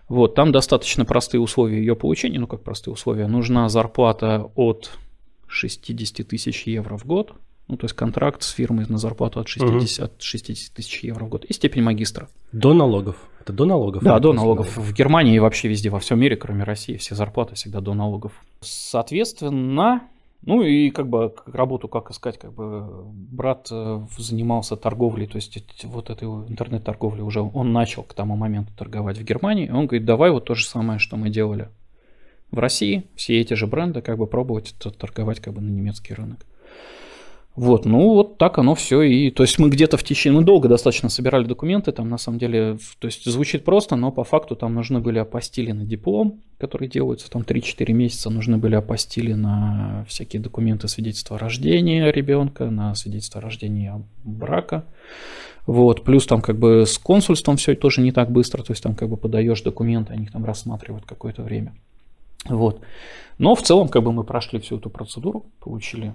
Вот, 0.09 0.35
там 0.35 0.53
достаточно 0.53 1.05
простые 1.05 1.41
условия 1.41 1.79
ее 1.79 1.97
получения, 1.97 2.39
ну 2.39 2.47
как 2.47 2.63
простые 2.63 2.95
условия, 2.95 3.27
нужна 3.27 3.69
зарплата 3.69 4.51
от 4.55 4.91
60 5.49 6.27
тысяч 6.27 6.67
евро 6.67 6.97
в 6.97 7.05
год, 7.05 7.33
ну, 7.71 7.77
то 7.77 7.85
есть 7.85 7.95
контракт 7.95 8.43
с 8.43 8.51
фирмой 8.51 8.87
на 8.89 8.99
зарплату 8.99 9.39
от 9.39 9.47
60, 9.47 10.11
угу. 10.11 10.17
60 10.19 10.75
тысяч 10.75 11.05
евро 11.05 11.25
в 11.25 11.29
год 11.29 11.45
и 11.45 11.53
степень 11.53 11.83
магистра. 11.83 12.29
До 12.51 12.75
налогов. 12.75 13.17
Это 13.41 13.53
до 13.53 13.65
налогов? 13.65 14.03
Да, 14.03 14.19
до 14.19 14.33
налогов. 14.33 14.77
В 14.77 14.93
Германии 14.93 15.37
и 15.37 15.39
вообще 15.39 15.69
везде, 15.69 15.89
во 15.89 16.01
всем 16.01 16.19
мире, 16.19 16.37
кроме 16.37 16.65
России, 16.65 16.97
все 16.97 17.15
зарплаты 17.15 17.55
всегда 17.55 17.81
до 17.81 17.95
налогов. 17.95 18.33
Соответственно, 18.61 20.03
ну 20.43 20.63
и 20.63 20.91
как 20.91 21.09
бы 21.09 21.35
работу 21.47 21.89
как 21.89 22.11
искать, 22.11 22.39
как 22.39 22.53
бы 22.53 23.05
брат 23.05 23.69
э, 23.71 24.01
занимался 24.17 24.77
торговлей, 24.77 25.27
то 25.27 25.37
есть 25.37 25.85
вот 25.85 26.09
этой 26.09 26.25
интернет-торговлей 26.25 27.23
уже 27.23 27.41
он 27.43 27.73
начал 27.73 28.03
к 28.03 28.15
тому 28.15 28.37
моменту 28.37 28.73
торговать 28.77 29.19
в 29.19 29.25
Германии. 29.25 29.69
Он 29.69 29.87
говорит, 29.87 30.07
давай 30.07 30.31
вот 30.31 30.47
то 30.47 30.55
же 30.55 30.65
самое, 30.65 30.99
что 30.99 31.17
мы 31.17 31.29
делали 31.29 31.69
в 32.51 32.59
России, 32.59 33.05
все 33.15 33.41
эти 33.41 33.55
же 33.55 33.67
бренды, 33.67 34.01
как 34.01 34.19
бы 34.19 34.27
пробовать 34.27 34.75
торговать 34.99 35.41
как 35.41 35.55
бы 35.55 35.61
на 35.61 35.69
немецкий 35.69 36.15
рынок. 36.15 36.47
Вот, 37.57 37.85
ну 37.85 38.15
вот 38.15 38.39
так 38.39 38.59
оно 38.59 38.77
все 38.77 39.03
и, 39.03 39.31
то 39.31 39.43
есть 39.43 39.59
мы 39.59 39.71
где-то 39.71 39.97
в 39.97 40.05
течение, 40.05 40.39
мы 40.39 40.47
долго 40.47 40.69
достаточно 40.69 41.09
собирали 41.09 41.45
документы, 41.45 41.91
там 41.91 42.09
на 42.09 42.17
самом 42.17 42.39
деле, 42.39 42.79
то 43.01 43.07
есть 43.07 43.25
звучит 43.25 43.65
просто, 43.65 43.97
но 43.97 44.13
по 44.13 44.23
факту 44.23 44.55
там 44.55 44.75
нужны 44.75 45.01
были 45.01 45.19
апостили 45.19 45.73
на 45.73 45.85
диплом, 45.85 46.41
которые 46.59 46.89
делаются 46.89 47.29
там 47.29 47.43
3-4 47.43 47.93
месяца, 47.93 48.31
нужны 48.31 48.57
были 48.57 48.77
апостили 48.77 49.33
на 49.33 50.07
всякие 50.09 50.41
документы 50.41 50.87
свидетельства 50.87 51.37
о 51.37 51.39
рождении 51.41 52.01
ребенка, 52.13 52.71
на 52.71 52.95
свидетельство 52.95 53.41
о 53.41 53.43
рождении 53.43 53.93
брака, 54.23 54.85
вот, 55.67 56.05
плюс 56.05 56.27
там 56.27 56.43
как 56.43 56.57
бы 56.57 56.87
с 56.87 56.99
консульством 56.99 57.57
все 57.57 57.75
тоже 57.75 58.01
не 58.01 58.13
так 58.13 58.31
быстро, 58.31 58.63
то 58.63 58.73
есть 58.73 58.83
там 58.83 58.95
как 58.95 59.09
бы 59.09 59.17
подаешь 59.17 59.61
документы, 59.63 60.13
они 60.13 60.29
там 60.29 60.45
рассматривают 60.45 61.05
какое-то 61.05 61.43
время. 61.43 61.75
Вот. 62.47 62.81
Но 63.39 63.55
в 63.55 63.63
целом 63.63 63.89
как 63.89 64.05
бы 64.05 64.13
мы 64.13 64.25
прошли 64.25 64.61
всю 64.61 64.79
эту 64.79 64.89
процедуру, 64.89 65.47
получили 65.59 66.15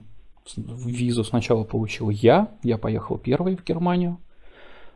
визу 0.56 1.24
сначала 1.24 1.64
получил 1.64 2.10
я, 2.10 2.52
я 2.64 2.78
поехал 2.78 3.18
первый 3.18 3.56
в 3.56 3.64
Германию. 3.64 4.20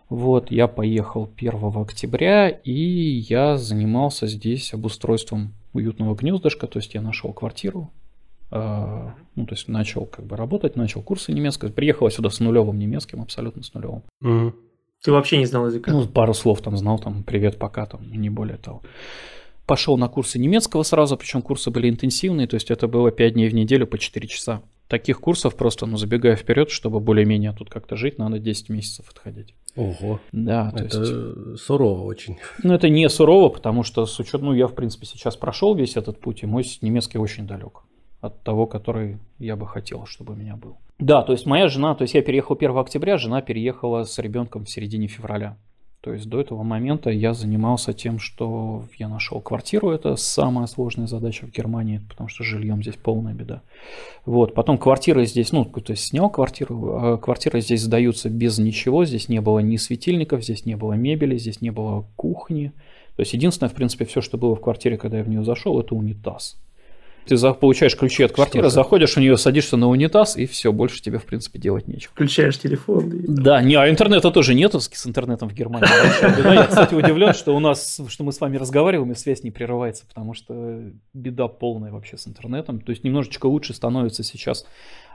Вот, 0.09 0.49
я 0.49 0.67
поехал 0.67 1.29
1 1.37 1.53
октября, 1.75 2.49
и 2.49 2.71
я 2.71 3.57
занимался 3.57 4.25
здесь 4.25 4.73
обустройством 4.73 5.53
уютного 5.73 6.15
гнездышка, 6.15 6.65
то 6.65 6.79
есть 6.79 6.95
я 6.95 7.01
нашел 7.01 7.31
квартиру, 7.31 7.91
э, 8.51 9.09
ну, 9.35 9.45
то 9.45 9.53
есть 9.53 9.67
начал 9.67 10.07
как 10.07 10.25
бы 10.25 10.35
работать, 10.35 10.75
начал 10.75 11.03
курсы 11.03 11.31
немецкого, 11.31 11.69
приехал 11.69 12.09
сюда 12.09 12.31
с 12.31 12.39
нулевым 12.39 12.79
немецким, 12.79 13.21
абсолютно 13.21 13.61
с 13.61 13.71
нулевым. 13.75 14.01
Угу. 14.21 14.55
Ты 15.03 15.11
вообще 15.11 15.37
не 15.37 15.45
знал 15.45 15.67
языка? 15.67 15.91
Ну, 15.91 16.07
пару 16.07 16.33
слов 16.33 16.61
там 16.61 16.75
знал, 16.75 16.97
там, 16.97 17.23
привет, 17.23 17.57
пока, 17.59 17.85
там, 17.85 18.11
не 18.11 18.31
более 18.31 18.57
того. 18.57 18.81
Пошел 19.67 19.95
на 19.97 20.07
курсы 20.07 20.39
немецкого 20.39 20.81
сразу, 20.81 21.17
причем 21.17 21.43
курсы 21.43 21.69
были 21.69 21.87
интенсивные, 21.87 22.47
то 22.47 22.55
есть 22.55 22.71
это 22.71 22.87
было 22.87 23.11
5 23.11 23.33
дней 23.33 23.47
в 23.47 23.53
неделю 23.53 23.85
по 23.85 23.99
4 23.99 24.27
часа. 24.27 24.63
Таких 24.89 25.21
курсов 25.21 25.55
просто, 25.55 25.85
ну, 25.85 25.97
забегая 25.97 26.35
вперед, 26.35 26.71
чтобы 26.71 26.99
более-менее 26.99 27.53
тут 27.53 27.69
как-то 27.69 27.95
жить, 27.95 28.17
надо 28.17 28.39
10 28.39 28.69
месяцев 28.69 29.07
отходить. 29.09 29.53
Ого. 29.75 30.19
Да, 30.31 30.71
то 30.71 30.83
это 30.83 30.99
есть... 30.99 31.63
сурово 31.63 32.05
очень. 32.05 32.39
Ну, 32.63 32.73
это 32.73 32.89
не 32.89 33.07
сурово, 33.07 33.49
потому 33.49 33.83
что 33.83 34.07
с 34.07 34.19
учетом, 34.19 34.47
ну, 34.47 34.53
я, 34.53 34.65
в 34.65 34.73
принципе, 34.73 35.05
сейчас 35.05 35.37
прошел 35.37 35.75
весь 35.75 35.95
этот 35.95 36.19
путь, 36.19 36.41
и 36.41 36.47
мой 36.47 36.65
немецкий 36.81 37.19
очень 37.19 37.45
далек 37.45 37.83
от 38.19 38.41
того, 38.41 38.65
который 38.65 39.19
я 39.37 39.55
бы 39.55 39.67
хотел, 39.67 40.07
чтобы 40.07 40.33
у 40.33 40.35
меня 40.35 40.55
был. 40.55 40.77
Да, 40.97 41.21
то 41.21 41.33
есть 41.33 41.45
моя 41.45 41.67
жена, 41.67 41.93
то 41.93 42.01
есть 42.01 42.15
я 42.15 42.23
переехал 42.23 42.55
1 42.55 42.77
октября, 42.77 43.17
жена 43.17 43.41
переехала 43.41 44.03
с 44.03 44.17
ребенком 44.17 44.65
в 44.65 44.69
середине 44.69 45.07
февраля. 45.07 45.55
То 46.09 46.15
есть 46.15 46.27
до 46.27 46.41
этого 46.41 46.63
момента 46.63 47.11
я 47.11 47.35
занимался 47.35 47.93
тем, 47.93 48.17
что 48.17 48.83
я 48.97 49.07
нашел 49.07 49.41
квартиру, 49.41 49.91
это 49.91 50.15
самая 50.15 50.65
сложная 50.65 51.05
задача 51.05 51.45
в 51.45 51.51
Германии, 51.51 52.01
потому 52.09 52.29
что 52.29 52.43
жильем 52.43 52.81
здесь 52.81 52.95
полная 52.95 53.35
беда. 53.35 53.61
Вот, 54.25 54.55
потом 54.55 54.79
квартиры 54.79 55.27
здесь, 55.27 55.51
ну, 55.51 55.65
то 55.65 55.91
есть 55.91 56.05
снял 56.05 56.31
квартиру, 56.31 56.95
а 56.95 57.17
квартиры 57.19 57.61
здесь 57.61 57.83
сдаются 57.83 58.27
без 58.27 58.57
ничего, 58.57 59.05
здесь 59.05 59.29
не 59.29 59.39
было 59.39 59.59
ни 59.59 59.77
светильников, 59.77 60.41
здесь 60.41 60.65
не 60.65 60.75
было 60.75 60.93
мебели, 60.93 61.37
здесь 61.37 61.61
не 61.61 61.69
было 61.69 62.07
кухни. 62.15 62.71
То 63.15 63.19
есть 63.19 63.33
единственное, 63.33 63.69
в 63.69 63.75
принципе, 63.75 64.05
все, 64.05 64.21
что 64.21 64.39
было 64.39 64.55
в 64.55 64.61
квартире, 64.61 64.97
когда 64.97 65.19
я 65.19 65.23
в 65.23 65.29
нее 65.29 65.43
зашел, 65.43 65.79
это 65.79 65.93
унитаз. 65.93 66.57
Ты 67.29 67.53
получаешь 67.53 67.95
ключи 67.95 68.23
от 68.23 68.31
квартиры, 68.31 68.69
заходишь 68.69 69.13
в 69.13 69.17
нее, 69.17 69.37
садишься 69.37 69.77
на 69.77 69.87
унитаз, 69.87 70.37
и 70.37 70.45
все, 70.45 70.71
больше 70.71 71.01
тебе, 71.01 71.19
в 71.19 71.25
принципе, 71.25 71.59
делать 71.59 71.87
нечего. 71.87 72.11
Включаешь 72.13 72.59
телефон. 72.59 73.09
И... 73.11 73.25
Да, 73.27 73.61
не, 73.61 73.75
а 73.75 73.89
интернета 73.89 74.31
тоже 74.31 74.53
нету 74.53 74.79
с 74.79 75.07
интернетом 75.07 75.49
в 75.49 75.53
Германии. 75.53 75.87
Я, 76.53 76.65
кстати, 76.65 76.93
удивлен, 76.93 77.33
что 77.33 77.55
у 77.55 77.59
нас, 77.59 78.01
что 78.07 78.23
мы 78.23 78.31
с 78.31 78.41
вами 78.41 78.57
разговариваем, 78.57 79.11
и 79.11 79.15
связь 79.15 79.43
не 79.43 79.51
прерывается, 79.51 80.05
потому 80.07 80.33
что 80.33 80.81
беда 81.13 81.47
полная 81.47 81.91
вообще 81.91 82.17
с 82.17 82.27
интернетом. 82.27 82.81
То 82.81 82.91
есть 82.91 83.03
немножечко 83.03 83.45
лучше 83.45 83.73
становится 83.73 84.23
сейчас 84.23 84.65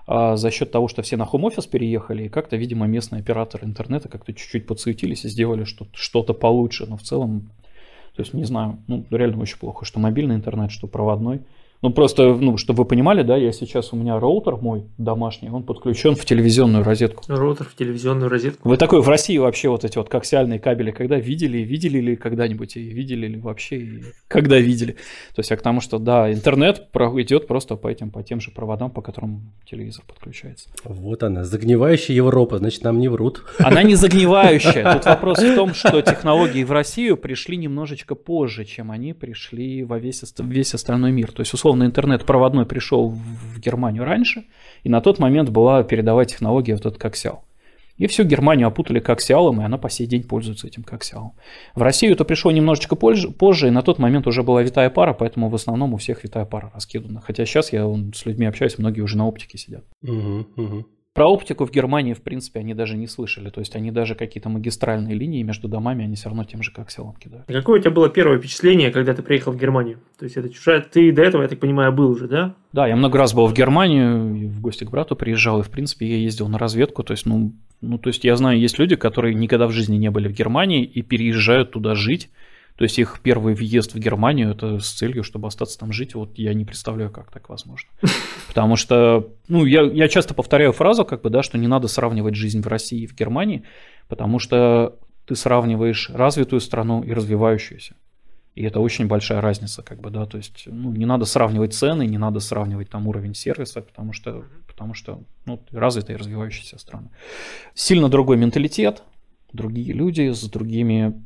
а 0.07 0.37
за 0.37 0.51
счет 0.51 0.71
того, 0.71 0.89
что 0.89 1.03
все 1.03 1.17
на 1.17 1.25
хом-офис 1.25 1.67
переехали, 1.67 2.25
и 2.25 2.29
как-то, 2.29 2.57
видимо, 2.57 2.87
местные 2.87 3.21
операторы 3.21 3.67
интернета 3.67 4.09
как-то 4.09 4.35
чуть-чуть 4.35 4.67
подсуетились 4.67 5.25
и 5.25 5.29
сделали 5.29 5.65
что-то 5.65 6.35
получше. 6.35 6.87
Но 6.87 6.97
в 6.97 7.03
целом, 7.03 7.51
то 8.15 8.21
есть, 8.21 8.35
не 8.35 8.45
знаю, 8.45 8.79
ну, 8.87 9.07
реально 9.11 9.41
очень 9.41 9.59
плохо, 9.59 9.85
что 9.85 10.01
мобильный 10.01 10.35
интернет, 10.35 10.71
что 10.71 10.87
проводной. 10.87 11.41
Ну, 11.85 11.91
просто, 11.91 12.35
ну, 12.35 12.57
чтобы 12.57 12.85
вы 12.85 12.85
понимали, 12.87 13.23
да, 13.23 13.37
я 13.37 13.53
сейчас, 13.53 13.93
у 13.93 13.97
меня 13.97 14.19
роутер 14.19 14.57
мой 14.57 14.85
домашний, 14.97 15.51
он 15.51 15.65
подключен 15.65 16.17
в 16.17 16.25
телевизионную 16.25 16.83
розетку. 16.83 17.23
Роутер 17.29 17.67
в 17.67 17.75
телевизионную 17.77 18.31
розетку. 18.31 18.67
Вы 18.67 18.79
такой 18.79 19.03
в 19.03 19.09
России 19.11 19.37
вообще 19.37 19.69
вот 19.69 19.85
эти 19.85 19.99
вот 19.99 20.09
коаксиальные 20.09 20.61
кабели, 20.61 20.93
когда 20.93 21.17
видели, 21.17 21.59
видели 21.59 22.01
ли 22.01 22.17
когда-нибудь, 22.17 22.79
и 22.79 22.81
видели 22.81 23.27
ли 23.27 23.39
вообще, 23.39 23.77
и 23.77 24.03
когда 24.29 24.59
видели. 24.59 24.93
То 25.35 25.41
есть, 25.41 25.51
я 25.51 25.59
к 25.59 25.61
тому, 25.61 25.83
что, 25.83 25.99
да, 25.99 26.33
интернет 26.33 26.89
идет 26.95 27.47
просто 27.47 27.77
по 27.77 27.89
этим, 27.89 28.11
по 28.11 28.23
тем 28.23 28.41
же 28.41 28.51
проводам, 28.51 28.91
по 28.91 29.03
которым 29.03 29.53
телевизор 29.71 30.07
подключается. 30.07 30.71
Вот 30.85 31.23
она, 31.23 31.45
загнивающая 31.45 32.17
Европа, 32.17 32.57
значит, 32.57 32.83
нам 32.83 32.99
не 32.99 33.09
врут. 33.09 33.45
Она 33.59 33.83
не 33.83 33.95
загнивающая. 33.95 34.91
Тут 34.95 35.05
вопрос 35.05 35.39
в 35.39 35.55
том, 35.55 35.75
что 35.75 36.01
технологии 36.01 36.65
в 36.65 36.73
Россию 36.73 37.19
пришли 37.19 37.59
немножечко 37.59 38.15
позже, 38.15 38.65
чем 38.65 38.91
они 38.91 39.13
пришли 39.13 39.85
во 39.85 39.99
весь, 39.99 40.23
весь 40.39 40.73
остальной 40.73 41.13
мир. 41.13 41.31
То 41.31 41.43
есть, 41.43 41.53
условно, 41.53 41.74
условно, 41.75 41.85
интернет 41.85 42.25
проводной 42.25 42.67
пришел 42.67 43.09
в 43.11 43.61
Германию 43.61 44.05
раньше, 44.05 44.45
и 44.85 44.89
на 44.89 45.01
тот 45.01 45.19
момент 45.19 45.51
была 45.51 45.83
передовая 45.83 46.25
технология 46.25 46.75
вот 46.75 46.87
этот 46.87 46.99
коксиал. 46.99 47.45
И 47.97 48.07
всю 48.07 48.25
Германию 48.25 48.67
опутали 48.67 48.99
коксиалом, 48.99 49.61
и 49.61 49.65
она 49.65 49.79
по 49.79 49.89
сей 49.89 50.07
день 50.07 50.25
пользуется 50.25 50.67
этим 50.67 50.83
коксиалом. 50.83 51.33
В 51.77 51.83
Россию 51.83 52.13
это 52.13 52.25
пришло 52.25 52.51
немножечко 52.51 52.97
позже, 52.97 53.31
позже, 53.31 53.69
и 53.69 53.71
на 53.71 53.83
тот 53.83 53.99
момент 53.99 54.27
уже 54.27 54.43
была 54.43 54.63
витая 54.63 54.91
пара, 54.91 55.13
поэтому 55.13 55.49
в 55.49 55.55
основном 55.55 55.95
у 55.95 55.97
всех 55.97 56.25
витая 56.25 56.45
пара 56.45 56.73
раскидана. 56.75 57.21
Хотя 57.21 57.47
сейчас 57.47 57.73
я 57.73 57.87
с 58.13 58.27
людьми 58.27 58.47
общаюсь, 58.47 58.79
многие 58.79 59.03
уже 59.03 59.17
на 59.17 59.27
оптике 59.27 59.59
сидят. 59.59 59.85
Угу, 60.03 60.47
угу. 60.57 60.87
Про 61.15 61.29
оптику 61.29 61.65
в 61.65 61.71
Германии, 61.71 62.13
в 62.13 62.23
принципе, 62.23 62.59
они 62.59 62.75
даже 62.75 62.97
не 62.97 63.07
слышали. 63.07 63.49
То 63.49 63.61
есть 63.61 63.77
они 63.77 63.93
даже 63.93 64.17
какие-то 64.17 64.49
магистральные 64.49 65.15
линии 65.15 65.45
между 65.45 65.69
домами, 65.69 66.05
они 66.05 66.17
все 66.17 66.29
равно 66.29 66.43
тем 66.43 66.61
же 66.61 66.73
как 66.73 66.91
селом 66.91 67.15
кидают. 67.15 67.47
Какое 67.47 67.79
у 67.79 67.81
тебя 67.81 67.93
было 67.93 68.09
первое 68.09 68.39
впечатление, 68.39 68.91
когда 68.91 69.15
ты 69.15 69.23
приехал 69.23 69.53
в 69.53 69.57
Германию? 69.57 70.01
То 70.19 70.25
есть 70.25 70.37
это 70.37 70.49
чужая... 70.49 70.81
Ты 70.81 71.13
до 71.13 71.23
этого, 71.23 71.43
я 71.43 71.49
так 71.49 71.61
понимаю, 71.61 71.93
был 71.93 72.11
уже, 72.11 72.27
да? 72.27 72.57
Да, 72.73 72.89
я 72.89 72.97
много 72.97 73.17
раз 73.17 73.33
был 73.33 73.47
в 73.47 73.55
Германию, 73.55 74.49
в 74.49 74.61
гости 74.61 74.83
к 74.83 74.91
брату 74.91 75.15
приезжал, 75.15 75.61
и, 75.61 75.63
в 75.63 75.71
принципе, 75.71 76.05
я 76.09 76.17
ездил 76.17 76.49
на 76.49 76.59
разведку. 76.59 77.05
То 77.05 77.13
есть, 77.13 77.27
ну, 77.27 77.53
ну, 77.81 77.97
то 77.99 78.09
есть 78.09 78.25
я 78.25 78.35
знаю, 78.35 78.59
есть 78.59 78.81
люди, 78.81 78.97
которые 78.97 79.35
никогда 79.35 79.69
в 79.69 79.71
жизни 79.71 79.97
не 79.97 80.11
были 80.11 80.27
в 80.27 80.33
Германии 80.33 80.83
и 80.83 81.03
переезжают 81.03 81.71
туда 81.71 81.95
жить 81.95 82.29
то 82.77 82.83
есть 82.83 82.99
их 82.99 83.21
первый 83.23 83.55
въезд 83.55 83.95
в 83.95 83.99
Германию 83.99 84.51
это 84.51 84.81
с 84.81 84.91
целью, 84.91 85.23
чтобы 85.23 85.47
остаться 85.47 85.79
там 85.79 85.93
жить. 85.93 86.15
Вот 86.15 86.39
я 86.39 86.53
не 86.55 86.65
представляю, 86.65 87.11
как 87.11 87.31
так 87.31 87.49
возможно. 87.49 87.89
Потому 88.49 88.75
что, 88.75 89.29
ну, 89.47 89.65
я, 89.65 89.83
я 89.83 90.09
часто 90.09 90.35
повторяю 90.35 90.73
фразу, 90.73 91.05
как 91.05 91.23
бы, 91.23 91.31
да, 91.31 91.45
что 91.45 91.57
не 91.57 91.69
надо 91.69 91.87
сравнивать 91.87 92.35
жизнь 92.35 92.61
в 92.61 92.67
России 92.67 93.03
и 93.03 93.07
в 93.07 93.15
Германии, 93.15 93.63
потому 94.09 94.39
что 94.39 94.99
ты 95.25 95.37
сравниваешь 95.37 96.11
развитую 96.11 96.61
страну 96.61 97.03
и 97.03 97.13
развивающуюся. 97.13 97.95
И 98.57 98.63
это 98.63 98.81
очень 98.81 99.07
большая 99.07 99.41
разница, 99.41 99.83
как 99.83 100.01
бы, 100.01 100.11
да, 100.11 100.27
то 100.27 100.37
есть, 100.37 100.65
ну, 100.67 100.93
не 100.93 101.07
надо 101.07 101.25
сравнивать 101.25 101.75
цены, 101.75 102.07
не 102.07 102.19
надо 102.19 102.41
сравнивать 102.41 102.89
там 102.89 103.07
уровень 103.09 103.35
сервиса, 103.35 103.83
потому 103.83 104.13
что, 104.13 104.45
потому 104.67 104.95
что, 104.95 105.23
ну, 105.45 105.61
развитые 105.71 106.17
и 106.17 106.19
развивающиеся 106.19 106.79
страны. 106.79 107.11
Сильно 107.75 108.09
другой 108.09 108.37
менталитет, 108.37 109.03
другие 109.53 109.93
люди 109.93 110.31
с 110.33 110.43
другими 110.43 111.25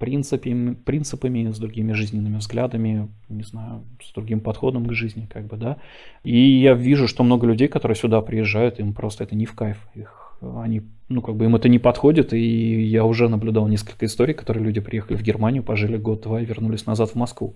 принципами, 0.00 0.74
принципами, 0.74 1.52
с 1.52 1.58
другими 1.58 1.92
жизненными 1.92 2.38
взглядами, 2.38 3.08
не 3.28 3.42
знаю, 3.42 3.84
с 4.02 4.12
другим 4.14 4.40
подходом 4.40 4.86
к 4.86 4.92
жизни, 4.94 5.28
как 5.32 5.46
бы, 5.46 5.58
да. 5.58 5.76
И 6.24 6.36
я 6.36 6.72
вижу, 6.72 7.06
что 7.06 7.22
много 7.22 7.46
людей, 7.46 7.68
которые 7.68 7.96
сюда 7.96 8.22
приезжают, 8.22 8.80
им 8.80 8.94
просто 8.94 9.24
это 9.24 9.36
не 9.36 9.44
в 9.44 9.52
кайф. 9.52 9.76
Их, 9.94 10.38
они, 10.40 10.80
ну, 11.10 11.20
как 11.20 11.36
бы 11.36 11.44
им 11.44 11.54
это 11.54 11.68
не 11.68 11.78
подходит, 11.78 12.32
и 12.32 12.82
я 12.82 13.04
уже 13.04 13.28
наблюдал 13.28 13.68
несколько 13.68 14.06
историй, 14.06 14.32
которые 14.32 14.64
люди 14.64 14.80
приехали 14.80 15.18
в 15.18 15.22
Германию, 15.22 15.62
пожили 15.62 15.98
год-два 15.98 16.40
и 16.40 16.46
вернулись 16.46 16.86
назад 16.86 17.10
в 17.10 17.14
Москву. 17.16 17.54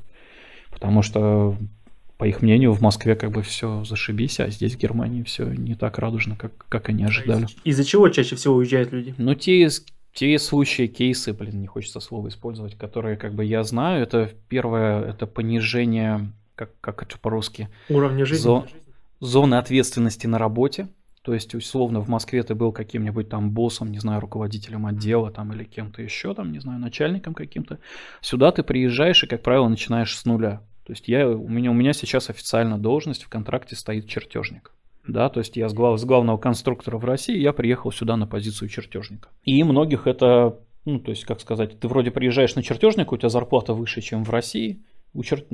Потому 0.70 1.00
что 1.00 1.56
по 2.18 2.24
их 2.26 2.42
мнению, 2.42 2.72
в 2.72 2.80
Москве 2.82 3.16
как 3.16 3.32
бы 3.32 3.42
все 3.42 3.84
зашибись, 3.84 4.38
а 4.38 4.48
здесь 4.50 4.74
в 4.74 4.78
Германии 4.78 5.22
все 5.22 5.46
не 5.46 5.74
так 5.74 5.98
радужно, 5.98 6.36
как, 6.36 6.52
как 6.68 6.90
они 6.90 7.04
ожидали. 7.04 7.46
Из-за 7.64 7.84
чего 7.84 8.08
чаще 8.10 8.36
всего 8.36 8.54
уезжают 8.54 8.92
люди? 8.92 9.14
Ну, 9.16 9.34
те, 9.34 9.68
те 10.14 10.38
случаи, 10.38 10.86
кейсы, 10.86 11.32
блин, 11.32 11.60
не 11.60 11.66
хочется 11.66 12.00
слово 12.00 12.28
использовать, 12.28 12.76
которые 12.76 13.16
как 13.16 13.34
бы 13.34 13.44
я 13.44 13.64
знаю, 13.64 14.02
это 14.02 14.30
первое, 14.48 15.02
это 15.02 15.26
понижение, 15.26 16.32
как, 16.54 16.70
как 16.80 17.02
это 17.02 17.18
по-русски? 17.18 17.68
Уровня 17.88 18.24
жизни. 18.24 18.44
Зо, 18.44 18.66
зоны 19.20 19.56
ответственности 19.56 20.28
на 20.28 20.38
работе. 20.38 20.88
То 21.22 21.34
есть, 21.34 21.54
условно, 21.54 22.00
в 22.00 22.08
Москве 22.08 22.42
ты 22.42 22.54
был 22.54 22.70
каким-нибудь 22.70 23.28
там 23.28 23.50
боссом, 23.50 23.90
не 23.90 23.98
знаю, 23.98 24.20
руководителем 24.20 24.86
отдела 24.86 25.30
там 25.30 25.52
или 25.52 25.64
кем-то 25.64 26.02
еще, 26.02 26.34
там, 26.34 26.52
не 26.52 26.60
знаю, 26.60 26.78
начальником 26.78 27.34
каким-то. 27.34 27.78
Сюда 28.20 28.52
ты 28.52 28.62
приезжаешь 28.62 29.24
и, 29.24 29.26
как 29.26 29.42
правило, 29.42 29.66
начинаешь 29.66 30.16
с 30.16 30.24
нуля. 30.26 30.62
То 30.84 30.92
есть 30.92 31.08
я, 31.08 31.26
у, 31.26 31.48
меня, 31.48 31.70
у 31.70 31.74
меня 31.74 31.92
сейчас 31.94 32.28
официально 32.30 32.78
должность 32.78 33.24
в 33.24 33.28
контракте 33.28 33.74
стоит 33.74 34.06
чертежник 34.06 34.70
да, 35.06 35.28
то 35.28 35.40
есть 35.40 35.56
я 35.56 35.68
с, 35.68 35.74
глав, 35.74 35.98
с 35.98 36.04
главного 36.04 36.38
конструктора 36.38 36.98
в 36.98 37.04
России, 37.04 37.36
я 37.38 37.52
приехал 37.52 37.92
сюда 37.92 38.16
на 38.16 38.26
позицию 38.26 38.68
чертежника. 38.68 39.28
И 39.42 39.62
многих 39.62 40.06
это, 40.06 40.58
ну, 40.84 40.98
то 40.98 41.10
есть, 41.10 41.24
как 41.24 41.40
сказать, 41.40 41.78
ты 41.78 41.88
вроде 41.88 42.10
приезжаешь 42.10 42.54
на 42.54 42.62
чертежника, 42.62 43.14
у 43.14 43.16
тебя 43.16 43.28
зарплата 43.28 43.74
выше, 43.74 44.00
чем 44.00 44.24
в 44.24 44.30
России, 44.30 44.82
у 45.14 45.22
чер... 45.22 45.44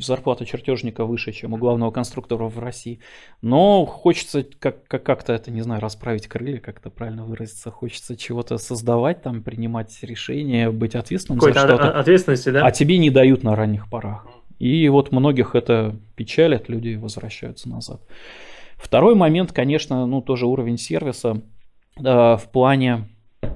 зарплата 0.00 0.44
чертежника 0.44 1.04
выше, 1.04 1.32
чем 1.32 1.52
у 1.52 1.56
главного 1.56 1.92
конструктора 1.92 2.48
в 2.48 2.58
России. 2.58 2.98
Но 3.40 3.86
хочется 3.86 4.44
как- 4.58 4.88
как-то 4.88 5.32
это, 5.32 5.50
не 5.52 5.62
знаю, 5.62 5.80
расправить 5.80 6.26
крылья, 6.26 6.58
как-то 6.58 6.90
правильно 6.90 7.24
выразиться. 7.24 7.70
Хочется 7.70 8.16
чего-то 8.16 8.58
создавать, 8.58 9.22
там, 9.22 9.42
принимать 9.42 9.96
решения, 10.02 10.70
быть 10.70 10.96
ответственным 10.96 11.38
Какой-то 11.38 11.60
за 11.60 11.66
что-то. 11.68 11.98
ответственности, 12.00 12.48
да? 12.48 12.66
А 12.66 12.72
тебе 12.72 12.98
не 12.98 13.10
дают 13.10 13.44
на 13.44 13.54
ранних 13.54 13.88
порах. 13.88 14.26
И 14.58 14.88
вот 14.88 15.12
многих 15.12 15.54
это 15.54 15.96
печалит, 16.14 16.68
люди 16.68 16.94
возвращаются 16.94 17.68
назад. 17.68 18.00
Второй 18.76 19.14
момент, 19.14 19.52
конечно, 19.52 20.06
ну 20.06 20.20
тоже 20.20 20.46
уровень 20.46 20.78
сервиса 20.78 21.42
э, 21.98 22.02
в 22.02 22.42
плане, 22.52 23.08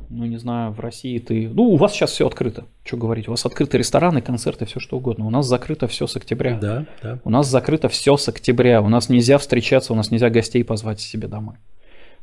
ну 0.09 0.25
не 0.25 0.39
знаю, 0.39 0.73
в 0.73 0.81
России 0.81 1.19
ты, 1.19 1.49
ну 1.49 1.65
у 1.65 1.77
вас 1.77 1.93
сейчас 1.93 2.13
все 2.13 2.27
открыто, 2.27 2.65
что 2.85 2.97
говорить, 2.97 3.29
у 3.29 3.33
вас 3.33 3.45
открыты 3.45 3.79
рестораны, 3.79 4.23
концерты, 4.23 4.65
все 4.65 4.81
что 4.81 4.97
угодно. 4.97 5.27
У 5.27 5.31
нас 5.31 5.47
закрыто 5.47 5.87
все 5.89 6.07
с 6.07 6.17
октября. 6.17 6.59
Да, 6.59 6.87
да. 7.03 7.19
У 7.25 7.31
нас 7.31 7.49
закрыто 7.49 7.89
все 7.89 8.17
с 8.17 8.29
октября. 8.29 8.83
У 8.83 8.89
нас 8.89 9.09
нельзя 9.09 9.39
встречаться, 9.39 9.93
у 9.93 9.97
нас 9.97 10.11
нельзя 10.11 10.31
гостей 10.31 10.65
позвать 10.65 11.01
себе 11.01 11.29
домой. 11.29 11.57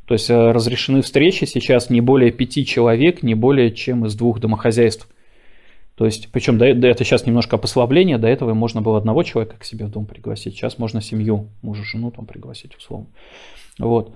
То 0.06 0.14
есть 0.14 0.30
э, 0.30 0.52
разрешены 0.52 1.02
встречи 1.02 1.46
сейчас 1.46 1.90
не 1.90 2.02
более 2.02 2.32
пяти 2.32 2.66
человек, 2.66 3.24
не 3.24 3.36
более 3.36 3.72
чем 3.72 4.06
из 4.06 4.16
двух 4.16 4.40
домохозяйств. 4.40 5.08
То 5.98 6.06
есть, 6.06 6.30
причем 6.32 6.60
до, 6.60 6.66
это 6.66 7.04
сейчас 7.04 7.26
немножко 7.26 7.58
послабление, 7.58 8.20
до 8.20 8.28
этого 8.28 8.54
можно 8.54 8.84
было 8.84 9.00
одного 9.00 9.24
человека 9.24 9.56
к 9.58 9.64
себе 9.64 9.88
в 9.88 9.92
дом 9.92 10.06
пригласить, 10.06 10.54
сейчас 10.54 10.78
можно 10.78 11.02
семью, 11.02 11.48
мужа, 11.64 11.84
жену 11.84 12.12
там 12.12 12.28
пригласить 12.28 12.76
условно. 12.78 13.08
Вот. 13.80 14.14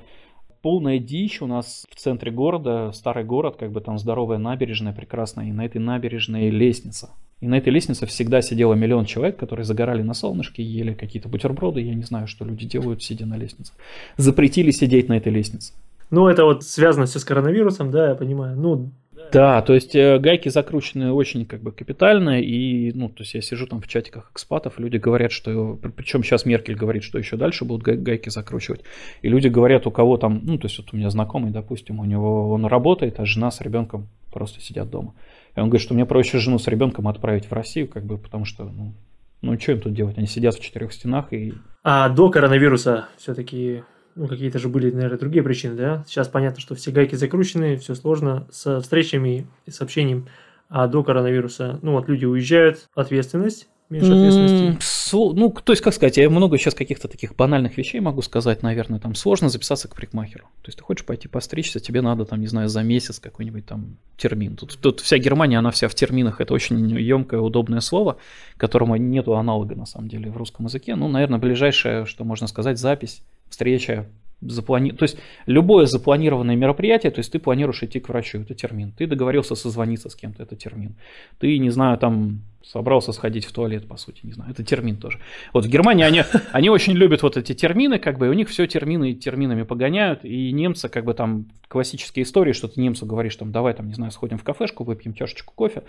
Полная 0.61 0.99
дичь 0.99 1.41
у 1.41 1.47
нас 1.47 1.87
в 1.89 1.95
центре 1.95 2.31
города, 2.31 2.91
старый 2.93 3.23
город, 3.23 3.55
как 3.59 3.71
бы 3.71 3.81
там 3.81 3.97
здоровая 3.97 4.37
набережная 4.37 4.93
прекрасная, 4.93 5.47
и 5.47 5.51
на 5.51 5.65
этой 5.65 5.79
набережной 5.79 6.51
лестница. 6.51 7.09
И 7.39 7.47
на 7.47 7.57
этой 7.57 7.69
лестнице 7.73 8.05
всегда 8.05 8.43
сидело 8.43 8.75
миллион 8.75 9.05
человек, 9.05 9.37
которые 9.37 9.65
загорали 9.65 10.03
на 10.03 10.13
солнышке, 10.13 10.61
ели 10.61 10.93
какие-то 10.93 11.29
бутерброды, 11.29 11.81
я 11.81 11.95
не 11.95 12.03
знаю, 12.03 12.27
что 12.27 12.45
люди 12.45 12.67
делают, 12.67 13.01
сидя 13.01 13.25
на 13.25 13.37
лестнице. 13.37 13.73
Запретили 14.17 14.69
сидеть 14.69 15.09
на 15.09 15.17
этой 15.17 15.31
лестнице. 15.31 15.73
Ну, 16.11 16.27
это 16.27 16.45
вот 16.45 16.63
связано 16.63 17.07
все 17.07 17.17
с 17.17 17.25
коронавирусом, 17.25 17.89
да, 17.89 18.09
я 18.09 18.15
понимаю. 18.15 18.55
Ну, 18.55 18.91
да, 19.31 19.61
то 19.61 19.73
есть 19.73 19.95
э, 19.95 20.19
гайки 20.19 20.49
закручены 20.49 21.11
очень 21.11 21.45
как 21.45 21.61
бы 21.61 21.71
капитально, 21.71 22.41
и, 22.41 22.91
ну, 22.93 23.09
то 23.09 23.23
есть 23.23 23.33
я 23.33 23.41
сижу 23.41 23.67
там 23.67 23.81
в 23.81 23.87
чатиках 23.87 24.31
экспатов, 24.31 24.79
люди 24.79 24.97
говорят, 24.97 25.31
что, 25.31 25.79
причем 25.95 26.23
сейчас 26.23 26.45
Меркель 26.45 26.75
говорит, 26.75 27.03
что 27.03 27.17
еще 27.17 27.37
дальше 27.37 27.65
будут 27.65 27.83
гайки 27.83 28.29
закручивать, 28.29 28.81
и 29.21 29.29
люди 29.29 29.47
говорят, 29.47 29.87
у 29.87 29.91
кого 29.91 30.17
там, 30.17 30.41
ну, 30.43 30.57
то 30.57 30.67
есть 30.67 30.77
вот 30.77 30.93
у 30.93 30.97
меня 30.97 31.09
знакомый, 31.09 31.51
допустим, 31.51 31.99
у 31.99 32.05
него 32.05 32.51
он 32.51 32.65
работает, 32.65 33.19
а 33.19 33.25
жена 33.25 33.51
с 33.51 33.61
ребенком 33.61 34.07
просто 34.31 34.61
сидят 34.61 34.89
дома. 34.89 35.13
И 35.55 35.59
он 35.59 35.69
говорит, 35.69 35.83
что 35.83 35.93
мне 35.93 36.05
проще 36.05 36.37
жену 36.37 36.59
с 36.59 36.67
ребенком 36.67 37.07
отправить 37.07 37.45
в 37.45 37.53
Россию, 37.53 37.87
как 37.87 38.05
бы, 38.05 38.17
потому 38.17 38.45
что, 38.45 38.63
ну, 38.63 38.93
ну, 39.41 39.59
что 39.59 39.71
им 39.71 39.81
тут 39.81 39.93
делать? 39.93 40.17
Они 40.17 40.27
сидят 40.27 40.55
в 40.55 40.61
четырех 40.61 40.93
стенах 40.93 41.33
и... 41.33 41.53
А 41.83 42.09
до 42.09 42.29
коронавируса 42.29 43.07
все-таки 43.17 43.83
ну, 44.15 44.27
какие-то 44.27 44.59
же 44.59 44.69
были, 44.69 44.91
наверное, 44.91 45.17
другие 45.17 45.43
причины, 45.43 45.75
да? 45.75 46.03
Сейчас 46.07 46.27
понятно, 46.27 46.59
что 46.59 46.75
все 46.75 46.91
гайки 46.91 47.15
закручены, 47.15 47.77
все 47.77 47.95
сложно 47.95 48.47
с 48.51 48.81
встречами 48.81 49.47
и 49.65 49.71
сообщением. 49.71 50.27
А 50.69 50.87
до 50.87 51.03
коронавируса, 51.03 51.79
ну, 51.81 51.93
вот 51.93 52.07
люди 52.07 52.25
уезжают, 52.25 52.89
ответственность, 52.95 53.67
меньше 53.91 54.11
ответственности. 54.11 55.11
Ну, 55.13 55.49
то 55.51 55.73
есть, 55.73 55.83
как 55.83 55.93
сказать, 55.93 56.17
я 56.17 56.29
много 56.29 56.57
сейчас 56.57 56.73
каких-то 56.73 57.07
таких 57.07 57.35
банальных 57.35 57.77
вещей 57.77 57.99
могу 57.99 58.21
сказать, 58.21 58.63
наверное, 58.63 58.99
там 58.99 59.13
сложно 59.13 59.49
записаться 59.49 59.87
к 59.87 59.95
парикмахеру. 59.95 60.45
То 60.61 60.69
есть, 60.69 60.77
ты 60.77 60.83
хочешь 60.83 61.05
пойти 61.05 61.27
постричься, 61.27 61.79
тебе 61.79 62.01
надо, 62.01 62.25
там, 62.25 62.39
не 62.39 62.47
знаю, 62.47 62.69
за 62.69 62.81
месяц 62.81 63.19
какой-нибудь 63.19 63.65
там 63.65 63.97
термин. 64.17 64.55
Тут, 64.55 64.79
тут 64.81 65.01
вся 65.01 65.17
Германия, 65.17 65.59
она 65.59 65.71
вся 65.71 65.87
в 65.87 65.95
терминах, 65.95 66.39
это 66.41 66.53
очень 66.53 66.89
емкое, 66.97 67.41
удобное 67.41 67.81
слово, 67.81 68.17
которому 68.57 68.95
нету 68.95 69.35
аналога, 69.35 69.75
на 69.75 69.85
самом 69.85 70.07
деле, 70.07 70.31
в 70.31 70.37
русском 70.37 70.65
языке. 70.65 70.95
Ну, 70.95 71.07
наверное, 71.07 71.39
ближайшее, 71.39 72.05
что 72.05 72.23
можно 72.23 72.47
сказать, 72.47 72.79
запись 72.79 73.21
встреча, 73.49 74.07
заплани... 74.41 74.91
то 74.91 75.03
есть 75.03 75.17
любое 75.45 75.85
запланированное 75.85 76.55
мероприятие, 76.55 77.11
то 77.11 77.19
есть 77.19 77.31
ты 77.31 77.39
планируешь 77.39 77.83
идти 77.83 77.99
к 77.99 78.09
врачу, 78.09 78.39
это 78.39 78.53
термин. 78.53 78.91
Ты 78.91 79.07
договорился 79.07 79.55
созвониться 79.55 80.09
с 80.09 80.15
кем-то, 80.15 80.43
это 80.43 80.55
термин. 80.55 80.95
Ты, 81.39 81.57
не 81.57 81.69
знаю, 81.69 81.97
там 81.97 82.41
собрался 82.63 83.11
сходить 83.11 83.45
в 83.45 83.51
туалет, 83.51 83.87
по 83.87 83.97
сути, 83.97 84.19
не 84.23 84.33
знаю, 84.33 84.51
это 84.51 84.63
термин 84.63 84.97
тоже. 84.97 85.19
Вот 85.53 85.65
в 85.65 85.69
Германии 85.69 86.05
они, 86.05 86.23
они 86.51 86.69
очень 86.69 86.93
любят 86.93 87.23
вот 87.23 87.37
эти 87.37 87.53
термины, 87.53 87.99
как 87.99 88.17
бы, 88.17 88.27
и 88.27 88.29
у 88.29 88.33
них 88.33 88.49
все 88.49 88.67
термины 88.67 89.13
терминами 89.13 89.63
погоняют, 89.63 90.23
и 90.23 90.51
немцы, 90.51 90.89
как 90.89 91.05
бы 91.05 91.13
там 91.13 91.47
классические 91.67 92.23
истории, 92.23 92.53
что 92.53 92.67
ты 92.67 92.79
немцу 92.79 93.05
говоришь, 93.05 93.35
там, 93.35 93.51
давай, 93.51 93.73
там, 93.73 93.87
не 93.87 93.93
знаю, 93.93 94.11
сходим 94.11 94.37
в 94.37 94.43
кафешку, 94.43 94.83
выпьем 94.83 95.13
чашечку 95.13 95.53
кофе, 95.55 95.83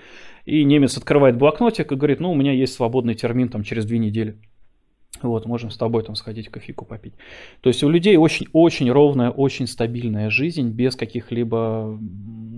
и 0.46 0.64
немец 0.64 0.96
открывает 0.96 1.36
блокнотик 1.36 1.92
и 1.92 1.94
говорит, 1.94 2.20
ну, 2.20 2.32
у 2.32 2.34
меня 2.34 2.52
есть 2.52 2.74
свободный 2.74 3.14
термин 3.14 3.48
там 3.48 3.64
через 3.64 3.84
две 3.84 3.98
недели. 3.98 4.38
Вот, 5.22 5.46
можем 5.46 5.70
с 5.70 5.76
тобой 5.76 6.02
там 6.02 6.14
сходить 6.16 6.48
кофейку 6.48 6.84
попить. 6.84 7.14
То 7.60 7.68
есть 7.68 7.82
у 7.82 7.88
людей 7.88 8.16
очень-очень 8.16 8.90
ровная, 8.90 9.30
очень 9.30 9.66
стабильная 9.66 10.30
жизнь, 10.30 10.68
без 10.68 10.96
каких-либо 10.96 11.98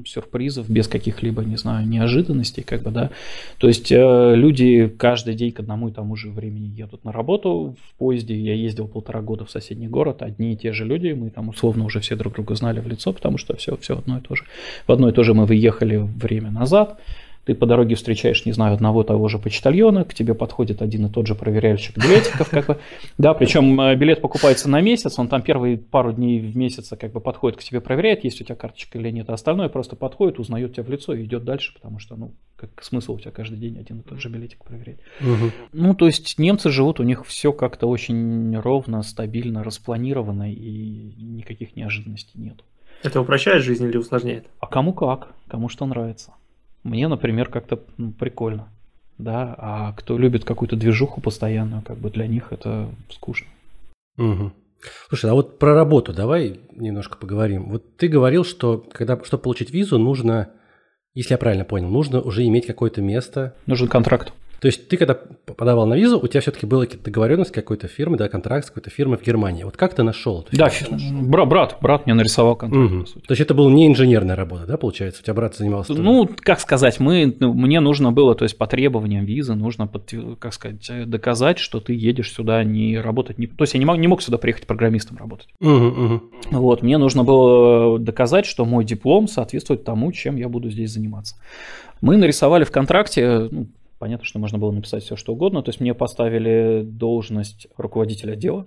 сюрпризов, 0.06 0.68
без 0.68 0.88
каких-либо, 0.88 1.42
не 1.44 1.56
знаю, 1.56 1.88
неожиданностей, 1.88 2.62
как 2.62 2.82
бы, 2.82 2.90
да. 2.90 3.10
То 3.58 3.68
есть 3.68 3.90
э, 3.90 4.34
люди 4.34 4.88
каждый 4.88 5.34
день 5.34 5.52
к 5.52 5.60
одному 5.60 5.88
и 5.88 5.92
тому 5.92 6.16
же 6.16 6.30
времени 6.30 6.66
едут 6.66 7.04
на 7.04 7.12
работу 7.12 7.76
в 7.80 7.98
поезде. 7.98 8.36
Я 8.36 8.54
ездил 8.54 8.88
полтора 8.88 9.22
года 9.22 9.44
в 9.44 9.50
соседний 9.50 9.88
город, 9.88 10.22
одни 10.22 10.52
и 10.52 10.56
те 10.56 10.72
же 10.72 10.84
люди, 10.84 11.12
мы 11.12 11.30
там 11.30 11.48
условно 11.48 11.84
уже 11.84 12.00
все 12.00 12.16
друг 12.16 12.34
друга 12.34 12.54
знали 12.54 12.80
в 12.80 12.88
лицо, 12.88 13.12
потому 13.12 13.38
что 13.38 13.56
все, 13.56 13.76
все 13.76 13.98
одно 13.98 14.18
и 14.18 14.20
то 14.20 14.34
же. 14.34 14.44
В 14.86 14.92
одно 14.92 15.08
и 15.08 15.12
то 15.12 15.22
же 15.22 15.34
мы 15.34 15.46
выехали 15.46 15.96
время 15.96 16.50
назад, 16.50 17.00
ты 17.44 17.54
по 17.54 17.66
дороге 17.66 17.94
встречаешь, 17.94 18.44
не 18.46 18.52
знаю, 18.52 18.74
одного 18.74 19.02
того 19.02 19.28
же 19.28 19.38
почтальона, 19.38 20.04
к 20.04 20.14
тебе 20.14 20.34
подходит 20.34 20.82
один 20.82 21.06
и 21.06 21.10
тот 21.10 21.26
же 21.26 21.34
проверяльщик 21.34 21.96
билетиков, 21.96 22.48
как 22.50 22.66
бы, 22.66 22.78
да, 23.18 23.34
причем 23.34 23.80
э, 23.80 23.96
билет 23.96 24.20
покупается 24.20 24.68
на 24.68 24.80
месяц, 24.80 25.18
он 25.18 25.28
там 25.28 25.42
первые 25.42 25.76
пару 25.78 26.12
дней 26.12 26.40
в 26.40 26.56
месяц 26.56 26.92
как 26.98 27.12
бы 27.12 27.20
подходит 27.20 27.58
к 27.58 27.62
тебе, 27.62 27.80
проверяет, 27.80 28.24
есть 28.24 28.40
у 28.40 28.44
тебя 28.44 28.56
карточка 28.56 28.98
или 28.98 29.10
нет, 29.10 29.28
а 29.28 29.34
остальное 29.34 29.68
просто 29.68 29.96
подходит, 29.96 30.38
узнает 30.38 30.72
тебя 30.72 30.84
в 30.84 30.90
лицо 30.90 31.14
и 31.14 31.24
идет 31.24 31.44
дальше, 31.44 31.74
потому 31.74 31.98
что, 31.98 32.16
ну, 32.16 32.32
как 32.56 32.82
смысл 32.82 33.14
у 33.14 33.20
тебя 33.20 33.30
каждый 33.30 33.58
день 33.58 33.78
один 33.78 34.00
и 34.00 34.02
тот 34.02 34.20
же 34.20 34.28
билетик 34.28 34.64
проверять. 34.64 34.98
Угу. 35.20 35.50
Ну, 35.72 35.94
то 35.94 36.06
есть 36.06 36.38
немцы 36.38 36.70
живут, 36.70 37.00
у 37.00 37.02
них 37.02 37.26
все 37.26 37.52
как-то 37.52 37.86
очень 37.86 38.56
ровно, 38.58 39.02
стабильно, 39.02 39.62
распланировано 39.64 40.52
и 40.52 41.14
никаких 41.18 41.76
неожиданностей 41.76 42.40
нет. 42.40 42.62
Это 43.02 43.20
упрощает 43.20 43.62
жизнь 43.62 43.84
или 43.84 43.98
усложняет? 43.98 44.46
А 44.60 44.66
кому 44.66 44.94
как, 44.94 45.34
кому 45.46 45.68
что 45.68 45.84
нравится. 45.84 46.32
Мне, 46.84 47.08
например, 47.08 47.48
как-то 47.48 47.80
ну, 47.96 48.12
прикольно. 48.12 48.68
Да, 49.16 49.54
а 49.58 49.92
кто 49.92 50.18
любит 50.18 50.44
какую-то 50.44 50.76
движуху 50.76 51.20
постоянную, 51.20 51.82
как 51.82 51.98
бы 51.98 52.10
для 52.10 52.26
них 52.26 52.52
это 52.52 52.90
скучно. 53.10 53.48
Угу. 54.18 54.52
Слушай, 55.08 55.30
а 55.30 55.34
вот 55.34 55.58
про 55.58 55.74
работу 55.74 56.12
давай 56.12 56.60
немножко 56.72 57.16
поговорим. 57.16 57.70
Вот 57.70 57.96
ты 57.96 58.08
говорил, 58.08 58.44
что 58.44 58.84
когда, 58.92 59.22
чтобы 59.24 59.42
получить 59.42 59.70
визу, 59.70 59.98
нужно, 59.98 60.50
если 61.14 61.34
я 61.34 61.38
правильно 61.38 61.64
понял, 61.64 61.88
нужно 61.88 62.20
уже 62.20 62.44
иметь 62.46 62.66
какое-то 62.66 63.00
место. 63.00 63.54
Нужен 63.66 63.88
контракт. 63.88 64.32
То 64.64 64.68
есть 64.68 64.88
ты, 64.88 64.96
когда 64.96 65.12
подавал 65.12 65.84
на 65.84 65.92
визу, 65.92 66.18
у 66.18 66.26
тебя 66.26 66.40
все-таки 66.40 66.64
была 66.64 66.86
договоренность 66.86 67.52
какой-то 67.52 67.86
фирмы, 67.86 68.16
да, 68.16 68.30
контракт 68.30 68.64
с 68.64 68.68
какой-то 68.70 68.88
фирмой 68.88 69.18
в 69.18 69.22
Германии. 69.22 69.62
Вот 69.62 69.76
как 69.76 69.92
ты 69.92 70.02
нашел? 70.02 70.46
Да, 70.52 70.70
брат, 71.20 71.48
брат, 71.50 71.76
брат 71.82 72.06
мне 72.06 72.14
нарисовал 72.14 72.56
контракт. 72.56 72.90
Угу. 72.90 73.04
То 73.04 73.32
есть 73.32 73.42
это 73.42 73.52
была 73.52 73.70
не 73.70 73.86
инженерная 73.86 74.36
работа, 74.36 74.64
да, 74.64 74.78
получается? 74.78 75.20
У 75.20 75.22
тебя 75.22 75.34
брат 75.34 75.54
занимался? 75.54 75.92
Ну, 75.92 76.26
как 76.40 76.60
сказать, 76.60 76.98
мы, 76.98 77.36
ну, 77.40 77.52
мне 77.52 77.80
нужно 77.80 78.10
было, 78.10 78.34
то 78.34 78.44
есть 78.44 78.56
по 78.56 78.66
требованиям 78.66 79.26
визы 79.26 79.54
нужно, 79.54 79.86
под, 79.86 80.10
как 80.38 80.54
сказать, 80.54 81.10
доказать, 81.10 81.58
что 81.58 81.78
ты 81.78 81.92
едешь 81.92 82.32
сюда 82.32 82.64
не 82.64 82.98
работать, 82.98 83.36
не, 83.36 83.46
то 83.46 83.64
есть 83.64 83.74
я 83.74 83.78
не 83.78 83.84
мог, 83.84 83.98
не 83.98 84.08
мог 84.08 84.22
сюда 84.22 84.38
приехать 84.38 84.66
программистом 84.66 85.18
работать. 85.18 85.48
Угу, 85.60 85.70
угу. 85.70 86.22
Вот, 86.52 86.80
мне 86.80 86.96
нужно 86.96 87.22
было 87.22 87.98
доказать, 87.98 88.46
что 88.46 88.64
мой 88.64 88.86
диплом 88.86 89.28
соответствует 89.28 89.84
тому, 89.84 90.10
чем 90.12 90.36
я 90.36 90.48
буду 90.48 90.70
здесь 90.70 90.90
заниматься. 90.90 91.36
Мы 92.00 92.16
нарисовали 92.16 92.64
в 92.64 92.70
контракте, 92.70 93.48
ну, 93.50 93.66
Понятно, 93.98 94.24
что 94.24 94.38
можно 94.38 94.58
было 94.58 94.70
написать 94.70 95.04
все, 95.04 95.16
что 95.16 95.32
угодно. 95.32 95.62
То 95.62 95.70
есть 95.70 95.80
мне 95.80 95.94
поставили 95.94 96.82
должность 96.84 97.68
руководителя 97.76 98.32
отдела. 98.32 98.66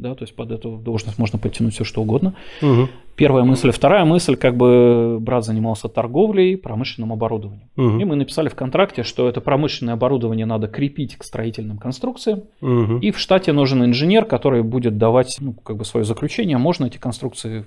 Да, 0.00 0.14
то 0.14 0.22
есть 0.22 0.34
под 0.34 0.50
эту 0.50 0.78
должность 0.78 1.18
можно 1.18 1.38
подтянуть 1.38 1.74
все, 1.74 1.84
что 1.84 2.00
угодно. 2.00 2.34
Угу. 2.62 2.88
Первая 3.16 3.44
мысль. 3.44 3.70
Вторая 3.70 4.06
мысль, 4.06 4.34
как 4.34 4.56
бы 4.56 5.18
брат 5.20 5.44
занимался 5.44 5.88
торговлей, 5.88 6.56
промышленным 6.56 7.12
оборудованием. 7.12 7.68
Угу. 7.76 8.00
И 8.00 8.04
мы 8.06 8.16
написали 8.16 8.48
в 8.48 8.54
контракте, 8.54 9.02
что 9.02 9.28
это 9.28 9.42
промышленное 9.42 9.92
оборудование 9.92 10.46
надо 10.46 10.68
крепить 10.68 11.16
к 11.16 11.24
строительным 11.24 11.76
конструкциям. 11.76 12.44
Угу. 12.62 13.00
И 13.02 13.10
в 13.10 13.18
штате 13.18 13.52
нужен 13.52 13.84
инженер, 13.84 14.24
который 14.24 14.62
будет 14.62 14.96
давать 14.96 15.36
ну, 15.38 15.52
как 15.52 15.76
бы 15.76 15.84
свое 15.84 16.04
заключение, 16.06 16.56
можно 16.56 16.86
эти 16.86 16.96
конструкции 16.96 17.66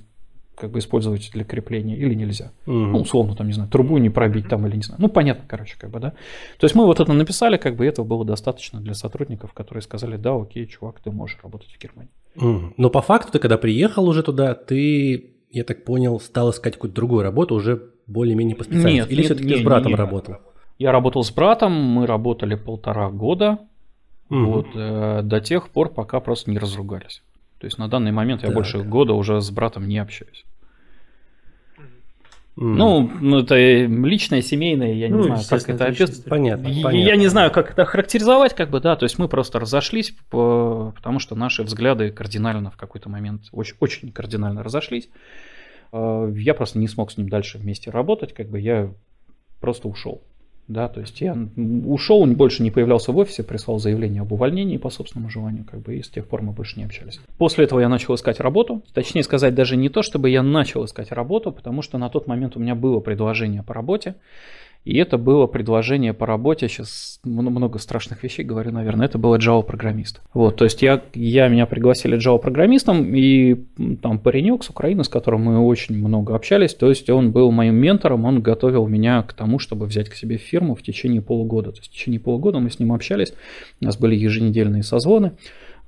как 0.55 0.71
бы 0.71 0.79
использовать 0.79 1.31
для 1.33 1.43
крепления 1.43 1.95
или 1.95 2.13
нельзя. 2.13 2.51
Угу. 2.65 2.73
Ну, 2.73 2.99
условно, 2.99 3.35
там, 3.35 3.47
не 3.47 3.53
знаю, 3.53 3.69
трубу 3.69 3.97
не 3.97 4.09
пробить 4.09 4.47
там 4.47 4.67
или 4.67 4.75
не 4.75 4.83
знаю. 4.83 5.01
Ну, 5.01 5.09
понятно, 5.09 5.45
короче, 5.47 5.75
как 5.79 5.89
бы, 5.89 5.99
да. 5.99 6.11
То 6.59 6.65
есть 6.65 6.75
мы 6.75 6.85
вот 6.85 6.99
это 6.99 7.11
написали, 7.13 7.57
как 7.57 7.75
бы 7.75 7.85
этого 7.85 8.05
было 8.05 8.23
достаточно 8.23 8.79
для 8.79 8.93
сотрудников, 8.93 9.53
которые 9.53 9.81
сказали, 9.81 10.15
да, 10.17 10.35
окей, 10.35 10.67
чувак, 10.67 10.99
ты 10.99 11.11
можешь 11.11 11.39
работать 11.41 11.69
в 11.69 11.81
Германии. 11.81 12.11
Угу. 12.35 12.73
Но 12.77 12.89
по 12.89 13.01
факту 13.01 13.31
ты, 13.31 13.39
когда 13.39 13.57
приехал 13.57 14.07
уже 14.07 14.23
туда, 14.23 14.53
ты, 14.53 15.31
я 15.51 15.63
так 15.63 15.83
понял, 15.85 16.19
стал 16.19 16.51
искать 16.51 16.75
какую-то 16.75 16.95
другую 16.95 17.23
работу 17.23 17.55
уже 17.55 17.89
более-менее 18.07 18.55
по 18.55 18.63
специальности? 18.63 18.95
Нет, 18.95 19.11
или 19.11 19.17
нет, 19.17 19.25
все-таки 19.25 19.49
нет, 19.49 19.59
с 19.59 19.63
братом 19.63 19.91
нет, 19.91 19.99
работал? 19.99 20.35
Я 20.77 20.91
работал 20.91 21.23
с 21.23 21.31
братом, 21.31 21.71
мы 21.73 22.05
работали 22.05 22.55
полтора 22.55 23.09
года, 23.09 23.59
угу. 24.29 24.45
вот, 24.45 24.67
э, 24.75 25.21
до 25.23 25.39
тех 25.41 25.69
пор, 25.69 25.89
пока 25.89 26.19
просто 26.19 26.51
не 26.51 26.59
разругались. 26.59 27.23
То 27.63 27.67
есть 27.67 27.77
на 27.77 27.87
данный 27.87 28.11
момент 28.11 28.41
я 28.41 28.49
так. 28.49 28.55
больше 28.55 28.79
года 28.79 29.13
уже 29.13 29.39
с 29.39 29.49
братом 29.49 29.87
не 29.87 29.97
общаюсь. 29.97 30.43
Mm. 32.57 32.73
Ну, 32.75 33.11
ну, 33.21 33.39
это 33.39 33.55
личное, 33.55 34.41
семейное, 34.41 34.91
я 34.91 35.07
не 35.07 35.13
ну, 35.13 35.23
знаю, 35.23 35.45
как 35.49 35.69
это 35.69 35.85
описать. 35.85 36.25
Понятно, 36.25 36.67
я, 36.67 36.83
понятно. 36.83 37.07
Я 37.07 37.15
не 37.15 37.27
знаю, 37.27 37.51
как 37.51 37.71
это 37.71 37.85
характеризовать, 37.85 38.53
как 38.53 38.69
бы, 38.69 38.81
да, 38.81 38.97
то 38.97 39.05
есть 39.05 39.17
мы 39.17 39.29
просто 39.29 39.61
разошлись, 39.61 40.13
потому 40.29 41.19
что 41.19 41.35
наши 41.35 41.63
взгляды 41.63 42.11
кардинально 42.11 42.69
в 42.69 42.75
какой-то 42.75 43.07
момент, 43.07 43.43
очень, 43.53 43.77
очень 43.79 44.11
кардинально 44.11 44.61
разошлись. 44.61 45.07
А, 45.93 46.29
я 46.35 46.55
просто 46.55 46.79
не 46.79 46.89
смог 46.89 47.13
с 47.13 47.17
ним 47.17 47.29
дальше 47.29 47.59
вместе 47.59 47.91
работать, 47.91 48.33
как 48.33 48.49
бы 48.49 48.59
я 48.59 48.91
просто 49.61 49.87
ушел. 49.87 50.21
Да, 50.69 50.87
то 50.87 51.01
есть 51.01 51.19
я 51.19 51.37
ушел, 51.85 52.25
больше 52.25 52.63
не 52.63 52.71
появлялся 52.71 53.11
в 53.11 53.17
офисе, 53.17 53.43
прислал 53.43 53.79
заявление 53.79 54.21
об 54.21 54.31
увольнении 54.31 54.77
по 54.77 54.89
собственному 54.89 55.29
желанию, 55.29 55.65
как 55.69 55.81
бы, 55.81 55.97
и 55.97 56.01
с 56.01 56.09
тех 56.09 56.25
пор 56.25 56.41
мы 56.41 56.53
больше 56.53 56.79
не 56.79 56.85
общались. 56.85 57.19
После 57.37 57.65
этого 57.65 57.81
я 57.81 57.89
начал 57.89 58.15
искать 58.15 58.39
работу. 58.39 58.81
Точнее 58.93 59.23
сказать, 59.23 59.55
даже 59.55 59.75
не 59.75 59.89
то, 59.89 60.01
чтобы 60.03 60.29
я 60.29 60.41
начал 60.41 60.85
искать 60.85 61.11
работу, 61.11 61.51
потому 61.51 61.81
что 61.81 61.97
на 61.97 62.09
тот 62.09 62.27
момент 62.27 62.55
у 62.55 62.59
меня 62.59 62.75
было 62.75 63.01
предложение 63.01 63.61
по 63.61 63.73
работе. 63.73 64.15
И 64.85 64.97
это 64.97 65.17
было 65.17 65.47
предложение 65.47 66.13
по 66.13 66.25
работе, 66.25 66.67
сейчас 66.67 67.19
много 67.23 67.79
страшных 67.79 68.21
вещей 68.23 68.43
говорю, 68.43 68.71
наверное, 68.71 69.05
это 69.05 69.17
было 69.17 69.37
Java-программист. 69.37 70.21
Вот, 70.33 70.57
то 70.57 70.65
есть 70.65 70.81
я, 70.81 71.01
я 71.13 71.47
меня 71.47 71.65
пригласили 71.65 72.17
Java-программистом, 72.17 73.15
и 73.15 73.63
там 74.01 74.19
паренек 74.19 74.63
с 74.63 74.69
Украины, 74.69 75.05
с 75.05 75.09
которым 75.09 75.43
мы 75.43 75.59
очень 75.59 75.97
много 75.97 76.35
общались, 76.35 76.73
то 76.73 76.89
есть 76.89 77.09
он 77.09 77.31
был 77.31 77.51
моим 77.51 77.75
ментором, 77.75 78.25
он 78.25 78.41
готовил 78.41 78.87
меня 78.87 79.23
к 79.23 79.31
тому, 79.33 79.57
чтобы 79.57 79.85
взять 79.85 80.09
к 80.09 80.15
себе 80.15 80.37
фирму 80.37 80.75
в 80.75 80.81
течение 80.81 81.21
полугода. 81.21 81.71
То 81.71 81.77
есть 81.77 81.89
в 81.89 81.93
течение 81.93 82.19
полугода 82.19 82.59
мы 82.59 82.69
с 82.69 82.79
ним 82.79 82.91
общались, 82.91 83.33
у 83.79 83.85
нас 83.85 83.97
были 83.97 84.15
еженедельные 84.15 84.83
созвоны, 84.83 85.31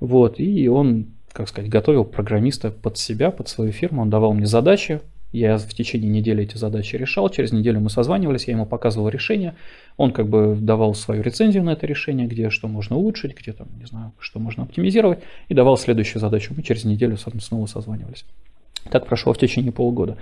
вот, 0.00 0.40
и 0.40 0.68
он 0.68 1.08
как 1.32 1.50
сказать, 1.50 1.70
готовил 1.70 2.04
программиста 2.04 2.70
под 2.70 2.96
себя, 2.96 3.30
под 3.30 3.48
свою 3.48 3.70
фирму, 3.70 4.00
он 4.00 4.08
давал 4.08 4.32
мне 4.32 4.46
задачи, 4.46 5.02
я 5.38 5.58
в 5.58 5.74
течение 5.74 6.10
недели 6.10 6.44
эти 6.44 6.56
задачи 6.56 6.96
решал, 6.96 7.28
через 7.28 7.52
неделю 7.52 7.80
мы 7.80 7.90
созванивались, 7.90 8.46
я 8.48 8.54
ему 8.54 8.66
показывал 8.66 9.08
решение, 9.08 9.54
он 9.96 10.12
как 10.12 10.28
бы 10.28 10.56
давал 10.58 10.94
свою 10.94 11.22
рецензию 11.22 11.64
на 11.64 11.70
это 11.70 11.86
решение, 11.86 12.26
где 12.26 12.50
что 12.50 12.68
можно 12.68 12.96
улучшить, 12.96 13.36
где 13.36 13.52
там, 13.52 13.68
не 13.78 13.86
знаю, 13.86 14.12
что 14.18 14.38
можно 14.38 14.62
оптимизировать, 14.62 15.20
и 15.48 15.54
давал 15.54 15.76
следующую 15.76 16.20
задачу. 16.20 16.54
Мы 16.56 16.62
через 16.62 16.84
неделю 16.84 17.16
снова 17.16 17.66
созванивались. 17.66 18.24
Так 18.90 19.06
прошло 19.06 19.32
в 19.32 19.38
течение 19.38 19.72
полугода. 19.72 20.16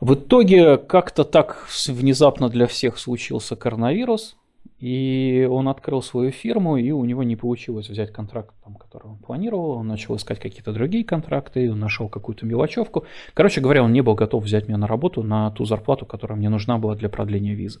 В 0.00 0.14
итоге 0.14 0.78
как-то 0.78 1.24
так 1.24 1.68
внезапно 1.86 2.48
для 2.48 2.66
всех 2.66 2.98
случился 2.98 3.56
коронавирус, 3.56 4.36
и 4.78 5.48
он 5.50 5.68
открыл 5.68 6.02
свою 6.02 6.30
фирму, 6.30 6.76
и 6.76 6.90
у 6.90 7.04
него 7.04 7.22
не 7.22 7.36
получилось 7.36 7.88
взять 7.88 8.12
контракт, 8.12 8.54
там, 8.64 8.74
который 8.74 9.06
он 9.06 9.18
планировал. 9.18 9.70
Он 9.70 9.86
начал 9.86 10.16
искать 10.16 10.40
какие-то 10.40 10.72
другие 10.72 11.04
контракты, 11.04 11.70
он 11.70 11.78
нашел 11.78 12.08
какую-то 12.08 12.44
мелочевку. 12.44 13.04
Короче 13.34 13.60
говоря, 13.60 13.82
он 13.82 13.92
не 13.92 14.02
был 14.02 14.14
готов 14.14 14.44
взять 14.44 14.66
меня 14.68 14.78
на 14.78 14.86
работу 14.86 15.22
на 15.22 15.50
ту 15.52 15.64
зарплату, 15.64 16.06
которая 16.06 16.36
мне 16.36 16.48
нужна 16.48 16.78
была 16.78 16.96
для 16.96 17.08
продления 17.08 17.54
визы. 17.54 17.80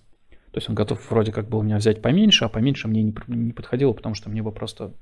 То 0.52 0.58
есть 0.58 0.68
он 0.68 0.76
готов 0.76 1.10
вроде 1.10 1.32
как 1.32 1.48
был 1.48 1.62
меня 1.62 1.78
взять 1.78 2.00
поменьше, 2.00 2.44
а 2.44 2.48
поменьше 2.48 2.86
мне 2.86 3.02
не, 3.02 3.14
не 3.26 3.52
подходило, 3.52 3.92
потому 3.92 4.14
что 4.14 4.30
мне 4.30 4.40
бы 4.40 4.52
просто 4.52 4.94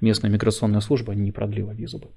местная 0.00 0.30
миграционная 0.30 0.80
служба 0.80 1.14
не 1.14 1.32
продлила 1.32 1.72
визу 1.72 1.98
бы. 1.98 2.08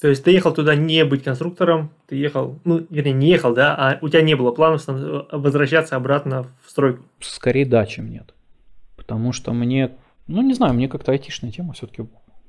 То 0.00 0.08
есть 0.08 0.22
ты 0.22 0.30
ехал 0.30 0.54
туда 0.54 0.76
не 0.76 1.04
быть 1.04 1.24
конструктором, 1.24 1.90
ты 2.06 2.14
ехал, 2.14 2.60
ну, 2.64 2.86
вернее, 2.88 3.14
не 3.14 3.28
ехал, 3.28 3.52
да, 3.52 3.74
а 3.74 3.98
у 4.00 4.08
тебя 4.08 4.22
не 4.22 4.36
было 4.36 4.52
планов 4.52 4.84
возвращаться 4.86 5.96
обратно 5.96 6.46
в 6.64 6.70
стройку? 6.70 7.02
Скорее 7.18 7.66
да, 7.66 7.84
чем 7.84 8.08
нет. 8.08 8.32
Потому 8.96 9.32
что 9.32 9.52
мне, 9.52 9.96
ну, 10.28 10.40
не 10.42 10.54
знаю, 10.54 10.74
мне 10.74 10.88
как-то 10.88 11.10
айтишная 11.10 11.50
тема 11.50 11.72
все-таки 11.72 12.06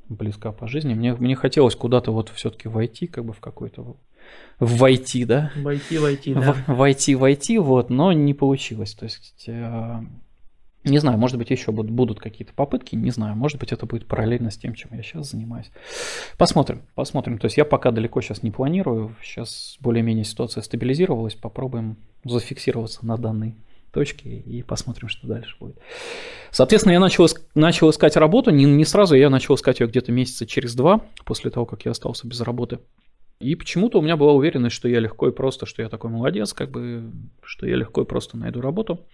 близка 0.09 0.51
по 0.51 0.67
жизни. 0.67 0.93
Мне, 0.93 1.13
мне 1.15 1.35
хотелось 1.35 1.75
куда-то 1.75 2.11
вот 2.11 2.29
все-таки 2.29 2.67
войти, 2.67 3.07
как 3.07 3.25
бы 3.25 3.33
в 3.33 3.39
какой-то 3.39 3.97
войти, 4.59 5.25
да? 5.25 5.51
Войти, 5.55 5.97
войти, 5.97 6.33
да. 6.35 6.53
В, 6.53 6.67
войти, 6.67 7.15
войти, 7.15 7.57
вот, 7.57 7.89
но 7.89 8.11
не 8.11 8.35
получилось. 8.35 8.93
То 8.93 9.05
есть 9.05 9.45
э, 9.47 9.99
не 10.83 10.99
знаю, 10.99 11.17
может 11.17 11.37
быть, 11.37 11.49
еще 11.49 11.71
будут, 11.71 11.91
будут 11.91 12.19
какие-то 12.19 12.53
попытки, 12.53 12.95
не 12.95 13.11
знаю, 13.11 13.35
может 13.35 13.59
быть, 13.59 13.71
это 13.71 13.85
будет 13.85 14.07
параллельно 14.07 14.49
с 14.49 14.57
тем, 14.57 14.73
чем 14.73 14.91
я 14.93 15.03
сейчас 15.03 15.31
занимаюсь. 15.31 15.71
Посмотрим, 16.37 16.83
посмотрим. 16.95 17.37
То 17.37 17.45
есть 17.45 17.57
я 17.57 17.65
пока 17.65 17.91
далеко 17.91 18.21
сейчас 18.21 18.43
не 18.43 18.51
планирую, 18.51 19.15
сейчас 19.21 19.77
более-менее 19.81 20.23
ситуация 20.23 20.61
стабилизировалась, 20.61 21.35
попробуем 21.35 21.97
зафиксироваться 22.23 23.05
на 23.05 23.17
данной 23.17 23.55
точке 23.91 24.29
и 24.29 24.61
посмотрим, 24.61 25.09
что 25.09 25.27
дальше 25.27 25.55
будет. 25.59 25.77
Соответственно, 26.51 26.93
я 26.93 26.99
начал, 26.99 27.27
начал 27.55 27.89
искать 27.89 28.15
работу, 28.15 28.51
не, 28.51 28.65
не 28.65 28.85
сразу, 28.85 29.15
я 29.15 29.29
начал 29.29 29.55
искать 29.55 29.79
ее 29.79 29.87
где-то 29.87 30.11
месяца 30.11 30.45
через 30.45 30.75
два, 30.75 31.01
после 31.25 31.51
того, 31.51 31.65
как 31.65 31.85
я 31.85 31.91
остался 31.91 32.27
без 32.27 32.39
работы. 32.41 32.79
И 33.39 33.55
почему-то 33.55 33.99
у 33.99 34.01
меня 34.01 34.17
была 34.17 34.33
уверенность, 34.33 34.75
что 34.75 34.89
я 34.89 34.99
легко 34.99 35.29
и 35.29 35.31
просто, 35.31 35.65
что 35.65 35.81
я 35.81 35.89
такой 35.89 36.09
молодец, 36.09 36.53
как 36.53 36.71
бы, 36.71 37.11
что 37.41 37.65
я 37.65 37.75
легко 37.75 38.01
и 38.01 38.05
просто 38.05 38.37
найду 38.37 38.59
работу. 38.59 39.05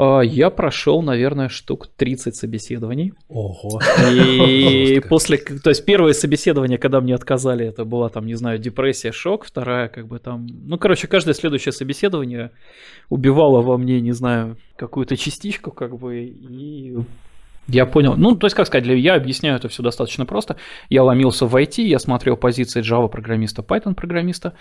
А, 0.00 0.20
я 0.20 0.50
прошел, 0.50 1.02
наверное, 1.02 1.48
штук 1.48 1.88
30 1.96 2.36
собеседований. 2.36 3.14
Ого. 3.28 3.80
И 4.12 5.00
после, 5.08 5.38
то 5.38 5.70
есть 5.70 5.84
первое 5.84 6.12
собеседование, 6.12 6.78
когда 6.78 7.00
мне 7.00 7.16
отказали, 7.16 7.66
это 7.66 7.84
была 7.84 8.08
там, 8.08 8.24
не 8.24 8.34
знаю, 8.34 8.60
депрессия, 8.60 9.10
шок, 9.10 9.44
вторая 9.44 9.88
как 9.88 10.06
бы 10.06 10.20
там, 10.20 10.46
ну, 10.46 10.78
короче, 10.78 11.08
каждое 11.08 11.34
следующее 11.34 11.72
собеседование 11.72 12.52
убивало 13.08 13.60
во 13.60 13.76
мне, 13.76 14.00
не 14.00 14.12
знаю, 14.12 14.56
какую-то 14.76 15.16
частичку, 15.16 15.72
как 15.72 15.98
бы, 15.98 16.26
и 16.26 16.96
я 17.66 17.84
понял. 17.84 18.14
Ну, 18.16 18.36
то 18.36 18.46
есть, 18.46 18.54
как 18.54 18.68
сказать, 18.68 18.86
я 18.86 19.16
объясняю 19.16 19.56
это 19.56 19.68
все 19.68 19.82
достаточно 19.82 20.24
просто. 20.24 20.58
Я 20.88 21.02
ломился 21.02 21.46
в 21.46 21.56
IT, 21.56 21.82
я 21.82 21.98
смотрел 21.98 22.36
позиции 22.36 22.82
Java-программиста, 22.82 23.62
Python-программиста, 23.62 24.52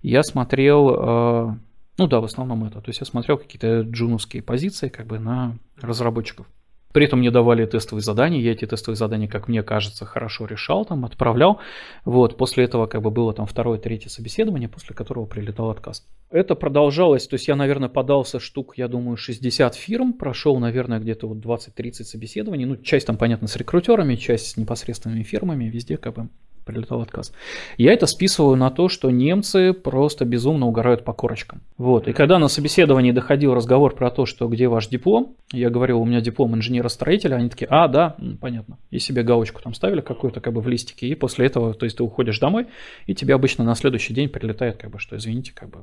я 0.00 0.22
смотрел 0.22 0.88
а, 0.88 1.58
ну 1.98 2.06
да, 2.06 2.20
в 2.20 2.24
основном 2.24 2.64
это. 2.64 2.80
То 2.80 2.88
есть 2.88 3.00
я 3.00 3.06
смотрел 3.06 3.38
какие-то 3.38 3.80
джуновские 3.80 4.42
позиции 4.42 4.88
как 4.88 5.06
бы 5.06 5.18
на 5.18 5.58
разработчиков. 5.80 6.46
При 6.92 7.04
этом 7.04 7.18
мне 7.18 7.30
давали 7.30 7.66
тестовые 7.66 8.02
задания, 8.02 8.40
я 8.40 8.52
эти 8.52 8.66
тестовые 8.66 8.96
задания, 8.96 9.28
как 9.28 9.46
мне 9.46 9.62
кажется, 9.62 10.06
хорошо 10.06 10.46
решал, 10.46 10.86
там, 10.86 11.04
отправлял. 11.04 11.60
Вот, 12.06 12.38
после 12.38 12.64
этого 12.64 12.86
как 12.86 13.02
бы 13.02 13.10
было 13.10 13.34
там 13.34 13.46
второе, 13.46 13.78
третье 13.78 14.08
собеседование, 14.08 14.70
после 14.70 14.94
которого 14.94 15.26
прилетал 15.26 15.70
отказ. 15.70 16.06
Это 16.30 16.54
продолжалось, 16.54 17.26
то 17.26 17.34
есть 17.34 17.46
я, 17.46 17.56
наверное, 17.56 17.90
подался 17.90 18.40
штук, 18.40 18.78
я 18.78 18.88
думаю, 18.88 19.18
60 19.18 19.74
фирм, 19.74 20.14
прошел, 20.14 20.58
наверное, 20.58 20.98
где-то 20.98 21.28
вот 21.28 21.38
20-30 21.38 22.04
собеседований, 22.04 22.64
ну, 22.64 22.76
часть 22.76 23.06
там, 23.06 23.18
понятно, 23.18 23.48
с 23.48 23.56
рекрутерами, 23.56 24.14
часть 24.16 24.46
с 24.46 24.56
непосредственными 24.56 25.22
фирмами, 25.22 25.66
везде 25.66 25.98
как 25.98 26.14
бы 26.14 26.28
прилетал 26.68 27.00
отказ. 27.00 27.32
Я 27.78 27.94
это 27.94 28.06
списываю 28.06 28.56
на 28.56 28.70
то, 28.70 28.90
что 28.90 29.10
немцы 29.10 29.72
просто 29.72 30.26
безумно 30.26 30.66
угорают 30.66 31.02
по 31.02 31.14
корочкам. 31.14 31.62
Вот. 31.78 32.06
И 32.08 32.12
когда 32.12 32.38
на 32.38 32.48
собеседовании 32.48 33.10
доходил 33.10 33.54
разговор 33.54 33.94
про 33.94 34.10
то, 34.10 34.26
что 34.26 34.46
где 34.48 34.68
ваш 34.68 34.88
диплом, 34.88 35.34
я 35.50 35.70
говорил, 35.70 36.00
у 36.00 36.04
меня 36.04 36.20
диплом 36.20 36.54
инженера-строителя, 36.54 37.36
они 37.36 37.48
такие, 37.48 37.68
а, 37.70 37.88
да, 37.88 38.16
понятно. 38.40 38.78
И 38.90 38.98
себе 38.98 39.22
галочку 39.22 39.62
там 39.62 39.72
ставили 39.72 40.02
какую-то 40.02 40.40
как 40.40 40.52
бы 40.52 40.60
в 40.60 40.68
листике, 40.68 41.08
и 41.08 41.14
после 41.14 41.46
этого, 41.46 41.72
то 41.72 41.84
есть 41.84 41.96
ты 41.96 42.02
уходишь 42.02 42.38
домой, 42.38 42.66
и 43.06 43.14
тебе 43.14 43.34
обычно 43.34 43.64
на 43.64 43.74
следующий 43.74 44.12
день 44.12 44.28
прилетает 44.28 44.76
как 44.76 44.90
бы, 44.90 44.98
что 44.98 45.16
извините, 45.16 45.52
как 45.54 45.70
бы 45.70 45.78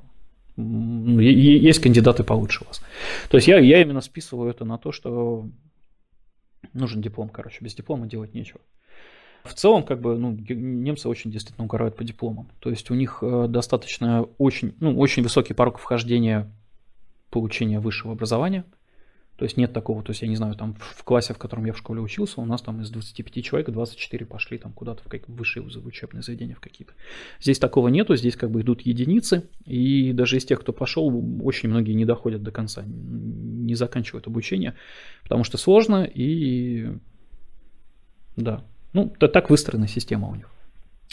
есть 0.57 1.79
кандидаты 1.79 2.23
получше 2.23 2.63
вас. 2.65 2.81
То 3.29 3.37
есть 3.37 3.47
я, 3.47 3.59
я 3.59 3.81
именно 3.81 4.01
списываю 4.01 4.51
это 4.51 4.63
на 4.63 4.77
то, 4.77 4.91
что 4.91 5.49
нужен 6.73 7.01
диплом, 7.01 7.29
короче, 7.29 7.57
без 7.61 7.73
диплома 7.73 8.05
делать 8.05 8.33
нечего. 8.33 8.61
В 9.45 9.53
целом, 9.53 9.83
как 9.83 10.01
бы, 10.01 10.17
ну, 10.17 10.31
немцы 10.31 11.07
очень 11.07 11.31
действительно 11.31 11.65
угорают 11.65 11.95
по 11.95 12.03
дипломам. 12.03 12.49
То 12.59 12.71
есть 12.71 12.89
у 12.89 12.95
них 12.95 13.19
э, 13.21 13.45
достаточно 13.47 14.23
очень, 14.39 14.73
ну, 14.79 14.97
очень 14.97 15.21
высокий 15.21 15.53
порог 15.53 15.77
вхождения 15.77 16.51
получения 17.29 17.79
высшего 17.79 18.13
образования. 18.13 18.65
То 19.37 19.43
есть 19.43 19.57
нет 19.57 19.73
такого, 19.73 20.01
то 20.01 20.11
есть 20.11 20.21
я 20.21 20.29
не 20.29 20.37
знаю, 20.37 20.55
там 20.55 20.75
в 20.79 21.03
классе, 21.03 21.33
в 21.33 21.37
котором 21.37 21.65
я 21.65 21.73
в 21.73 21.77
школе 21.77 21.99
учился, 21.99 22.39
у 22.39 22.45
нас 22.45 22.61
там 22.61 22.81
из 22.81 22.89
25 22.89 23.43
человек 23.43 23.69
24 23.69 24.25
пошли 24.25 24.57
там 24.57 24.71
куда-то 24.71 25.03
в 25.03 25.09
какие 25.09 25.35
высшие 25.35 25.61
вузы, 25.61 25.81
учебные 25.81 26.21
заведения 26.21 26.55
в 26.55 26.61
какие-то. 26.61 26.93
Здесь 27.41 27.59
такого 27.59 27.89
нету, 27.89 28.15
здесь 28.15 28.37
как 28.37 28.49
бы 28.49 28.61
идут 28.61 28.81
единицы, 28.81 29.49
и 29.65 30.13
даже 30.13 30.37
из 30.37 30.45
тех, 30.45 30.61
кто 30.61 30.71
пошел, 30.71 31.07
очень 31.43 31.67
многие 31.67 31.91
не 31.91 32.05
доходят 32.05 32.43
до 32.43 32.51
конца, 32.51 32.85
не 32.85 33.75
заканчивают 33.75 34.25
обучение, 34.27 34.73
потому 35.23 35.43
что 35.43 35.57
сложно 35.57 36.05
и 36.05 36.93
да, 38.37 38.63
ну, 38.95 39.13
то, 39.19 39.27
так 39.27 39.49
выстроена 39.49 39.87
система 39.87 40.29
у 40.29 40.35
них. 40.35 40.49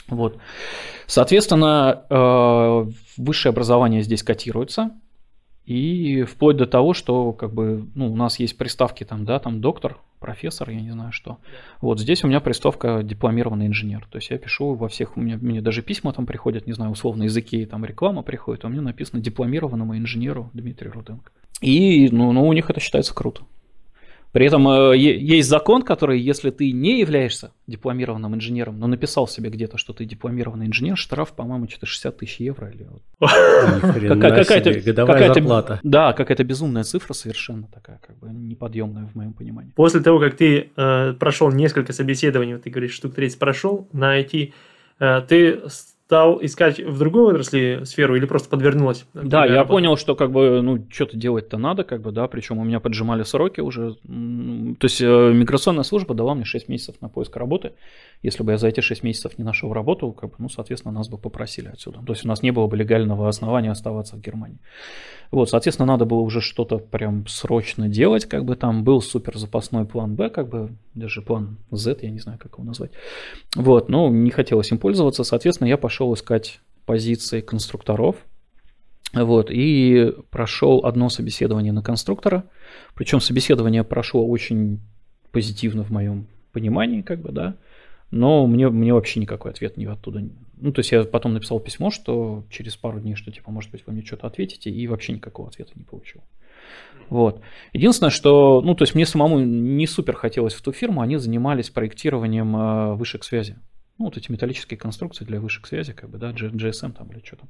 Вот. 0.09 0.39
Соответственно, 1.07 2.05
э, 2.09 2.91
высшее 3.17 3.51
образование 3.51 4.03
здесь 4.03 4.23
котируется. 4.23 4.93
И 5.65 6.25
вплоть 6.25 6.57
до 6.57 6.67
того, 6.67 6.93
что 6.93 7.33
как 7.33 7.53
бы, 7.53 7.87
ну, 7.95 8.13
у 8.13 8.17
нас 8.17 8.41
есть 8.41 8.59
приставки 8.59 9.05
там, 9.05 9.25
да, 9.25 9.39
там 9.39 9.61
доктор, 9.61 9.99
профессор, 10.19 10.71
я 10.71 10.81
не 10.81 10.91
знаю 10.91 11.13
что. 11.13 11.39
Вот 11.81 12.01
здесь 12.01 12.25
у 12.25 12.29
меня 12.29 12.41
приставка 12.41 13.03
дипломированный 13.03 13.67
инженер. 13.67 14.07
То 14.11 14.19
есть 14.19 14.31
я 14.31 14.39
пишу 14.39 14.75
во 14.75 14.89
всех, 14.89 15.17
у 15.17 15.21
меня, 15.21 15.39
мне 15.41 15.61
даже 15.61 15.83
письма 15.83 16.13
там 16.13 16.27
приходят, 16.27 16.67
не 16.67 16.73
знаю, 16.73 16.91
условно 16.91 17.25
языки, 17.25 17.65
там 17.65 17.85
реклама 17.85 18.23
приходит, 18.23 18.65
а 18.65 18.69
у 18.69 18.71
меня 18.71 18.83
написано 18.83 19.23
дипломированному 19.23 19.97
инженеру 19.97 20.51
Дмитрию 20.53 20.93
Руденко. 20.93 21.31
И, 21.61 22.09
ну, 22.11 22.33
ну, 22.33 22.47
у 22.47 22.53
них 22.53 22.69
это 22.71 22.81
считается 22.81 23.15
круто. 23.15 23.43
При 24.33 24.47
этом 24.47 24.67
э, 24.67 24.97
есть 24.97 25.49
закон, 25.49 25.83
который, 25.83 26.19
если 26.19 26.51
ты 26.51 26.73
не 26.73 27.01
являешься 27.01 27.53
дипломированным 27.67 28.35
инженером, 28.35 28.79
но 28.79 28.87
написал 28.87 29.29
себе 29.29 29.51
где-то, 29.51 29.77
что 29.77 29.93
ты 29.93 30.07
дипломированный 30.07 30.67
инженер, 30.67 30.97
штраф, 30.97 31.33
по-моему, 31.33 31.69
что-то 31.69 31.87
60 31.87 32.17
тысяч 32.17 32.41
евро 32.41 32.71
или 32.71 32.87
вот. 32.91 33.03
Какая-то 33.21 34.81
годовая 34.81 35.35
зарплата. 35.35 35.81
Да, 35.83 36.13
какая-то 36.15 36.45
безумная 36.45 36.85
цифра 36.85 37.13
совершенно 37.13 37.69
такая, 37.69 38.01
как 38.07 38.19
бы 38.19 38.31
неподъемная 38.31 39.07
в 39.07 39.15
моем 39.15 39.35
понимании. 39.35 39.73
После 39.77 40.01
того, 40.01 40.19
как 40.19 40.37
ты 40.37 40.71
э, 40.75 41.13
прошел 41.19 41.51
несколько 41.51 41.93
собеседований, 41.93 42.55
вот 42.55 42.63
ты 42.63 42.71
говоришь, 42.71 42.95
штук 42.95 43.15
30 43.15 43.39
прошел 43.39 43.89
на 43.93 44.19
IT, 44.19 44.53
э, 44.99 45.23
ты 45.29 45.61
стал 46.13 46.39
искать 46.45 46.79
в 46.79 46.99
другой 46.99 47.33
отрасли 47.33 47.85
сферу 47.85 48.17
или 48.17 48.27
просто 48.27 48.51
подвернулась? 48.51 49.07
Да, 49.15 49.47
я 49.47 49.55
работа? 49.55 49.69
понял, 49.71 49.97
что 49.97 50.15
как 50.15 50.31
бы, 50.31 50.61
ну, 50.61 50.87
что-то 50.91 51.17
делать-то 51.17 51.57
надо, 51.57 51.85
как 51.85 52.03
бы, 52.03 52.13
да, 52.13 52.29
причем 52.29 52.59
у 52.59 52.65
меня 52.65 52.81
поджимали 52.81 53.23
сроки 53.23 53.61
уже. 53.61 53.95
То 53.95 54.85
есть 54.85 55.01
э, 55.01 55.33
миграционная 55.33 55.85
служба 55.85 56.13
дала 56.13 56.35
мне 56.35 56.45
6 56.45 56.69
месяцев 56.69 56.97
на 57.01 57.09
поиск 57.09 57.35
работы. 57.37 57.73
Если 58.21 58.43
бы 58.43 58.53
я 58.53 58.59
за 58.59 58.69
эти 58.69 58.81
6 58.81 59.03
месяцев 59.03 59.39
не 59.39 59.45
нашел 59.45 59.73
работу, 59.73 60.13
как 60.13 60.31
бы, 60.31 60.37
ну, 60.39 60.51
соответственно, 60.51 60.93
нас 60.93 61.09
бы 61.09 61.17
попросили 61.17 61.69
отсюда. 61.69 62.01
То 62.05 62.13
есть 62.13 62.27
у 62.27 62.29
нас 62.29 62.43
не 62.43 62.51
было 62.51 62.67
бы 62.67 62.77
легального 62.77 63.27
основания 63.27 63.71
оставаться 63.71 64.17
в 64.17 64.21
Германии. 64.21 64.59
Вот, 65.33 65.49
соответственно, 65.49 65.87
надо 65.87 66.05
было 66.05 66.21
уже 66.21 66.43
что-то 66.43 66.77
прям 66.77 67.27
срочно 67.27 67.89
делать, 67.89 68.27
как 68.27 68.45
бы 68.45 68.55
там 68.55 68.85
был 68.85 69.01
супер 69.01 69.39
запасной 69.39 69.87
план 69.87 70.15
Б, 70.15 70.29
как 70.29 70.51
бы 70.51 70.73
даже 70.95 71.23
план 71.23 71.57
Z, 71.71 71.97
я 72.03 72.11
не 72.11 72.19
знаю, 72.19 72.39
как 72.39 72.53
его 72.53 72.65
назвать. 72.65 72.91
Вот, 73.57 73.89
но 73.89 74.11
не 74.11 74.31
хотелось 74.31 74.71
им 74.71 74.79
пользоваться, 74.79 75.25
соответственно, 75.25 75.69
я 75.69 75.79
пошел 75.79 76.02
искать 76.15 76.61
позиции 76.87 77.41
конструкторов, 77.41 78.17
вот, 79.13 79.51
и 79.51 80.13
прошел 80.31 80.85
одно 80.85 81.09
собеседование 81.11 81.73
на 81.73 81.83
конструктора, 81.83 82.45
причем 82.95 83.21
собеседование 83.21 83.85
прошло 83.85 84.27
очень 84.27 84.81
позитивно 85.33 85.85
в 85.85 85.91
моем 85.91 86.27
понимании, 86.53 87.03
как 87.03 87.21
бы, 87.21 87.33
да, 87.33 87.57
но 88.11 88.47
мне, 88.47 88.69
мне 88.69 88.93
вообще 88.93 89.21
никакой 89.21 89.53
ответ 89.53 89.77
не 89.77 89.87
оттуда. 89.87 90.23
Ну, 90.61 90.73
то 90.73 90.81
есть 90.81 90.93
я 90.93 91.05
потом 91.05 91.33
написал 91.33 91.59
письмо, 91.61 91.91
что 91.91 92.45
через 92.51 92.77
пару 92.77 93.01
дней, 93.01 93.15
что 93.15 93.33
типа, 93.33 93.51
может 93.51 93.71
быть, 93.71 93.85
вы 93.87 93.95
мне 93.95 94.05
что-то 94.05 94.27
ответите, 94.27 94.71
и 94.71 94.87
вообще 94.87 95.15
никакого 95.15 95.49
ответа 95.49 95.73
не 95.75 95.85
получил. 95.85 96.21
Вот. 97.09 97.41
Единственное, 97.73 98.11
что, 98.11 98.61
ну, 98.63 98.75
то 98.75 98.83
есть 98.83 98.95
мне 98.95 99.07
самому 99.07 99.41
не 99.41 99.87
супер 99.87 100.15
хотелось 100.15 100.55
в 100.55 100.63
ту 100.63 100.73
фирму, 100.73 101.01
они 101.01 101.17
занимались 101.17 101.71
проектированием 101.71 102.57
э, 102.57 102.95
вышек 102.95 103.25
связи. 103.25 103.59
Ну, 103.99 104.07
вот 104.07 104.17
эти 104.17 104.33
металлические 104.33 104.79
конструкции 104.79 105.25
для 105.25 105.41
вышек 105.41 105.67
связи, 105.67 105.93
как 105.93 106.11
бы, 106.11 106.19
да, 106.19 106.31
GSM 106.33 106.93
там 106.93 107.11
или 107.13 107.23
что 107.25 107.37
там, 107.37 107.49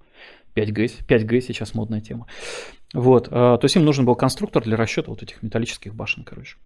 5G, 0.54 1.06
5G 1.06 1.40
сейчас 1.40 1.74
модная 1.74 2.00
тема. 2.00 2.26
Вот, 2.92 3.28
э, 3.28 3.30
то 3.30 3.60
есть 3.62 3.76
им 3.76 3.84
нужен 3.84 4.04
был 4.04 4.16
конструктор 4.16 4.62
для 4.62 4.76
расчета 4.76 5.10
вот 5.10 5.22
этих 5.22 5.42
металлических 5.42 5.94
башен, 5.94 6.24
короче. 6.24 6.56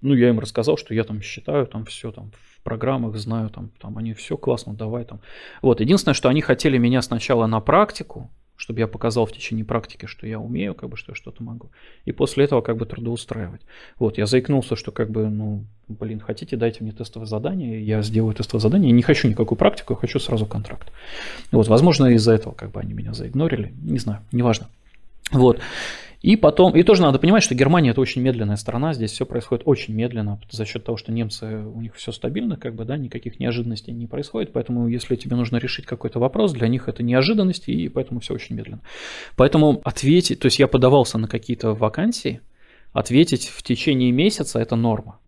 Ну, 0.00 0.14
я 0.14 0.28
им 0.28 0.38
рассказал, 0.38 0.76
что 0.76 0.94
я 0.94 1.04
там 1.04 1.20
считаю, 1.20 1.66
там 1.66 1.84
все 1.84 2.12
там 2.12 2.30
в 2.32 2.62
программах 2.62 3.16
знаю, 3.16 3.50
там, 3.50 3.70
там 3.80 3.98
они 3.98 4.14
все 4.14 4.36
классно, 4.36 4.74
давай 4.74 5.04
там. 5.04 5.20
Вот, 5.60 5.80
единственное, 5.80 6.14
что 6.14 6.28
они 6.28 6.40
хотели 6.40 6.78
меня 6.78 7.02
сначала 7.02 7.46
на 7.46 7.60
практику, 7.60 8.30
чтобы 8.68 8.80
я 8.80 8.86
показал 8.86 9.24
в 9.24 9.32
течение 9.32 9.64
практики, 9.64 10.04
что 10.04 10.26
я 10.26 10.38
умею, 10.38 10.74
как 10.74 10.90
бы, 10.90 10.98
что 10.98 11.12
я 11.12 11.16
что-то 11.16 11.42
могу. 11.42 11.70
И 12.04 12.12
после 12.12 12.44
этого 12.44 12.60
как 12.60 12.76
бы 12.76 12.84
трудоустраивать. 12.84 13.62
Вот, 13.98 14.18
я 14.18 14.26
заикнулся, 14.26 14.76
что 14.76 14.92
как 14.92 15.10
бы, 15.10 15.30
ну, 15.30 15.64
блин, 15.88 16.20
хотите, 16.20 16.54
дайте 16.58 16.84
мне 16.84 16.92
тестовое 16.92 17.26
задание, 17.26 17.82
я 17.82 18.02
сделаю 18.02 18.34
тестовое 18.34 18.60
задание, 18.60 18.90
я 18.90 18.94
не 18.94 19.00
хочу 19.00 19.26
никакую 19.26 19.56
практику, 19.56 19.94
я 19.94 19.96
хочу 19.96 20.18
сразу 20.18 20.44
контракт. 20.44 20.92
Вот, 21.50 21.66
возможно, 21.66 22.08
из-за 22.08 22.34
этого 22.34 22.52
как 22.52 22.70
бы 22.72 22.80
они 22.80 22.92
меня 22.92 23.14
заигнорили, 23.14 23.72
не 23.82 23.98
знаю, 23.98 24.20
неважно. 24.32 24.68
Вот. 25.30 25.60
И 26.20 26.34
потом, 26.34 26.74
и 26.74 26.82
тоже 26.82 27.02
надо 27.02 27.20
понимать, 27.20 27.44
что 27.44 27.54
Германия 27.54 27.90
это 27.90 28.00
очень 28.00 28.22
медленная 28.22 28.56
страна, 28.56 28.92
здесь 28.92 29.12
все 29.12 29.24
происходит 29.24 29.62
очень 29.66 29.94
медленно 29.94 30.40
за 30.50 30.64
счет 30.64 30.82
того, 30.82 30.98
что 30.98 31.12
немцы, 31.12 31.46
у 31.46 31.80
них 31.80 31.94
все 31.94 32.10
стабильно, 32.10 32.56
как 32.56 32.74
бы, 32.74 32.84
да, 32.84 32.96
никаких 32.96 33.38
неожиданностей 33.38 33.92
не 33.92 34.08
происходит, 34.08 34.52
поэтому 34.52 34.88
если 34.88 35.14
тебе 35.14 35.36
нужно 35.36 35.58
решить 35.58 35.86
какой-то 35.86 36.18
вопрос, 36.18 36.52
для 36.52 36.66
них 36.66 36.88
это 36.88 37.04
неожиданность, 37.04 37.68
и 37.68 37.88
поэтому 37.88 38.18
все 38.18 38.34
очень 38.34 38.56
медленно. 38.56 38.80
Поэтому 39.36 39.80
ответить, 39.84 40.40
то 40.40 40.46
есть 40.46 40.58
я 40.58 40.66
подавался 40.66 41.18
на 41.18 41.28
какие-то 41.28 41.72
вакансии, 41.72 42.40
ответить 42.92 43.46
в 43.46 43.62
течение 43.62 44.10
месяца 44.10 44.58
это 44.58 44.74
норма. 44.74 45.20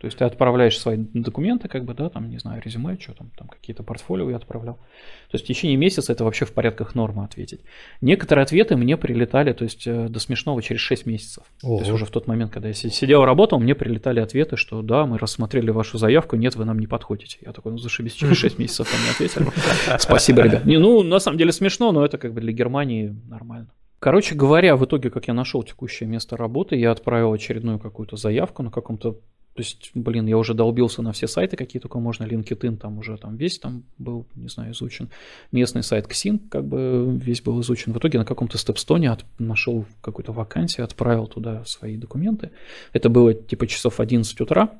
То 0.00 0.06
есть 0.06 0.16
ты 0.16 0.24
отправляешь 0.24 0.78
свои 0.78 0.96
документы, 0.96 1.68
как 1.68 1.84
бы, 1.84 1.92
да, 1.92 2.08
там, 2.08 2.30
не 2.30 2.38
знаю, 2.38 2.62
резюме, 2.64 2.98
что 2.98 3.12
там, 3.12 3.30
там 3.36 3.48
какие-то 3.48 3.82
портфолио 3.82 4.30
я 4.30 4.36
отправлял. 4.36 4.76
То 4.76 5.34
есть 5.34 5.44
в 5.44 5.46
течение 5.48 5.76
месяца 5.76 6.12
это 6.12 6.24
вообще 6.24 6.46
в 6.46 6.54
порядках 6.54 6.94
нормы 6.94 7.22
ответить. 7.22 7.60
Некоторые 8.00 8.44
ответы 8.44 8.76
мне 8.76 8.96
прилетали, 8.96 9.52
то 9.52 9.64
есть 9.64 9.86
э, 9.86 10.08
до 10.08 10.18
смешного 10.18 10.62
через 10.62 10.80
6 10.80 11.04
месяцев. 11.04 11.44
Ого. 11.62 11.76
То 11.76 11.82
есть 11.82 11.92
уже 11.92 12.06
в 12.06 12.10
тот 12.10 12.26
момент, 12.26 12.50
когда 12.50 12.68
я 12.68 12.74
сидел 12.74 13.26
работал, 13.26 13.60
мне 13.60 13.74
прилетали 13.74 14.20
ответы, 14.20 14.56
что 14.56 14.80
да, 14.80 15.04
мы 15.04 15.18
рассмотрели 15.18 15.70
вашу 15.70 15.98
заявку, 15.98 16.36
нет, 16.36 16.56
вы 16.56 16.64
нам 16.64 16.78
не 16.78 16.86
подходите. 16.86 17.36
Я 17.42 17.52
такой, 17.52 17.72
ну 17.72 17.78
зашибись, 17.78 18.14
через 18.14 18.38
6 18.38 18.58
месяцев 18.58 18.90
там 18.90 19.00
не 19.04 19.10
ответили. 19.10 19.98
Спасибо, 19.98 20.40
ребят. 20.40 20.64
Не, 20.64 20.78
ну, 20.78 21.02
на 21.02 21.18
самом 21.18 21.36
деле 21.36 21.52
смешно, 21.52 21.92
но 21.92 22.06
это 22.06 22.16
как 22.16 22.32
бы 22.32 22.40
для 22.40 22.52
Германии 22.52 23.14
нормально. 23.28 23.68
Короче 23.98 24.34
говоря, 24.34 24.76
в 24.76 24.84
итоге, 24.86 25.10
как 25.10 25.28
я 25.28 25.34
нашел 25.34 25.62
текущее 25.62 26.08
место 26.08 26.38
работы, 26.38 26.74
я 26.74 26.90
отправил 26.90 27.34
очередную 27.34 27.78
какую-то 27.78 28.16
заявку 28.16 28.62
на 28.62 28.70
каком-то 28.70 29.20
то 29.54 29.62
есть, 29.62 29.90
блин, 29.94 30.26
я 30.26 30.38
уже 30.38 30.54
долбился 30.54 31.02
на 31.02 31.12
все 31.12 31.26
сайты, 31.26 31.56
какие 31.56 31.80
только 31.80 31.98
можно. 31.98 32.24
LinkedIn 32.24 32.76
там 32.76 32.98
уже 32.98 33.16
там 33.16 33.36
весь 33.36 33.58
там 33.58 33.82
был, 33.98 34.26
не 34.36 34.48
знаю, 34.48 34.72
изучен. 34.72 35.10
Местный 35.50 35.82
сайт 35.82 36.06
Xing 36.06 36.48
как 36.48 36.64
бы 36.64 37.18
весь 37.20 37.42
был 37.42 37.60
изучен. 37.60 37.92
В 37.92 37.98
итоге 37.98 38.18
на 38.18 38.24
каком-то 38.24 38.58
степстоне 38.58 39.10
от, 39.10 39.24
нашел 39.38 39.84
какую-то 40.02 40.32
вакансию, 40.32 40.84
отправил 40.84 41.26
туда 41.26 41.64
свои 41.64 41.96
документы. 41.96 42.50
Это 42.92 43.08
было 43.08 43.34
типа 43.34 43.66
часов 43.66 43.98
11 43.98 44.40
утра. 44.40 44.70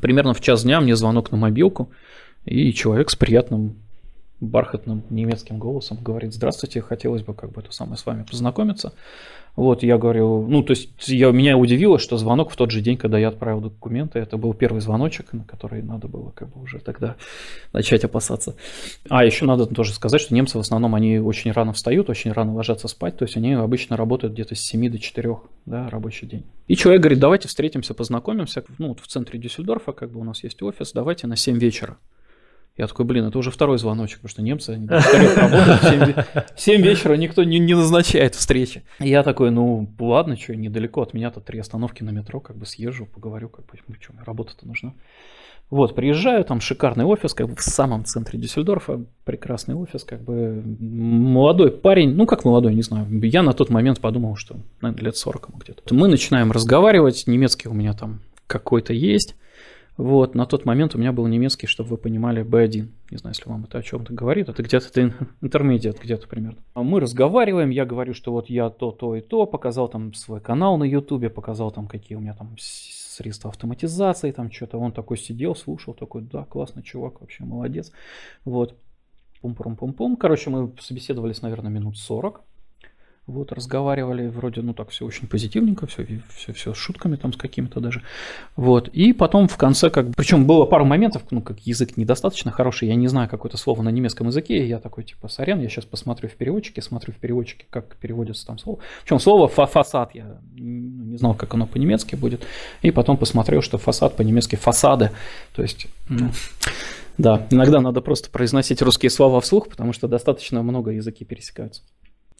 Примерно 0.00 0.34
в 0.34 0.40
час 0.40 0.64
дня 0.64 0.80
мне 0.80 0.96
звонок 0.96 1.30
на 1.30 1.38
мобилку, 1.38 1.90
и 2.44 2.72
человек 2.74 3.08
с 3.10 3.16
приятным 3.16 3.76
бархатным 4.40 5.02
немецким 5.08 5.58
голосом 5.58 5.98
говорит, 6.02 6.34
здравствуйте, 6.34 6.82
хотелось 6.82 7.22
бы 7.22 7.34
как 7.34 7.52
бы 7.52 7.62
это 7.62 7.72
самое 7.72 7.96
с 7.96 8.04
вами 8.04 8.24
познакомиться. 8.24 8.92
Вот, 9.56 9.84
я 9.84 9.98
говорю, 9.98 10.46
ну, 10.48 10.64
то 10.64 10.72
есть 10.72 10.90
я, 11.06 11.30
меня 11.30 11.56
удивило, 11.56 12.00
что 12.00 12.16
звонок 12.16 12.50
в 12.50 12.56
тот 12.56 12.72
же 12.72 12.80
день, 12.80 12.96
когда 12.96 13.18
я 13.18 13.28
отправил 13.28 13.60
документы, 13.60 14.18
это 14.18 14.36
был 14.36 14.52
первый 14.52 14.80
звоночек, 14.80 15.32
на 15.32 15.44
который 15.44 15.80
надо 15.82 16.08
было 16.08 16.30
как 16.30 16.52
бы 16.52 16.62
уже 16.62 16.80
тогда 16.80 17.14
начать 17.72 18.04
опасаться. 18.04 18.56
А 19.08 19.24
еще 19.24 19.44
надо 19.44 19.66
тоже 19.66 19.92
сказать, 19.92 20.20
что 20.20 20.34
немцы 20.34 20.58
в 20.58 20.60
основном, 20.60 20.96
они 20.96 21.18
очень 21.18 21.52
рано 21.52 21.72
встают, 21.72 22.10
очень 22.10 22.32
рано 22.32 22.52
ложатся 22.52 22.88
спать, 22.88 23.16
то 23.16 23.24
есть 23.24 23.36
они 23.36 23.52
обычно 23.52 23.96
работают 23.96 24.34
где-то 24.34 24.56
с 24.56 24.60
7 24.60 24.90
до 24.90 24.98
4, 24.98 25.36
да, 25.66 25.88
рабочий 25.88 26.26
день. 26.26 26.42
И 26.66 26.74
человек 26.74 27.02
говорит, 27.02 27.20
давайте 27.20 27.46
встретимся, 27.46 27.94
познакомимся, 27.94 28.64
ну, 28.78 28.88
вот 28.88 29.00
в 29.00 29.06
центре 29.06 29.38
Дюссельдорфа, 29.38 29.92
как 29.92 30.10
бы 30.10 30.18
у 30.18 30.24
нас 30.24 30.42
есть 30.42 30.60
офис, 30.62 30.92
давайте 30.92 31.28
на 31.28 31.36
7 31.36 31.58
вечера. 31.58 31.96
Я 32.76 32.88
такой, 32.88 33.04
блин, 33.04 33.26
это 33.26 33.38
уже 33.38 33.52
второй 33.52 33.78
звоночек, 33.78 34.16
потому 34.16 34.30
что 34.30 34.42
немцы, 34.42 34.70
они 34.70 34.88
работают, 34.88 36.26
в 36.56 36.60
7, 36.60 36.82
вечера 36.82 37.14
никто 37.14 37.44
не, 37.44 37.60
не 37.60 37.74
назначает 37.74 38.34
встречи. 38.34 38.82
Я 38.98 39.22
такой, 39.22 39.52
ну 39.52 39.88
ладно, 40.00 40.36
что, 40.36 40.56
недалеко 40.56 41.02
от 41.02 41.14
меня, 41.14 41.30
тут 41.30 41.44
три 41.44 41.60
остановки 41.60 42.02
на 42.02 42.10
метро, 42.10 42.40
как 42.40 42.56
бы 42.56 42.66
съезжу, 42.66 43.06
поговорю, 43.06 43.48
как 43.48 43.66
бы, 43.66 43.78
что, 44.00 44.12
работа-то 44.24 44.66
нужна. 44.66 44.92
Вот, 45.70 45.94
приезжаю, 45.94 46.44
там 46.44 46.60
шикарный 46.60 47.04
офис, 47.04 47.32
как 47.32 47.48
бы 47.48 47.56
в 47.56 47.62
самом 47.62 48.04
центре 48.04 48.38
Дюссельдорфа, 48.38 49.04
прекрасный 49.24 49.76
офис, 49.76 50.02
как 50.04 50.22
бы 50.22 50.62
молодой 50.80 51.70
парень, 51.70 52.14
ну 52.14 52.26
как 52.26 52.44
молодой, 52.44 52.74
не 52.74 52.82
знаю, 52.82 53.06
я 53.22 53.42
на 53.42 53.52
тот 53.54 53.70
момент 53.70 54.00
подумал, 54.00 54.36
что, 54.36 54.56
наверное, 54.80 55.06
лет 55.06 55.16
40 55.16 55.48
ему 55.48 55.58
где-то. 55.58 55.94
Мы 55.94 56.08
начинаем 56.08 56.50
разговаривать, 56.50 57.24
немецкий 57.26 57.68
у 57.68 57.72
меня 57.72 57.94
там 57.94 58.20
какой-то 58.46 58.92
есть, 58.92 59.36
вот, 59.96 60.34
на 60.34 60.44
тот 60.44 60.64
момент 60.64 60.96
у 60.96 60.98
меня 60.98 61.12
был 61.12 61.26
немецкий, 61.28 61.68
чтобы 61.68 61.90
вы 61.90 61.96
понимали, 61.98 62.44
B1. 62.44 62.88
Не 63.10 63.16
знаю, 63.16 63.34
если 63.36 63.48
вам 63.48 63.64
это 63.64 63.78
о 63.78 63.82
чем-то 63.82 64.12
говорит. 64.12 64.48
Это 64.48 64.62
где-то 64.62 64.88
это 64.88 65.14
интермедиат 65.40 66.00
где-то 66.02 66.26
примерно. 66.26 66.58
А 66.74 66.82
мы 66.82 66.98
разговариваем, 66.98 67.70
я 67.70 67.84
говорю, 67.84 68.12
что 68.12 68.32
вот 68.32 68.50
я 68.50 68.70
то, 68.70 68.90
то 68.90 69.14
и 69.14 69.20
то, 69.20 69.46
показал 69.46 69.88
там 69.88 70.12
свой 70.14 70.40
канал 70.40 70.78
на 70.78 70.84
ютубе, 70.84 71.30
показал 71.30 71.70
там, 71.70 71.86
какие 71.86 72.18
у 72.18 72.20
меня 72.20 72.34
там 72.34 72.56
средства 72.58 73.50
автоматизации, 73.50 74.32
там 74.32 74.50
что-то. 74.50 74.78
Он 74.78 74.90
такой 74.90 75.16
сидел, 75.16 75.54
слушал, 75.54 75.94
такой, 75.94 76.22
да, 76.22 76.44
классный 76.44 76.82
чувак, 76.82 77.20
вообще 77.20 77.44
молодец. 77.44 77.92
Вот. 78.44 78.76
Пум-пум-пум-пум. 79.42 80.16
Короче, 80.16 80.50
мы 80.50 80.72
собеседовались, 80.80 81.42
наверное, 81.42 81.70
минут 81.70 81.98
40. 81.98 82.42
Вот, 83.26 83.52
разговаривали, 83.52 84.28
вроде, 84.28 84.60
ну 84.60 84.74
так 84.74 84.90
все 84.90 85.06
очень 85.06 85.26
позитивненько, 85.26 85.86
все, 85.86 86.06
все, 86.36 86.52
все 86.52 86.74
с 86.74 86.76
шутками 86.76 87.16
там, 87.16 87.32
с 87.32 87.38
какими-то 87.38 87.80
даже. 87.80 88.02
Вот, 88.54 88.88
и 88.88 89.14
потом 89.14 89.48
в 89.48 89.56
конце, 89.56 89.88
как 89.88 90.14
причем 90.14 90.46
было 90.46 90.66
пару 90.66 90.84
моментов, 90.84 91.22
ну, 91.30 91.40
как 91.40 91.60
язык 91.60 91.96
недостаточно 91.96 92.50
хороший, 92.50 92.88
я 92.88 92.96
не 92.96 93.08
знаю 93.08 93.30
какое-то 93.30 93.56
слово 93.56 93.80
на 93.80 93.88
немецком 93.88 94.26
языке, 94.26 94.68
я 94.68 94.78
такой, 94.78 95.04
типа, 95.04 95.28
сорян, 95.28 95.58
я 95.60 95.70
сейчас 95.70 95.86
посмотрю 95.86 96.28
в 96.28 96.32
переводчике, 96.32 96.82
смотрю 96.82 97.14
в 97.14 97.16
переводчике, 97.16 97.64
как 97.70 97.96
переводится 97.96 98.46
там 98.46 98.58
слово. 98.58 98.80
Причем 99.02 99.18
слово 99.18 99.48
фа 99.48 99.64
фасад, 99.64 100.14
я 100.14 100.38
не 100.52 101.16
знал, 101.16 101.34
как 101.34 101.54
оно 101.54 101.66
по-немецки 101.66 102.16
будет, 102.16 102.46
и 102.82 102.90
потом 102.90 103.16
посмотрел, 103.16 103.62
что 103.62 103.78
фасад 103.78 104.16
по-немецки 104.16 104.56
фасады, 104.56 105.12
то 105.54 105.62
есть... 105.62 105.86
Ну, 106.10 106.30
да, 107.16 107.46
иногда 107.50 107.80
надо 107.80 108.00
просто 108.00 108.28
произносить 108.28 108.82
русские 108.82 109.08
слова 109.08 109.40
вслух, 109.40 109.68
потому 109.68 109.92
что 109.92 110.08
достаточно 110.08 110.62
много 110.62 110.90
языки 110.90 111.24
пересекаются. 111.24 111.82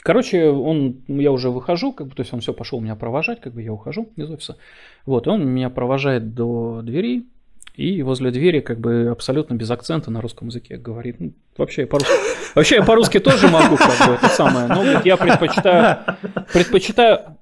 Короче, 0.04 0.50
он, 0.50 1.00
я 1.08 1.32
уже 1.32 1.48
выхожу, 1.48 1.90
как 1.90 2.08
бы, 2.08 2.14
то 2.14 2.20
есть 2.20 2.34
он 2.34 2.40
все 2.40 2.52
пошел 2.52 2.78
меня 2.78 2.94
провожать, 2.94 3.40
как 3.40 3.54
бы 3.54 3.62
я 3.62 3.72
ухожу 3.72 4.12
из 4.16 4.30
офиса. 4.30 4.58
Вот, 5.06 5.26
он 5.26 5.48
меня 5.48 5.70
провожает 5.70 6.34
до 6.34 6.82
двери, 6.82 7.24
и 7.74 8.02
возле 8.02 8.30
двери 8.30 8.60
как 8.60 8.80
бы 8.80 9.08
абсолютно 9.10 9.54
без 9.54 9.70
акцента 9.70 10.10
на 10.10 10.20
русском 10.20 10.48
языке 10.48 10.76
говорит. 10.76 11.20
Ну, 11.20 11.32
вообще 11.56 11.82
я 11.82 11.86
по-русски, 11.86 12.12
вообще 12.54 12.74
я 12.74 12.82
по-русски 12.82 13.18
тоже 13.18 13.48
могу, 13.48 13.78
как 13.78 14.06
бы, 14.06 14.12
это 14.12 14.28
самое, 14.28 14.66
но 14.66 14.82
говорит, 14.82 15.06
я 15.06 15.16
предпочитаю, 15.16 16.00
предпочитаю, 16.52 17.38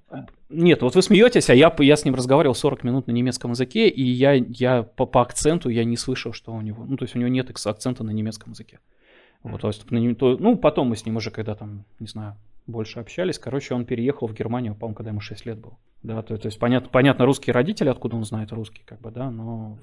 нет, 0.49 0.83
вот 0.83 0.95
вы 0.95 1.03
смеетесь, 1.03 1.51
а 1.51 1.57
я, 1.57 1.75
я 1.81 1.97
с 1.97 2.05
ним 2.05 2.15
разговаривал 2.15 2.55
40 2.55 2.85
минут 2.85 3.09
на 3.09 3.11
немецком 3.11 3.51
языке, 3.51 3.89
и 3.89 4.05
я, 4.05 4.35
я 4.35 4.85
по, 4.85 5.05
по 5.05 5.23
акценту 5.23 5.69
я 5.69 5.83
не 5.83 5.97
слышал, 5.97 6.33
что 6.33 6.53
у 6.53 6.61
него, 6.61 6.85
ну 6.85 6.97
то 6.97 7.07
есть 7.07 7.17
у 7.17 7.19
него 7.19 7.29
нет 7.29 7.51
акцента 7.51 8.05
на 8.05 8.13
немецком 8.13 8.53
языке. 8.53 8.79
Вот, 9.43 9.63
то 9.63 9.67
есть, 9.67 9.85
ну, 9.91 10.57
потом 10.57 10.91
мы 10.91 10.97
с 10.97 11.05
ним 11.05 11.17
уже, 11.17 11.33
когда 11.33 11.57
там, 11.57 11.85
не 11.99 12.07
знаю, 12.07 12.37
больше 12.67 13.01
общались. 13.01 13.39
Короче, 13.39 13.75
он 13.75 13.85
переехал 13.85 14.27
в 14.27 14.35
Германию, 14.35 14.75
по-моему, 14.75 14.95
когда 14.95 15.11
ему 15.11 15.21
6 15.21 15.47
лет 15.47 15.59
было. 15.59 15.79
Да, 16.03 16.23
то, 16.23 16.37
то 16.37 16.47
есть, 16.47 16.59
понятно, 16.59 16.89
понятно, 16.91 17.27
русские 17.27 17.55
родители, 17.55 17.89
откуда 17.89 18.17
он 18.17 18.25
знает 18.25 18.53
русский, 18.53 18.83
как 18.85 19.01
бы, 19.01 19.11
да, 19.11 19.31
но 19.31 19.79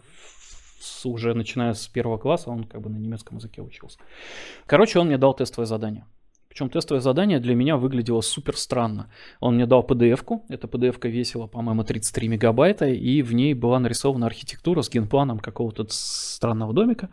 с, 0.79 1.05
уже 1.05 1.33
начиная 1.33 1.73
с 1.73 1.87
первого 1.87 2.17
класса 2.17 2.49
он 2.49 2.65
как 2.65 2.81
бы 2.81 2.89
на 2.89 2.97
немецком 2.97 3.37
языке 3.37 3.61
учился. 3.61 3.99
Короче, 4.65 4.99
он 4.99 5.07
мне 5.07 5.17
дал 5.17 5.33
тестовое 5.33 5.65
задание. 5.65 6.05
Причем 6.49 6.69
тестовое 6.69 6.99
задание 6.99 7.39
для 7.39 7.53
меня 7.53 7.77
выглядело 7.77 8.21
супер 8.21 8.57
странно. 8.57 9.11
Он 9.39 9.55
мне 9.55 9.67
дал 9.67 9.85
PDF-ку, 9.85 10.45
эта 10.49 10.67
PDF-ка 10.67 11.07
весила, 11.07 11.45
по-моему, 11.45 11.83
33 11.83 12.27
мегабайта, 12.27 12.87
и 12.87 13.21
в 13.21 13.33
ней 13.33 13.53
была 13.53 13.79
нарисована 13.79 14.25
архитектура 14.25 14.81
с 14.81 14.89
генпланом 14.89 15.39
какого-то 15.39 15.85
странного 15.89 16.73
домика. 16.73 17.09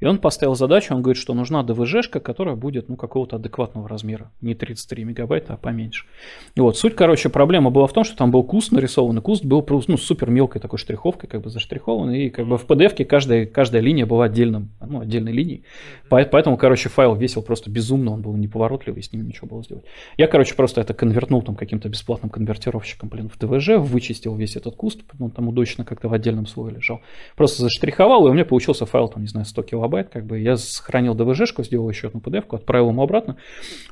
И 0.00 0.06
он 0.06 0.18
поставил 0.18 0.54
задачу, 0.54 0.94
он 0.94 1.02
говорит, 1.02 1.20
что 1.20 1.34
нужна 1.34 1.62
DVG-шка, 1.62 2.20
которая 2.20 2.56
будет, 2.56 2.88
ну, 2.88 2.96
какого-то 2.96 3.36
адекватного 3.36 3.88
размера. 3.88 4.30
Не 4.40 4.54
33 4.54 5.04
мегабайта, 5.04 5.54
а 5.54 5.56
поменьше. 5.56 6.06
И 6.54 6.60
вот, 6.60 6.76
суть, 6.76 6.94
короче, 6.94 7.28
проблема 7.28 7.70
была 7.70 7.86
в 7.86 7.92
том, 7.92 8.04
что 8.04 8.16
там 8.16 8.30
был 8.30 8.42
куст 8.42 8.72
нарисован, 8.72 9.18
и 9.18 9.20
куст 9.20 9.44
был, 9.44 9.64
ну, 9.88 9.96
супер 9.96 10.30
мелкой 10.30 10.60
такой 10.60 10.78
штриховкой, 10.78 11.28
как 11.28 11.42
бы 11.42 11.50
заштрихован, 11.50 12.10
и 12.10 12.28
как 12.30 12.46
бы 12.46 12.58
в 12.58 12.66
PDF-ке 12.66 13.04
каждая, 13.04 13.46
каждая 13.46 13.82
линия 13.82 14.06
была 14.06 14.26
отдельным, 14.26 14.70
ну, 14.80 15.00
отдельной 15.00 15.32
линией. 15.32 15.64
Поэтому, 16.08 16.56
короче, 16.56 16.88
файл 16.88 17.14
весил 17.14 17.42
просто 17.42 17.70
безумно, 17.70 18.12
он 18.12 18.22
был 18.22 18.34
неповоротливый, 18.36 19.02
с 19.02 19.12
ним 19.12 19.26
ничего 19.26 19.48
было 19.48 19.62
сделать. 19.62 19.84
Я, 20.16 20.26
короче, 20.26 20.54
просто 20.54 20.80
это 20.80 20.94
конвертнул 20.94 21.42
там 21.42 21.56
каким-то 21.56 21.88
бесплатным 21.88 22.30
конвертировщиком, 22.30 23.08
блин, 23.08 23.28
в 23.28 23.38
DVG, 23.38 23.78
вычистил 23.78 24.36
весь 24.36 24.56
этот 24.56 24.76
куст, 24.76 25.00
он 25.18 25.30
там 25.30 25.48
удочно 25.48 25.84
как-то 25.84 26.08
в 26.08 26.12
отдельном 26.12 26.46
слое 26.46 26.74
лежал. 26.74 27.00
Просто 27.36 27.62
заштриховал, 27.62 28.26
и 28.26 28.30
у 28.30 28.32
меня 28.32 28.44
получился 28.44 28.86
файл, 28.86 29.08
там, 29.08 29.22
не 29.22 29.28
знаю, 29.28 29.46
100 29.46 29.62
килобайт 29.62 29.85
килобайт, 29.86 30.08
как 30.08 30.26
бы 30.26 30.38
я 30.38 30.56
сохранил 30.56 31.14
DVG-шку, 31.14 31.64
сделал 31.64 31.88
еще 31.88 32.08
одну 32.08 32.20
PDF-ку, 32.20 32.56
отправил 32.56 32.90
ему 32.90 33.02
обратно. 33.02 33.36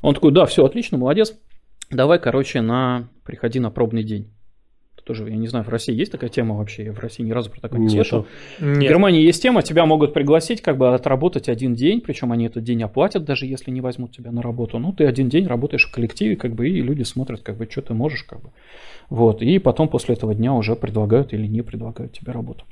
Он 0.03 0.15
такой, 0.15 0.33
да, 0.33 0.47
все 0.47 0.65
отлично, 0.65 0.99
молодец, 0.99 1.35
давай, 1.91 2.19
короче, 2.19 2.61
на 2.61 3.09
приходи 3.25 3.61
на 3.61 3.71
пробный 3.71 4.03
день. 4.03 4.31
Тоже, 5.05 5.29
я 5.29 5.37
не 5.37 5.49
знаю, 5.49 5.67
в 5.67 5.69
России 5.69 5.95
есть 5.95 6.13
такая 6.13 6.31
тема 6.31 6.57
вообще? 6.57 6.85
Я 6.85 6.93
в 6.95 6.99
России 6.99 7.23
ни 7.23 7.31
разу 7.31 7.51
про 7.51 7.61
такое 7.61 7.79
не 7.79 7.91
слышал. 7.91 8.25
В 8.59 8.79
Германии 8.79 9.21
есть 9.21 9.43
тема, 9.43 9.63
тебя 9.63 9.85
могут 9.85 10.15
пригласить 10.15 10.63
как 10.63 10.79
бы 10.79 10.95
отработать 10.95 11.51
один 11.51 11.75
день, 11.75 12.01
причем 12.01 12.33
они 12.33 12.47
этот 12.47 12.65
день 12.65 12.83
оплатят, 12.83 13.23
даже 13.23 13.45
если 13.45 13.71
не 13.71 13.83
возьмут 13.83 14.13
тебя 14.17 14.33
на 14.33 14.41
работу. 14.41 14.79
Ну, 14.79 14.95
ты 14.95 15.05
один 15.05 15.29
день 15.29 15.47
работаешь 15.47 15.87
в 15.87 15.93
коллективе, 15.93 16.37
как 16.37 16.55
бы, 16.55 16.71
и 16.71 16.81
люди 16.81 17.03
смотрят, 17.03 17.43
как 17.43 17.59
бы, 17.59 17.69
что 17.71 17.83
ты 17.83 17.93
можешь, 17.93 18.23
как 18.23 18.41
бы. 18.41 18.49
Вот, 19.11 19.43
и 19.43 19.59
потом 19.59 19.89
после 19.89 20.15
этого 20.15 20.35
дня 20.35 20.55
уже 20.55 20.75
предлагают 20.75 21.35
или 21.35 21.47
не 21.47 21.61
предлагают 21.61 22.15
тебе 22.15 22.33
работу. 22.33 22.65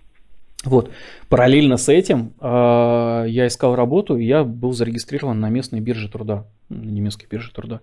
Вот. 0.65 0.91
Параллельно 1.29 1.77
с 1.77 1.89
этим 1.89 2.35
э, 2.41 3.25
я 3.29 3.47
искал 3.49 3.75
работу, 3.75 4.17
и 4.17 4.25
я 4.25 4.45
был 4.45 4.73
зарегистрирован 4.73 5.41
на 5.41 5.49
местной 5.49 5.81
бирже 5.81 6.09
труда, 6.09 6.47
на 6.69 6.89
немецкой 6.89 7.27
бирже 7.29 7.51
труда. 7.53 7.81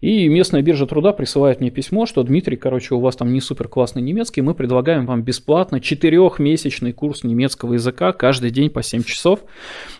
И 0.00 0.28
местная 0.28 0.62
биржа 0.62 0.86
труда 0.86 1.12
присылает 1.12 1.60
мне 1.60 1.70
письмо, 1.70 2.06
что 2.06 2.22
Дмитрий, 2.22 2.56
короче, 2.56 2.94
у 2.94 3.00
вас 3.00 3.16
там 3.16 3.32
не 3.32 3.40
супер 3.40 3.66
классный 3.66 4.02
немецкий, 4.02 4.42
мы 4.42 4.54
предлагаем 4.54 5.06
вам 5.06 5.22
бесплатно 5.22 5.80
четырехмесячный 5.80 6.92
курс 6.92 7.24
немецкого 7.24 7.74
языка 7.74 8.12
каждый 8.12 8.50
день 8.50 8.70
по 8.70 8.82
7 8.82 9.02
часов. 9.02 9.40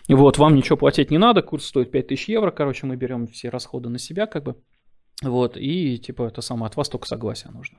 Вот, 0.07 0.37
вам 0.37 0.55
ничего 0.55 0.77
платить 0.77 1.11
не 1.11 1.17
надо, 1.17 1.41
курс 1.41 1.65
стоит 1.65 1.91
5000 1.91 2.29
евро, 2.29 2.51
короче, 2.51 2.85
мы 2.85 2.95
берем 2.95 3.27
все 3.27 3.49
расходы 3.49 3.89
на 3.89 3.99
себя, 3.99 4.25
как 4.25 4.43
бы. 4.43 4.55
Вот, 5.21 5.57
и 5.57 5.97
типа 5.97 6.23
это 6.23 6.41
самое, 6.41 6.67
от 6.67 6.77
вас 6.77 6.87
только 6.87 7.07
согласие 7.07 7.51
нужно. 7.51 7.77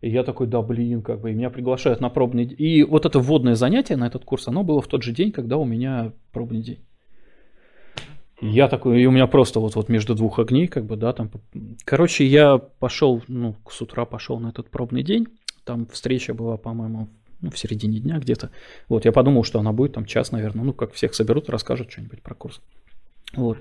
И 0.00 0.10
я 0.10 0.24
такой, 0.24 0.46
да 0.46 0.62
блин, 0.62 1.02
как 1.02 1.20
бы, 1.20 1.30
и 1.30 1.34
меня 1.34 1.50
приглашают 1.50 2.00
на 2.00 2.10
пробный 2.10 2.46
день. 2.46 2.56
И 2.58 2.82
вот 2.82 3.06
это 3.06 3.18
вводное 3.18 3.54
занятие 3.54 3.96
на 3.96 4.06
этот 4.06 4.24
курс, 4.24 4.48
оно 4.48 4.62
было 4.62 4.80
в 4.80 4.86
тот 4.86 5.02
же 5.02 5.12
день, 5.12 5.32
когда 5.32 5.56
у 5.56 5.64
меня 5.64 6.12
пробный 6.32 6.60
день. 6.62 6.80
Я 8.40 8.68
такой, 8.68 9.00
и 9.00 9.06
у 9.06 9.10
меня 9.10 9.26
просто 9.26 9.60
вот, 9.60 9.76
вот 9.76 9.88
между 9.88 10.14
двух 10.14 10.38
огней, 10.38 10.66
как 10.66 10.84
бы, 10.84 10.96
да, 10.96 11.14
там. 11.14 11.30
Короче, 11.84 12.26
я 12.26 12.58
пошел, 12.58 13.22
ну, 13.28 13.56
с 13.70 13.80
утра 13.80 14.04
пошел 14.04 14.38
на 14.38 14.48
этот 14.48 14.68
пробный 14.68 15.02
день. 15.02 15.26
Там 15.64 15.86
встреча 15.86 16.34
была, 16.34 16.58
по-моему, 16.58 17.08
ну, 17.40 17.50
в 17.50 17.58
середине 17.58 17.98
дня 17.98 18.18
где-то. 18.18 18.50
Вот, 18.88 19.06
я 19.06 19.12
подумал, 19.12 19.42
что 19.42 19.58
она 19.58 19.72
будет 19.72 19.94
там 19.94 20.04
час, 20.04 20.32
наверное, 20.32 20.64
ну, 20.64 20.74
как 20.74 20.92
всех 20.92 21.14
соберут, 21.14 21.48
расскажут 21.48 21.90
что-нибудь 21.90 22.22
про 22.22 22.34
курс. 22.34 22.60
Вот. 23.34 23.58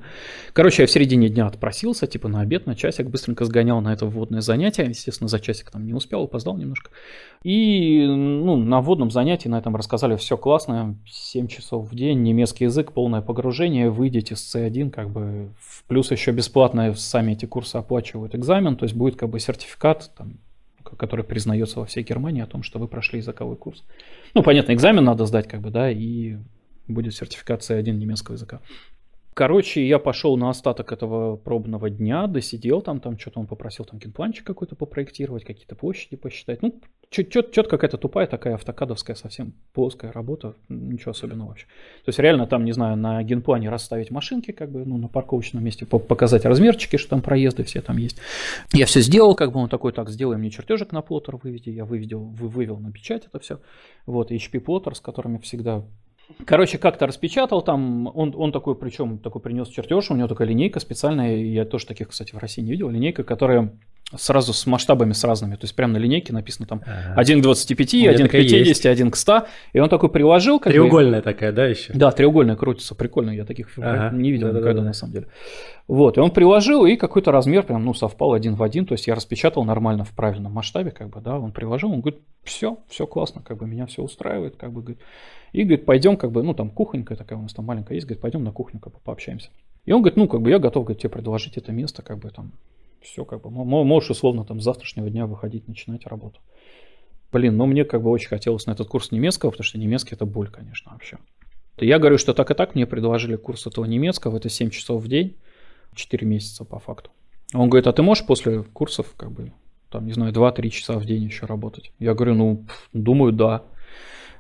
Короче, 0.54 0.84
я 0.84 0.88
в 0.88 0.92
середине 0.92 1.28
дня 1.28 1.48
отпросился, 1.48 2.08
типа 2.08 2.28
на 2.28 2.42
обед, 2.42 2.66
на 2.66 2.76
часик, 2.76 3.08
быстренько 3.08 3.46
сгонял 3.46 3.82
на 3.82 3.94
это 3.94 4.06
вводное 4.06 4.42
занятие. 4.42 4.86
Естественно, 4.86 5.28
за 5.28 5.40
часик 5.40 5.72
там 5.72 5.86
не 5.86 5.94
успел, 5.94 6.24
опоздал 6.24 6.58
немножко. 6.58 6.92
И 7.44 8.06
ну, 8.06 8.56
на 8.58 8.80
вводном 8.82 9.12
занятии 9.12 9.48
на 9.48 9.58
этом 9.58 9.76
рассказали 9.76 10.16
все 10.16 10.38
классно, 10.38 10.98
7 11.10 11.48
часов 11.48 11.92
в 11.92 11.96
день, 11.96 12.22
немецкий 12.22 12.66
язык, 12.66 12.92
полное 12.94 13.22
погружение, 13.22 13.90
выйдете 13.90 14.36
с 14.36 14.56
C1, 14.56 14.92
как 14.92 15.10
бы, 15.10 15.50
плюс 15.88 16.12
еще 16.12 16.32
бесплатно 16.32 16.94
сами 16.94 17.34
эти 17.34 17.46
курсы 17.46 17.76
оплачивают 17.76 18.36
экзамен, 18.36 18.78
то 18.78 18.86
есть 18.86 18.96
будет 18.96 19.16
как 19.16 19.30
бы 19.30 19.40
сертификат, 19.40 20.12
там, 20.18 20.38
который 20.98 21.26
признается 21.26 21.80
во 21.80 21.86
всей 21.86 22.04
Германии 22.04 22.42
о 22.42 22.48
том, 22.48 22.64
что 22.64 22.80
вы 22.80 22.88
прошли 22.88 23.20
языковой 23.20 23.58
курс. 23.58 23.84
Ну, 24.34 24.44
понятно, 24.44 24.74
экзамен 24.74 25.04
надо 25.04 25.26
сдать, 25.26 25.48
как 25.48 25.62
бы, 25.62 25.70
да, 25.70 25.92
и 25.92 26.38
будет 26.88 27.14
сертификат 27.14 27.62
C1 27.62 27.92
немецкого 27.92 28.36
языка. 28.36 28.62
Короче, 29.36 29.86
я 29.86 30.00
пошел 30.00 30.38
на 30.38 30.50
остаток 30.50 30.94
этого 30.94 31.36
пробного 31.36 31.90
дня, 31.90 32.26
досидел 32.26 32.82
там, 32.82 33.02
там 33.02 33.20
что-то 33.20 33.42
он 33.42 33.48
попросил 33.48 33.84
там 33.84 34.00
генпланчик 34.00 34.46
какой-то 34.46 34.78
попроектировать, 34.78 35.44
какие-то 35.44 35.76
площади 35.76 36.16
посчитать. 36.16 36.62
Ну, 36.62 36.80
четко 37.10 37.64
какая-то 37.66 37.98
тупая 37.98 38.28
такая 38.28 38.54
автокадовская 38.54 39.14
совсем 39.18 39.54
плоская 39.74 40.14
работа, 40.14 40.56
ничего 40.70 41.12
особенного 41.12 41.50
вообще. 41.50 41.66
То 42.06 42.10
есть 42.10 42.20
реально 42.20 42.48
там, 42.48 42.64
не 42.64 42.72
знаю, 42.72 42.96
на 42.96 43.22
генплане 43.24 43.70
расставить 43.70 44.10
машинки, 44.10 44.52
как 44.52 44.72
бы, 44.72 44.86
ну, 44.86 44.98
на 44.98 45.10
парковочном 45.10 45.62
месте, 45.62 45.86
показать 45.86 46.46
размерчики, 46.46 46.96
что 46.96 47.10
там 47.10 47.22
проезды 47.22 47.66
все 47.66 47.82
там 47.82 47.98
есть. 47.98 48.18
Я 48.72 48.86
все 48.86 49.02
сделал, 49.02 49.36
как 49.36 49.52
бы 49.52 49.60
он 49.60 49.68
такой, 49.68 49.92
так, 49.92 50.10
сделай 50.10 50.38
мне 50.38 50.50
чертежик 50.50 50.94
на 50.94 51.02
плоттер, 51.02 51.36
выведи, 51.36 51.72
я 51.72 51.84
выведел, 51.84 52.22
вывел 52.22 52.78
на 52.78 52.90
печать 52.90 53.26
это 53.26 53.40
все. 53.40 53.60
Вот, 54.06 54.32
HP 54.32 54.62
плоттер, 54.62 54.96
с 54.96 55.02
которыми 55.02 55.40
всегда 55.40 55.84
Короче, 56.46 56.78
как-то 56.78 57.08
распечатал 57.08 57.62
там, 57.62 58.08
он, 58.16 58.34
он 58.36 58.52
такой, 58.52 58.76
причем 58.76 59.20
такой 59.20 59.42
принес 59.42 59.68
чертеж, 59.68 60.10
у 60.10 60.16
него 60.16 60.28
такая 60.28 60.48
линейка 60.48 60.80
специальная, 60.80 61.38
я 61.38 61.66
тоже 61.66 61.86
таких, 61.86 62.10
кстати, 62.10 62.34
в 62.34 62.38
России 62.38 62.62
не 62.62 62.72
видел, 62.72 62.90
линейка, 62.90 63.24
которая 63.24 63.74
сразу 64.18 64.54
с 64.54 64.66
масштабами 64.66 65.14
с 65.14 65.24
разными, 65.24 65.56
то 65.56 65.64
есть 65.64 65.76
прямо 65.76 65.94
на 65.94 65.98
линейке 65.98 66.34
написано 66.34 66.68
там 66.68 66.82
ага. 66.86 67.14
1 67.16 67.40
к 67.40 67.44
25, 67.44 67.94
1 67.94 68.28
к 68.28 68.32
50, 68.32 68.60
есть. 68.60 68.86
1 68.86 69.12
к 69.12 69.16
100, 69.16 69.46
и 69.74 69.80
он 69.80 69.90
такой 69.90 70.10
приложил. 70.10 70.60
Как 70.60 70.74
треугольная 70.74 71.20
бы, 71.20 71.24
такая, 71.24 71.52
да, 71.52 71.66
еще? 71.66 71.94
Да, 71.94 72.12
треугольная 72.12 72.56
крутится, 72.56 72.96
прикольно, 72.96 73.32
я 73.32 73.46
таких 73.46 73.70
ага. 73.78 74.16
не 74.16 74.32
видел 74.32 74.48
да, 74.48 74.54
никогда 74.54 74.74
да, 74.74 74.80
да. 74.82 74.88
на 74.88 74.94
самом 74.94 75.14
деле. 75.14 75.28
Вот, 75.88 76.18
и 76.18 76.20
он 76.20 76.32
приложил, 76.32 76.86
и 76.86 76.96
какой-то 76.96 77.32
размер 77.32 77.64
прям, 77.64 77.86
ну, 77.86 77.94
совпал 77.94 78.34
один 78.34 78.56
в 78.56 78.64
один, 78.64 78.88
то 78.88 78.94
есть 78.94 79.06
я 79.06 79.14
распечатал 79.14 79.64
нормально 79.66 80.04
в 80.04 80.12
правильном 80.12 80.52
масштабе, 80.52 80.90
как 80.90 81.10
бы, 81.10 81.22
да, 81.22 81.38
он 81.38 81.52
приложил, 81.52 81.92
он 81.92 82.02
говорит, 82.02 82.22
все, 82.44 82.80
все 82.88 83.06
классно, 83.06 83.42
как 83.42 83.58
бы 83.58 83.68
меня 83.68 83.86
все 83.86 84.02
устраивает, 84.02 84.56
как 84.56 84.72
бы, 84.72 84.82
говорит, 84.82 85.00
и 85.52 85.64
говорит, 85.64 85.86
пойдем, 85.86 86.18
как 86.18 86.32
бы, 86.32 86.42
ну, 86.42 86.56
там 86.56 86.70
кухонька 86.70 87.16
такая 87.16 87.38
у 87.38 87.44
нас 87.44 87.54
там 87.54 87.66
маленькая 87.66 87.94
есть, 87.94 88.08
говорит, 88.08 88.22
пойдем 88.22 88.44
на 88.44 88.52
кухню, 88.52 88.80
как 88.80 88.94
бы, 88.94 89.00
пообщаемся. 89.04 89.50
И 89.86 89.92
он 89.92 90.02
говорит, 90.02 90.18
ну, 90.18 90.28
как 90.28 90.42
бы, 90.42 90.50
я 90.50 90.58
готов, 90.58 90.86
говорит, 90.86 91.02
тебе 91.02 91.12
предложить 91.12 91.58
это 91.58 91.72
место, 91.72 92.02
как 92.02 92.18
бы, 92.18 92.32
там, 92.32 92.52
все, 93.06 93.26
как 93.26 93.42
бы, 93.42 93.50
можешь 93.50 94.10
условно 94.10 94.44
там 94.44 94.60
с 94.60 94.64
завтрашнего 94.64 95.10
дня 95.10 95.26
выходить, 95.26 95.68
начинать 95.68 96.06
работу. 96.06 96.42
Блин, 97.32 97.58
ну, 97.58 97.66
мне 97.66 97.86
как 97.86 98.02
бы 98.02 98.10
очень 98.10 98.30
хотелось 98.30 98.66
на 98.66 98.72
этот 98.72 98.88
курс 98.88 99.12
немецкого, 99.12 99.52
потому 99.52 99.64
что 99.66 99.78
немецкий 99.78 100.16
это 100.16 100.26
боль, 100.26 100.50
конечно, 100.50 100.92
вообще. 100.92 101.18
Я 101.78 102.00
говорю, 102.00 102.18
что 102.18 102.34
так 102.34 102.52
и 102.52 102.54
так 102.54 102.76
мне 102.76 102.86
предложили 102.86 103.36
курс 103.36 103.68
этого 103.68 103.86
немецкого, 103.86 104.38
это 104.38 104.50
7 104.50 104.70
часов 104.70 105.04
в 105.04 105.08
день, 105.08 105.36
4 105.94 106.26
месяца 106.26 106.64
по 106.64 106.80
факту. 106.80 107.12
Он 107.54 107.70
говорит, 107.70 107.88
а 107.88 107.94
ты 107.94 108.02
можешь 108.02 108.26
после 108.26 108.64
курсов, 108.64 109.14
как 109.18 109.32
бы, 109.32 109.52
там, 109.90 110.06
не 110.06 110.14
знаю, 110.14 110.34
2-3 110.34 110.70
часа 110.70 110.98
в 110.98 111.06
день 111.06 111.24
еще 111.24 111.46
работать? 111.46 111.92
Я 112.00 112.14
говорю, 112.14 112.36
ну, 112.36 112.66
думаю, 112.94 113.34
да. 113.34 113.64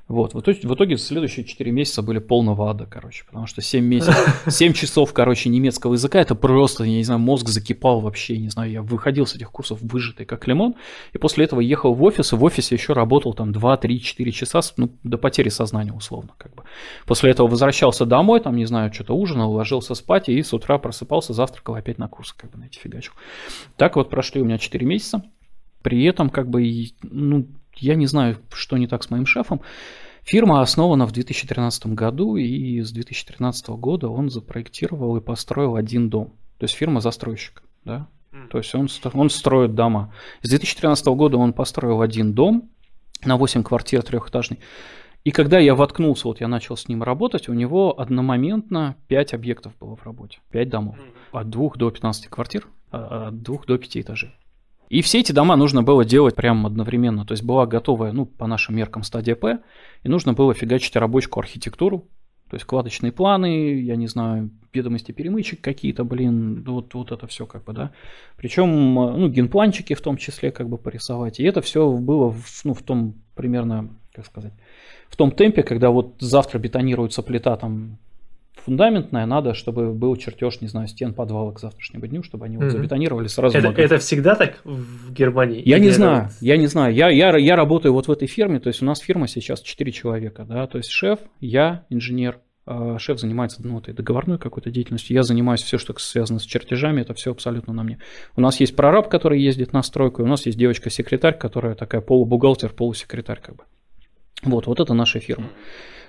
Вот, 0.08 0.36
в 0.36 0.40
итоге, 0.40 0.68
в 0.68 0.76
итоге 0.76 0.98
следующие 0.98 1.46
4 1.46 1.72
месяца 1.72 2.04
были 2.04 2.20
полного 2.20 2.70
ада, 2.70 2.86
короче, 2.86 3.26
потому 3.26 3.48
что 3.48 3.62
7 3.62 3.84
месяцев, 3.84 4.44
7 4.48 4.74
часов, 4.74 5.12
короче, 5.14 5.50
немецкого 5.50 5.94
языка, 5.94 6.22
это 6.22 6.36
просто, 6.36 6.84
я 6.84 6.98
не 6.98 7.04
знаю, 7.04 7.20
мозг 7.20 7.48
закипал 7.48 8.02
вообще, 8.02 8.38
не 8.38 8.50
знаю, 8.50 8.70
я 8.70 8.82
выходил 8.84 9.26
с 9.26 9.34
этих 9.34 9.50
курсов 9.50 9.80
выжатый 9.82 10.28
как 10.28 10.48
лимон, 10.48 10.76
и 11.14 11.18
после 11.18 11.46
этого 11.46 11.60
ехал 11.60 11.96
в 11.96 12.04
офис, 12.04 12.34
и 12.34 12.36
в 12.36 12.44
офисе 12.44 12.76
еще 12.76 12.94
работал 12.94 13.34
там 13.34 13.52
2, 13.52 13.78
3, 13.78 14.00
4 14.00 14.32
часа, 14.32 14.62
ну, 14.78 14.92
до 15.04 15.18
потери 15.18 15.50
сознания 15.50 15.92
условно, 15.92 16.34
как 16.38 16.54
бы. 16.54 16.64
После 17.08 17.32
этого 17.32 17.48
возвращался 17.48 18.06
домой, 18.06 18.42
там, 18.42 18.56
не 18.56 18.66
знаю, 18.66 18.94
что-то 18.94 19.16
ужинал, 19.16 19.54
ложился 19.54 19.96
спать, 19.96 20.30
и 20.30 20.40
с 20.44 20.54
утра 20.54 20.78
просыпался, 20.78 21.34
завтракал 21.34 21.74
опять 21.74 21.98
на 21.98 22.08
курсы, 22.08 22.36
как 22.38 22.52
бы, 22.52 22.60
на 22.60 22.66
эти 22.66 22.78
фигачил. 22.78 23.14
Так 23.76 23.96
вот 23.96 24.12
прошли 24.12 24.40
у 24.40 24.46
меня 24.46 24.60
4 24.60 24.86
месяца, 24.86 25.24
при 25.82 26.04
этом, 26.06 26.30
как 26.30 26.48
бы, 26.48 26.64
ну, 27.02 27.48
я 27.78 27.96
не 27.96 28.08
знаю, 28.08 28.38
что 28.54 28.78
не 28.78 28.88
так 28.88 29.04
с 29.04 29.10
моим 29.10 29.26
шефом. 29.26 29.62
Фирма 30.24 30.62
основана 30.62 31.06
в 31.06 31.12
2013 31.12 31.88
году, 31.88 32.36
и 32.36 32.82
с 32.82 32.92
2013 32.92 33.68
года 33.70 34.10
он 34.10 34.30
запроектировал 34.30 35.18
и 35.18 35.22
построил 35.22 35.76
один 35.76 36.10
дом. 36.10 36.34
То 36.58 36.64
есть 36.64 36.76
фирма 36.76 37.00
застройщик, 37.00 37.64
да? 37.84 38.08
То 38.50 38.58
есть 38.58 38.74
он, 38.76 38.90
он 39.14 39.30
строит 39.30 39.76
дома. 39.76 40.14
С 40.42 40.50
2013 40.50 41.06
года 41.08 41.38
он 41.38 41.54
построил 41.54 42.02
один 42.02 42.34
дом 42.34 42.70
на 43.24 43.38
8 43.38 43.64
квартир 43.64 44.04
трехэтажный. 44.04 44.60
И 45.24 45.32
когда 45.32 45.58
я 45.58 45.74
воткнулся, 45.74 46.28
вот 46.28 46.40
я 46.42 46.48
начал 46.48 46.78
с 46.78 46.88
ним 46.88 47.02
работать, 47.02 47.50
у 47.50 47.54
него 47.54 48.00
одномоментно 48.00 48.96
5 49.08 49.34
объектов 49.34 49.74
было 49.80 49.96
в 49.96 50.06
работе, 50.06 50.40
5 50.52 50.70
домов. 50.70 50.98
От 51.32 51.50
2 51.50 51.72
до 51.76 51.90
15 51.90 52.28
квартир, 52.28 52.68
а, 52.92 53.30
от 53.30 53.42
2 53.42 53.58
до 53.66 53.78
5 53.78 53.98
этажей. 54.02 54.36
И 54.90 55.02
все 55.02 55.20
эти 55.20 55.32
дома 55.32 55.56
нужно 55.56 55.84
было 55.84 56.06
делать 56.06 56.36
прямо 56.36 56.68
одновременно. 56.68 57.26
То 57.26 57.34
есть 57.34 57.44
была 57.44 57.66
готовая, 57.66 58.12
ну, 58.12 58.26
по 58.26 58.48
нашим 58.48 58.76
меркам, 58.76 59.04
стадия 59.04 59.36
П, 59.36 59.60
и 60.04 60.10
нужно 60.10 60.34
было 60.34 60.54
фигачить 60.54 60.96
рабочую 60.96 61.38
архитектуру, 61.38 62.08
то 62.50 62.56
есть 62.56 62.66
кладочные 62.66 63.12
планы, 63.12 63.82
я 63.82 63.96
не 63.96 64.08
знаю, 64.08 64.52
ведомости 64.72 65.12
перемычек 65.12 65.62
какие-то, 65.62 66.04
блин, 66.04 66.64
вот, 66.64 66.94
вот 66.94 67.12
это 67.12 67.26
все 67.26 67.48
как 67.48 67.64
бы, 67.64 67.74
да. 67.74 67.92
Причем, 68.38 68.94
ну, 68.94 69.28
генпланчики 69.30 69.96
в 69.96 70.02
том 70.02 70.18
числе 70.18 70.52
как 70.52 70.70
бы 70.70 70.78
порисовать. 70.78 71.40
И 71.40 71.44
это 71.44 71.62
все 71.62 71.92
было, 71.92 72.32
в, 72.32 72.62
ну, 72.64 72.74
в 72.76 72.84
том 72.84 73.16
примерно, 73.34 73.90
как 74.14 74.28
сказать, 74.28 74.54
в 75.10 75.16
том 75.16 75.32
темпе, 75.32 75.64
когда 75.64 75.90
вот 75.90 76.16
завтра 76.20 76.60
бетонируется 76.60 77.24
плита 77.24 77.58
там 77.58 77.98
фундаментная, 78.64 79.26
надо, 79.26 79.54
чтобы 79.54 79.94
был 79.94 80.16
чертеж, 80.16 80.62
не 80.62 80.68
знаю, 80.68 80.88
стен 80.88 81.14
подвала 81.14 81.52
к 81.52 81.60
завтрашнему 81.60 82.08
дню, 82.08 82.24
чтобы 82.24 82.46
они 82.46 82.58
mm-hmm. 82.58 82.64
вот 82.64 82.72
забетонировали 82.72 83.28
сразу. 83.28 83.58
Это, 83.58 83.70
это 83.70 83.98
всегда 83.98 84.36
так 84.36 84.62
в 84.64 85.12
Германии? 85.14 85.62
Я 85.66 85.80
не 85.80 85.90
знаю, 85.90 86.26
это... 86.26 86.34
я 86.42 86.58
не 86.58 86.68
знаю. 86.68 86.94
Я, 86.94 87.10
я, 87.10 87.38
я 87.38 87.56
работаю 87.56 87.94
вот 87.94 88.08
в 88.08 88.12
этой 88.12 88.28
фирме, 88.28 88.60
то 88.60 88.68
есть 88.68 88.82
у 88.82 88.86
нас 88.86 89.00
фирма 89.00 89.28
сейчас 89.28 89.62
4 89.62 89.92
человека, 89.92 90.46
да, 90.46 90.68
то 90.68 90.78
есть 90.78 90.90
шеф, 90.90 91.20
я, 91.40 91.86
инженер, 91.90 92.40
а, 92.68 92.98
шеф 92.98 93.20
занимается 93.20 93.62
ну, 93.64 93.78
этой 93.80 93.94
договорной 93.94 94.40
какой-то 94.40 94.72
деятельностью, 94.72 95.16
я 95.16 95.24
занимаюсь 95.24 95.62
все, 95.62 95.78
что 95.78 95.94
связано 96.00 96.40
с 96.40 96.44
чертежами, 96.44 97.02
это 97.02 97.14
все 97.14 97.32
абсолютно 97.32 97.74
на 97.74 97.84
мне. 97.84 98.00
У 98.36 98.42
нас 98.42 98.60
есть 98.60 98.76
прораб, 98.76 99.10
который 99.10 99.40
ездит 99.42 99.74
на 99.74 99.84
стройку, 99.84 100.24
у 100.24 100.28
нас 100.28 100.46
есть 100.46 100.58
девочка-секретарь, 100.58 101.38
которая 101.38 101.76
такая 101.76 102.02
полубухгалтер, 102.02 102.70
полусекретарь 102.70 103.40
как 103.40 103.58
бы. 103.58 103.64
Вот, 104.44 104.68
вот 104.68 104.80
это 104.80 104.94
наша 104.94 105.20
фирма. 105.20 105.50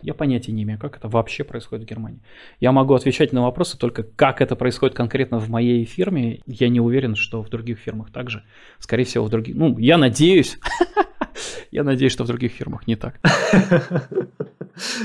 Я 0.03 0.15
понятия 0.15 0.53
не 0.53 0.63
имею, 0.63 0.79
как 0.79 0.97
это 0.97 1.09
вообще 1.09 1.45
происходит 1.45 1.85
в 1.85 1.89
Германии. 1.89 2.21
Я 2.61 2.73
могу 2.73 2.95
отвечать 2.95 3.33
на 3.33 3.43
вопросы 3.43 3.79
только, 3.79 4.03
как 4.03 4.41
это 4.41 4.57
происходит 4.57 4.97
конкретно 4.97 5.39
в 5.39 5.49
моей 5.49 5.85
фирме. 5.85 6.41
Я 6.47 6.69
не 6.69 6.81
уверен, 6.81 7.15
что 7.15 7.43
в 7.43 7.49
других 7.49 7.79
фирмах 7.79 8.11
также. 8.11 8.43
Скорее 8.79 9.05
всего, 9.05 9.25
в 9.25 9.31
других... 9.31 9.55
Ну, 9.57 9.79
я 9.79 9.99
надеюсь, 9.99 10.59
я 11.71 11.85
надеюсь, 11.85 12.13
что 12.13 12.25
в 12.25 12.27
других 12.27 12.53
фирмах 12.53 12.87
не 12.87 12.97
так. 12.97 13.21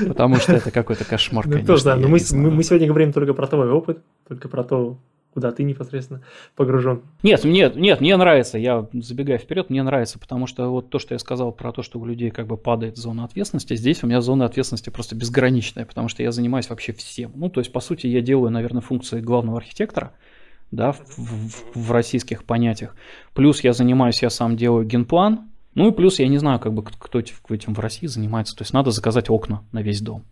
Потому 0.06 0.36
что 0.36 0.52
это 0.52 0.70
какой-то 0.70 1.04
кошмар, 1.04 1.46
ну, 1.46 1.52
конечно. 1.52 1.74
Тоже, 1.74 1.84
да, 1.84 1.96
но 1.96 2.08
мы, 2.08 2.18
мы, 2.32 2.50
мы 2.50 2.62
сегодня 2.62 2.88
говорим 2.88 3.12
только 3.12 3.34
про 3.34 3.46
твой 3.46 3.70
опыт, 3.70 4.02
только 4.28 4.48
про 4.48 4.64
то, 4.64 4.98
куда 5.32 5.50
ты 5.50 5.62
непосредственно 5.62 6.22
погружен. 6.56 7.02
Нет, 7.22 7.44
нет, 7.44 7.76
нет, 7.76 8.00
мне 8.00 8.16
нравится, 8.16 8.58
я 8.58 8.86
забегаю 8.92 9.38
вперед, 9.38 9.70
мне 9.70 9.82
нравится, 9.82 10.18
потому 10.18 10.46
что 10.46 10.68
вот 10.68 10.90
то, 10.90 10.98
что 10.98 11.14
я 11.14 11.18
сказал 11.18 11.52
про 11.52 11.72
то, 11.72 11.82
что 11.82 11.98
у 11.98 12.04
людей 12.04 12.30
как 12.30 12.46
бы 12.46 12.56
падает 12.56 12.96
зона 12.96 13.24
ответственности, 13.24 13.76
здесь 13.76 14.02
у 14.02 14.06
меня 14.06 14.20
зона 14.20 14.44
ответственности 14.44 14.90
просто 14.90 15.14
безграничная, 15.14 15.86
потому 15.86 16.08
что 16.08 16.22
я 16.22 16.32
занимаюсь 16.32 16.68
вообще 16.68 16.92
всем. 16.92 17.32
Ну, 17.34 17.48
то 17.48 17.60
есть, 17.60 17.72
по 17.72 17.80
сути, 17.80 18.06
я 18.06 18.20
делаю, 18.20 18.50
наверное, 18.50 18.82
функции 18.82 19.20
главного 19.20 19.58
архитектора, 19.58 20.12
да, 20.70 20.92
в, 20.92 21.00
в, 21.16 21.64
в 21.74 21.92
российских 21.92 22.44
понятиях. 22.44 22.94
Плюс 23.34 23.62
я 23.64 23.72
занимаюсь, 23.72 24.22
я 24.22 24.30
сам 24.30 24.56
делаю 24.56 24.86
генплан, 24.86 25.50
ну 25.74 25.88
и 25.88 25.92
плюс 25.92 26.18
я 26.18 26.28
не 26.28 26.38
знаю, 26.38 26.60
как 26.60 26.74
бы 26.74 26.82
кто 26.82 27.18
этим 27.18 27.74
в 27.74 27.78
России 27.78 28.06
занимается. 28.06 28.54
То 28.54 28.62
есть 28.62 28.74
надо 28.74 28.90
заказать 28.90 29.30
окна 29.30 29.64
на 29.72 29.82
весь 29.82 30.00
дом 30.00 30.24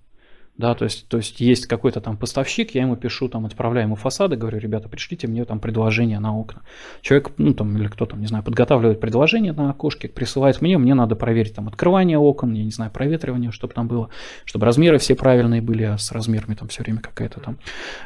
да, 0.60 0.74
то 0.74 0.84
есть, 0.84 1.08
то 1.08 1.16
есть 1.16 1.40
есть 1.40 1.66
какой-то 1.66 2.00
там 2.00 2.16
поставщик, 2.16 2.74
я 2.74 2.82
ему 2.82 2.94
пишу, 2.94 3.28
там, 3.28 3.46
отправляю 3.46 3.86
ему 3.86 3.96
фасады, 3.96 4.36
говорю, 4.36 4.58
ребята, 4.58 4.88
пришлите 4.88 5.26
мне 5.26 5.44
там 5.44 5.58
предложение 5.58 6.20
на 6.20 6.36
окна. 6.36 6.60
Человек, 7.00 7.32
ну, 7.38 7.54
там, 7.54 7.76
или 7.78 7.86
кто 7.88 8.04
там, 8.04 8.20
не 8.20 8.26
знаю, 8.26 8.44
подготавливает 8.44 9.00
предложение 9.00 9.52
на 9.52 9.70
окошке, 9.70 10.08
присылает 10.08 10.60
мне, 10.60 10.76
мне 10.76 10.94
надо 10.94 11.16
проверить 11.16 11.54
там 11.54 11.66
открывание 11.66 12.18
окон, 12.18 12.52
я 12.52 12.62
не 12.62 12.70
знаю, 12.70 12.90
проветривание, 12.90 13.50
чтобы 13.52 13.72
там 13.72 13.88
было, 13.88 14.10
чтобы 14.44 14.66
размеры 14.66 14.98
все 14.98 15.14
правильные 15.14 15.62
были, 15.62 15.84
а 15.84 15.98
с 15.98 16.12
размерами 16.12 16.54
там 16.54 16.68
все 16.68 16.82
время 16.82 17.00
какая-то 17.00 17.40
там. 17.40 17.58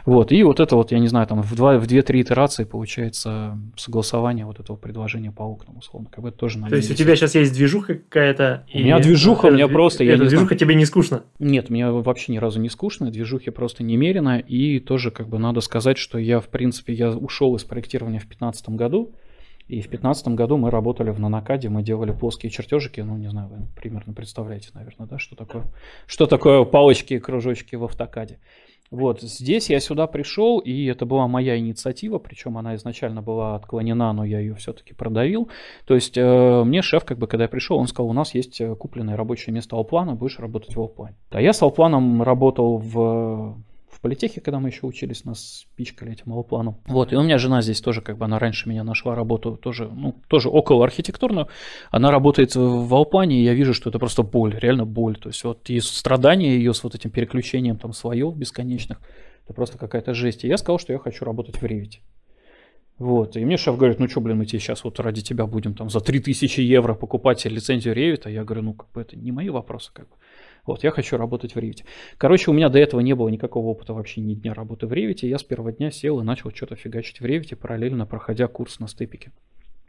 Вот, 0.07 0.31
и 0.31 0.43
вот 0.45 0.61
это 0.61 0.77
вот, 0.77 0.93
я 0.93 1.01
не 1.01 1.09
знаю, 1.09 1.27
там 1.27 1.43
в, 1.43 1.55
два, 1.57 1.77
в 1.79 1.87
2-3 1.87 2.23
итерации 2.23 2.65
получается 2.65 3.59
согласование 3.77 4.47
вот 4.47 4.61
этого 4.61 4.77
предложения 4.77 5.33
по 5.33 5.43
окнам, 5.43 5.79
условно, 5.79 6.09
как 6.09 6.23
бы 6.23 6.29
это 6.29 6.39
тоже 6.39 6.61
То 6.61 6.77
есть 6.77 6.91
у 6.91 6.95
тебя 6.95 7.17
сейчас 7.17 7.35
есть 7.35 7.53
движуха 7.53 7.95
какая-то? 7.95 8.65
У 8.73 8.79
меня 8.79 9.01
движуха, 9.01 9.47
у 9.47 9.51
меня 9.51 9.67
просто... 9.67 10.05
Эта 10.05 10.25
движуха 10.25 10.55
тебе 10.55 10.77
не 10.77 10.87
скучно? 10.87 11.25
Нет, 11.41 11.69
мне 11.69 11.91
вообще 11.91 12.31
не 12.31 12.39
разу 12.45 12.61
не 12.61 12.69
скучно, 12.69 13.11
движухи 13.11 13.51
просто 13.51 13.83
немерено, 13.83 14.39
и 14.39 14.79
тоже 14.79 15.11
как 15.11 15.29
бы 15.29 15.39
надо 15.39 15.61
сказать, 15.61 15.99
что 15.99 16.19
я, 16.19 16.41
в 16.41 16.49
принципе, 16.49 16.93
я 16.93 17.11
ушел 17.11 17.57
из 17.57 17.65
проектирования 17.65 18.19
в 18.19 18.29
2015 18.29 18.69
году, 18.71 19.15
и 19.67 19.81
в 19.81 19.89
2015 19.89 20.29
году 20.29 20.59
мы 20.59 20.71
работали 20.71 21.11
в 21.11 21.19
Нанакаде, 21.19 21.71
мы 21.71 21.83
делали 21.83 22.13
плоские 22.13 22.51
чертежики, 22.51 23.01
ну, 23.01 23.17
не 23.17 23.29
знаю, 23.29 23.49
вы 23.49 23.67
примерно 23.75 24.13
представляете, 24.13 24.69
наверное, 24.75 25.07
да, 25.07 25.19
что 25.19 25.37
такое, 25.37 25.65
что 26.07 26.27
такое 26.27 26.65
палочки 26.65 27.15
и 27.15 27.19
кружочки 27.19 27.75
в 27.75 27.85
автокаде. 27.85 28.39
Вот, 28.95 29.23
здесь 29.23 29.71
я 29.71 29.81
сюда 29.81 30.07
пришел, 30.07 30.61
и 30.61 30.85
это 30.85 31.05
была 31.05 31.27
моя 31.27 31.59
инициатива, 31.59 32.19
причем 32.19 32.57
она 32.57 32.77
изначально 32.77 33.23
была 33.23 33.57
отклонена, 33.57 34.13
но 34.13 34.25
я 34.25 34.39
ее 34.39 34.55
все-таки 34.55 34.95
продавил. 34.95 35.49
То 35.85 35.97
есть 35.97 36.17
э, 36.17 36.63
мне 36.65 36.81
шеф, 36.81 37.05
как 37.05 37.19
бы, 37.19 37.27
когда 37.27 37.45
я 37.45 37.49
пришел, 37.49 37.77
он 37.77 37.89
сказал, 37.89 38.11
у 38.11 38.13
нас 38.13 38.35
есть 38.37 38.61
э, 38.61 38.73
купленное 38.77 39.17
рабочее 39.17 39.53
место 39.53 39.75
Алплана, 39.75 40.15
будешь 40.15 40.39
работать 40.39 40.77
в 40.77 40.81
Алплане. 40.81 41.17
А 41.31 41.41
я 41.43 41.53
с 41.53 41.61
Алпланом 41.61 42.23
работал 42.23 42.79
в 42.79 43.57
политехе, 44.05 44.43
когда 44.43 44.61
мы 44.61 44.69
еще 44.69 44.87
учились, 44.87 45.25
нас 45.25 45.65
пичкали 45.77 46.13
этим 46.13 46.25
малопланом. 46.27 46.77
Вот, 46.85 47.15
и 47.15 47.17
у 47.17 47.23
меня 47.23 47.39
жена 47.39 47.63
здесь 47.63 47.81
тоже, 47.81 48.03
как 48.03 48.19
бы 48.19 48.27
она 48.27 48.39
раньше 48.39 48.69
меня 48.69 48.85
нашла 48.85 49.15
работу, 49.15 49.57
тоже, 49.57 49.89
ну, 49.91 50.15
тоже 50.29 50.51
около 50.51 50.85
архитектурную. 50.85 51.49
Она 51.91 52.11
работает 52.11 52.55
в 52.55 52.95
Алпане, 52.95 53.41
и 53.41 53.45
я 53.45 53.55
вижу, 53.55 53.73
что 53.73 53.89
это 53.89 53.99
просто 53.99 54.23
боль, 54.23 54.55
реально 54.59 54.85
боль. 54.85 55.17
То 55.17 55.31
есть 55.31 55.43
вот 55.45 55.71
и 55.71 55.81
страдания 55.81 56.55
ее 56.55 56.75
с 56.75 56.85
вот 56.85 56.95
этим 56.95 57.11
переключением 57.11 57.79
там 57.79 57.95
слоев 57.95 58.37
бесконечных, 58.37 59.01
это 59.45 59.55
просто 59.55 59.79
какая-то 59.79 60.13
жесть. 60.13 60.45
И 60.45 60.49
я 60.49 60.59
сказал, 60.59 60.79
что 60.79 60.93
я 60.93 60.99
хочу 60.99 61.25
работать 61.25 61.57
в 61.57 61.65
Revit. 61.65 62.01
Вот, 62.99 63.37
и 63.39 63.45
мне 63.45 63.57
шеф 63.57 63.79
говорит, 63.79 64.01
ну 64.01 64.09
что, 64.09 64.21
блин, 64.21 64.37
мы 64.37 64.45
тебе 64.45 64.61
сейчас 64.61 64.85
вот 64.85 65.01
ради 65.01 65.23
тебя 65.23 65.47
будем 65.47 65.73
там 65.73 65.89
за 65.89 66.01
3000 66.01 66.61
евро 66.61 66.93
покупать 66.95 67.43
лицензию 67.47 67.95
Revit, 67.95 68.23
а 68.25 68.31
я 68.31 68.45
говорю, 68.45 68.63
ну 68.65 68.75
как 68.75 68.93
бы 68.93 69.01
это 69.01 69.17
не 69.17 69.33
мои 69.33 69.49
вопросы, 69.49 69.91
как 69.95 70.11
бы. 70.11 70.17
Вот, 70.67 70.83
я 70.83 70.91
хочу 70.91 71.17
работать 71.17 71.55
в 71.55 71.59
Revit. 71.59 71.85
Короче, 72.17 72.51
у 72.51 72.55
меня 72.55 72.69
до 72.69 72.79
этого 72.79 73.01
не 73.01 73.15
было 73.15 73.29
никакого 73.29 73.67
опыта 73.67 73.93
вообще 73.93 74.21
ни 74.21 74.35
дня 74.35 74.55
работы 74.55 74.87
в 74.87 74.93
Revit. 74.93 75.19
Я 75.23 75.39
с 75.39 75.45
первого 75.45 75.73
дня 75.73 75.91
сел 75.91 76.21
и 76.21 76.25
начал 76.25 76.51
что-то 76.51 76.77
фигачить 76.77 77.21
в 77.21 77.25
Revit, 77.25 77.55
параллельно 77.57 78.07
проходя 78.07 78.47
курс 78.49 78.81
на 78.81 78.89
степике. 78.89 79.31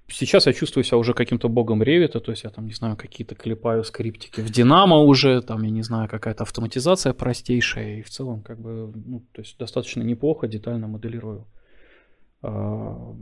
Сейчас 0.07 0.45
я 0.45 0.53
чувствую 0.53 0.83
себя 0.83 0.97
уже 0.97 1.13
каким-то 1.13 1.49
богом 1.49 1.81
Revit, 1.81 2.19
то 2.19 2.31
есть 2.31 2.43
я 2.43 2.51
там, 2.51 2.67
не 2.67 2.73
знаю, 2.73 2.95
какие-то 2.95 3.33
клепаю 3.33 3.83
скриптики 3.83 4.41
в 4.41 4.51
Динамо 4.51 4.97
уже, 4.97 5.41
там, 5.41 5.63
я 5.63 5.71
не 5.71 5.81
знаю, 5.81 6.07
какая-то 6.07 6.43
автоматизация 6.43 7.13
простейшая, 7.13 7.97
и 7.97 8.01
в 8.03 8.09
целом, 8.09 8.41
как 8.41 8.59
бы, 8.59 8.91
ну, 8.93 9.23
то 9.31 9.41
есть 9.41 9.57
достаточно 9.57 10.03
неплохо, 10.03 10.47
детально 10.47 10.87
моделирую 10.87 11.47
а, 12.43 13.15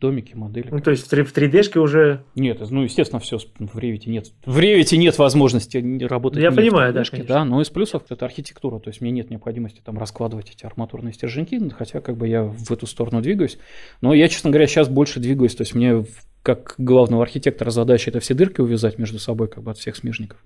домики, 0.00 0.34
модели. 0.34 0.68
Ну, 0.70 0.80
то 0.80 0.90
есть 0.90 1.06
в 1.06 1.12
3D-шке 1.12 1.78
уже... 1.78 2.24
Нет, 2.34 2.58
ну, 2.70 2.82
естественно, 2.82 3.20
все 3.20 3.38
в 3.38 3.78
Revit 3.78 4.02
нет. 4.06 4.32
В 4.44 4.58
Revit 4.58 4.96
нет 4.96 5.18
возможности 5.18 5.78
работать 6.04 6.42
Я 6.42 6.50
понимаю, 6.50 6.92
да, 6.92 7.04
да, 7.28 7.44
но 7.44 7.60
из 7.60 7.68
плюсов 7.68 8.02
это 8.08 8.24
архитектура, 8.24 8.78
то 8.78 8.88
есть 8.88 9.00
мне 9.00 9.10
нет 9.10 9.30
необходимости 9.30 9.80
там 9.84 9.98
раскладывать 9.98 10.50
эти 10.50 10.64
арматурные 10.64 11.12
стерженьки, 11.12 11.60
хотя 11.76 12.00
как 12.00 12.16
бы 12.16 12.26
я 12.26 12.42
в 12.42 12.70
эту 12.70 12.86
сторону 12.86 13.20
двигаюсь. 13.20 13.58
Но 14.00 14.14
я, 14.14 14.28
честно 14.28 14.50
говоря, 14.50 14.66
сейчас 14.66 14.88
больше 14.88 15.20
двигаюсь, 15.20 15.54
то 15.54 15.62
есть 15.62 15.74
мне 15.74 16.04
как 16.42 16.74
главного 16.78 17.22
архитектора 17.22 17.70
задача 17.70 18.10
это 18.10 18.20
все 18.20 18.34
дырки 18.34 18.60
увязать 18.60 18.98
между 18.98 19.18
собой 19.18 19.48
как 19.48 19.62
бы 19.62 19.70
от 19.70 19.78
всех 19.78 19.96
смежников. 19.96 20.42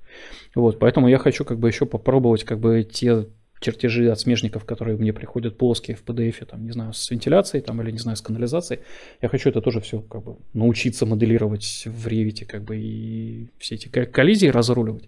Вот, 0.54 0.78
поэтому 0.78 1.08
я 1.08 1.18
хочу 1.18 1.44
как 1.44 1.58
бы 1.58 1.68
еще 1.68 1.86
попробовать 1.86 2.44
как 2.44 2.58
бы 2.58 2.82
те 2.82 3.26
чертежи 3.64 4.10
от 4.10 4.20
смежников, 4.20 4.64
которые 4.64 4.96
мне 4.96 5.12
приходят 5.12 5.56
плоские 5.56 5.96
в 5.96 6.04
PDF, 6.04 6.44
там, 6.44 6.64
не 6.64 6.72
знаю, 6.72 6.92
с 6.92 7.10
вентиляцией 7.10 7.62
там, 7.62 7.80
или, 7.82 7.90
не 7.90 7.98
знаю, 7.98 8.16
с 8.16 8.20
канализацией. 8.20 8.82
Я 9.22 9.28
хочу 9.28 9.48
это 9.48 9.60
тоже 9.60 9.80
все 9.80 10.00
как 10.00 10.22
бы 10.22 10.36
научиться 10.52 11.06
моделировать 11.06 11.84
в 11.86 12.06
Revit, 12.06 12.44
как 12.44 12.62
бы, 12.62 12.76
и 12.76 13.48
все 13.58 13.76
эти 13.76 13.88
коллизии 13.88 14.48
разруливать. 14.48 15.04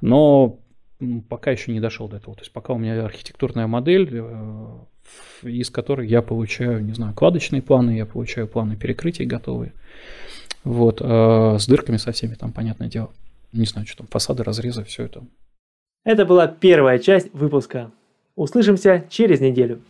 Но 0.00 0.60
пока 1.28 1.50
еще 1.50 1.72
не 1.72 1.80
дошел 1.80 2.08
до 2.08 2.16
этого. 2.16 2.36
То 2.36 2.42
есть 2.42 2.52
пока 2.52 2.72
у 2.72 2.78
меня 2.78 3.04
архитектурная 3.04 3.66
модель, 3.66 4.08
э, 4.12 4.78
из 5.42 5.70
которой 5.70 6.08
я 6.08 6.22
получаю, 6.22 6.84
не 6.84 6.92
знаю, 6.92 7.14
кладочные 7.14 7.60
планы, 7.60 7.96
я 7.96 8.06
получаю 8.06 8.48
планы 8.48 8.76
перекрытий 8.76 9.26
готовые. 9.26 9.72
Вот, 10.64 11.00
а 11.02 11.58
с 11.58 11.66
дырками 11.66 11.96
со 11.96 12.12
всеми 12.12 12.34
там, 12.34 12.52
понятное 12.52 12.88
дело. 12.88 13.10
Не 13.52 13.66
знаю, 13.66 13.86
что 13.86 13.98
там, 13.98 14.06
фасады, 14.08 14.42
разрезы, 14.42 14.84
все 14.84 15.04
это 15.04 15.22
это 16.06 16.24
была 16.24 16.46
первая 16.46 17.00
часть 17.00 17.34
выпуска. 17.34 17.90
Услышимся 18.36 19.04
через 19.10 19.40
неделю. 19.40 19.80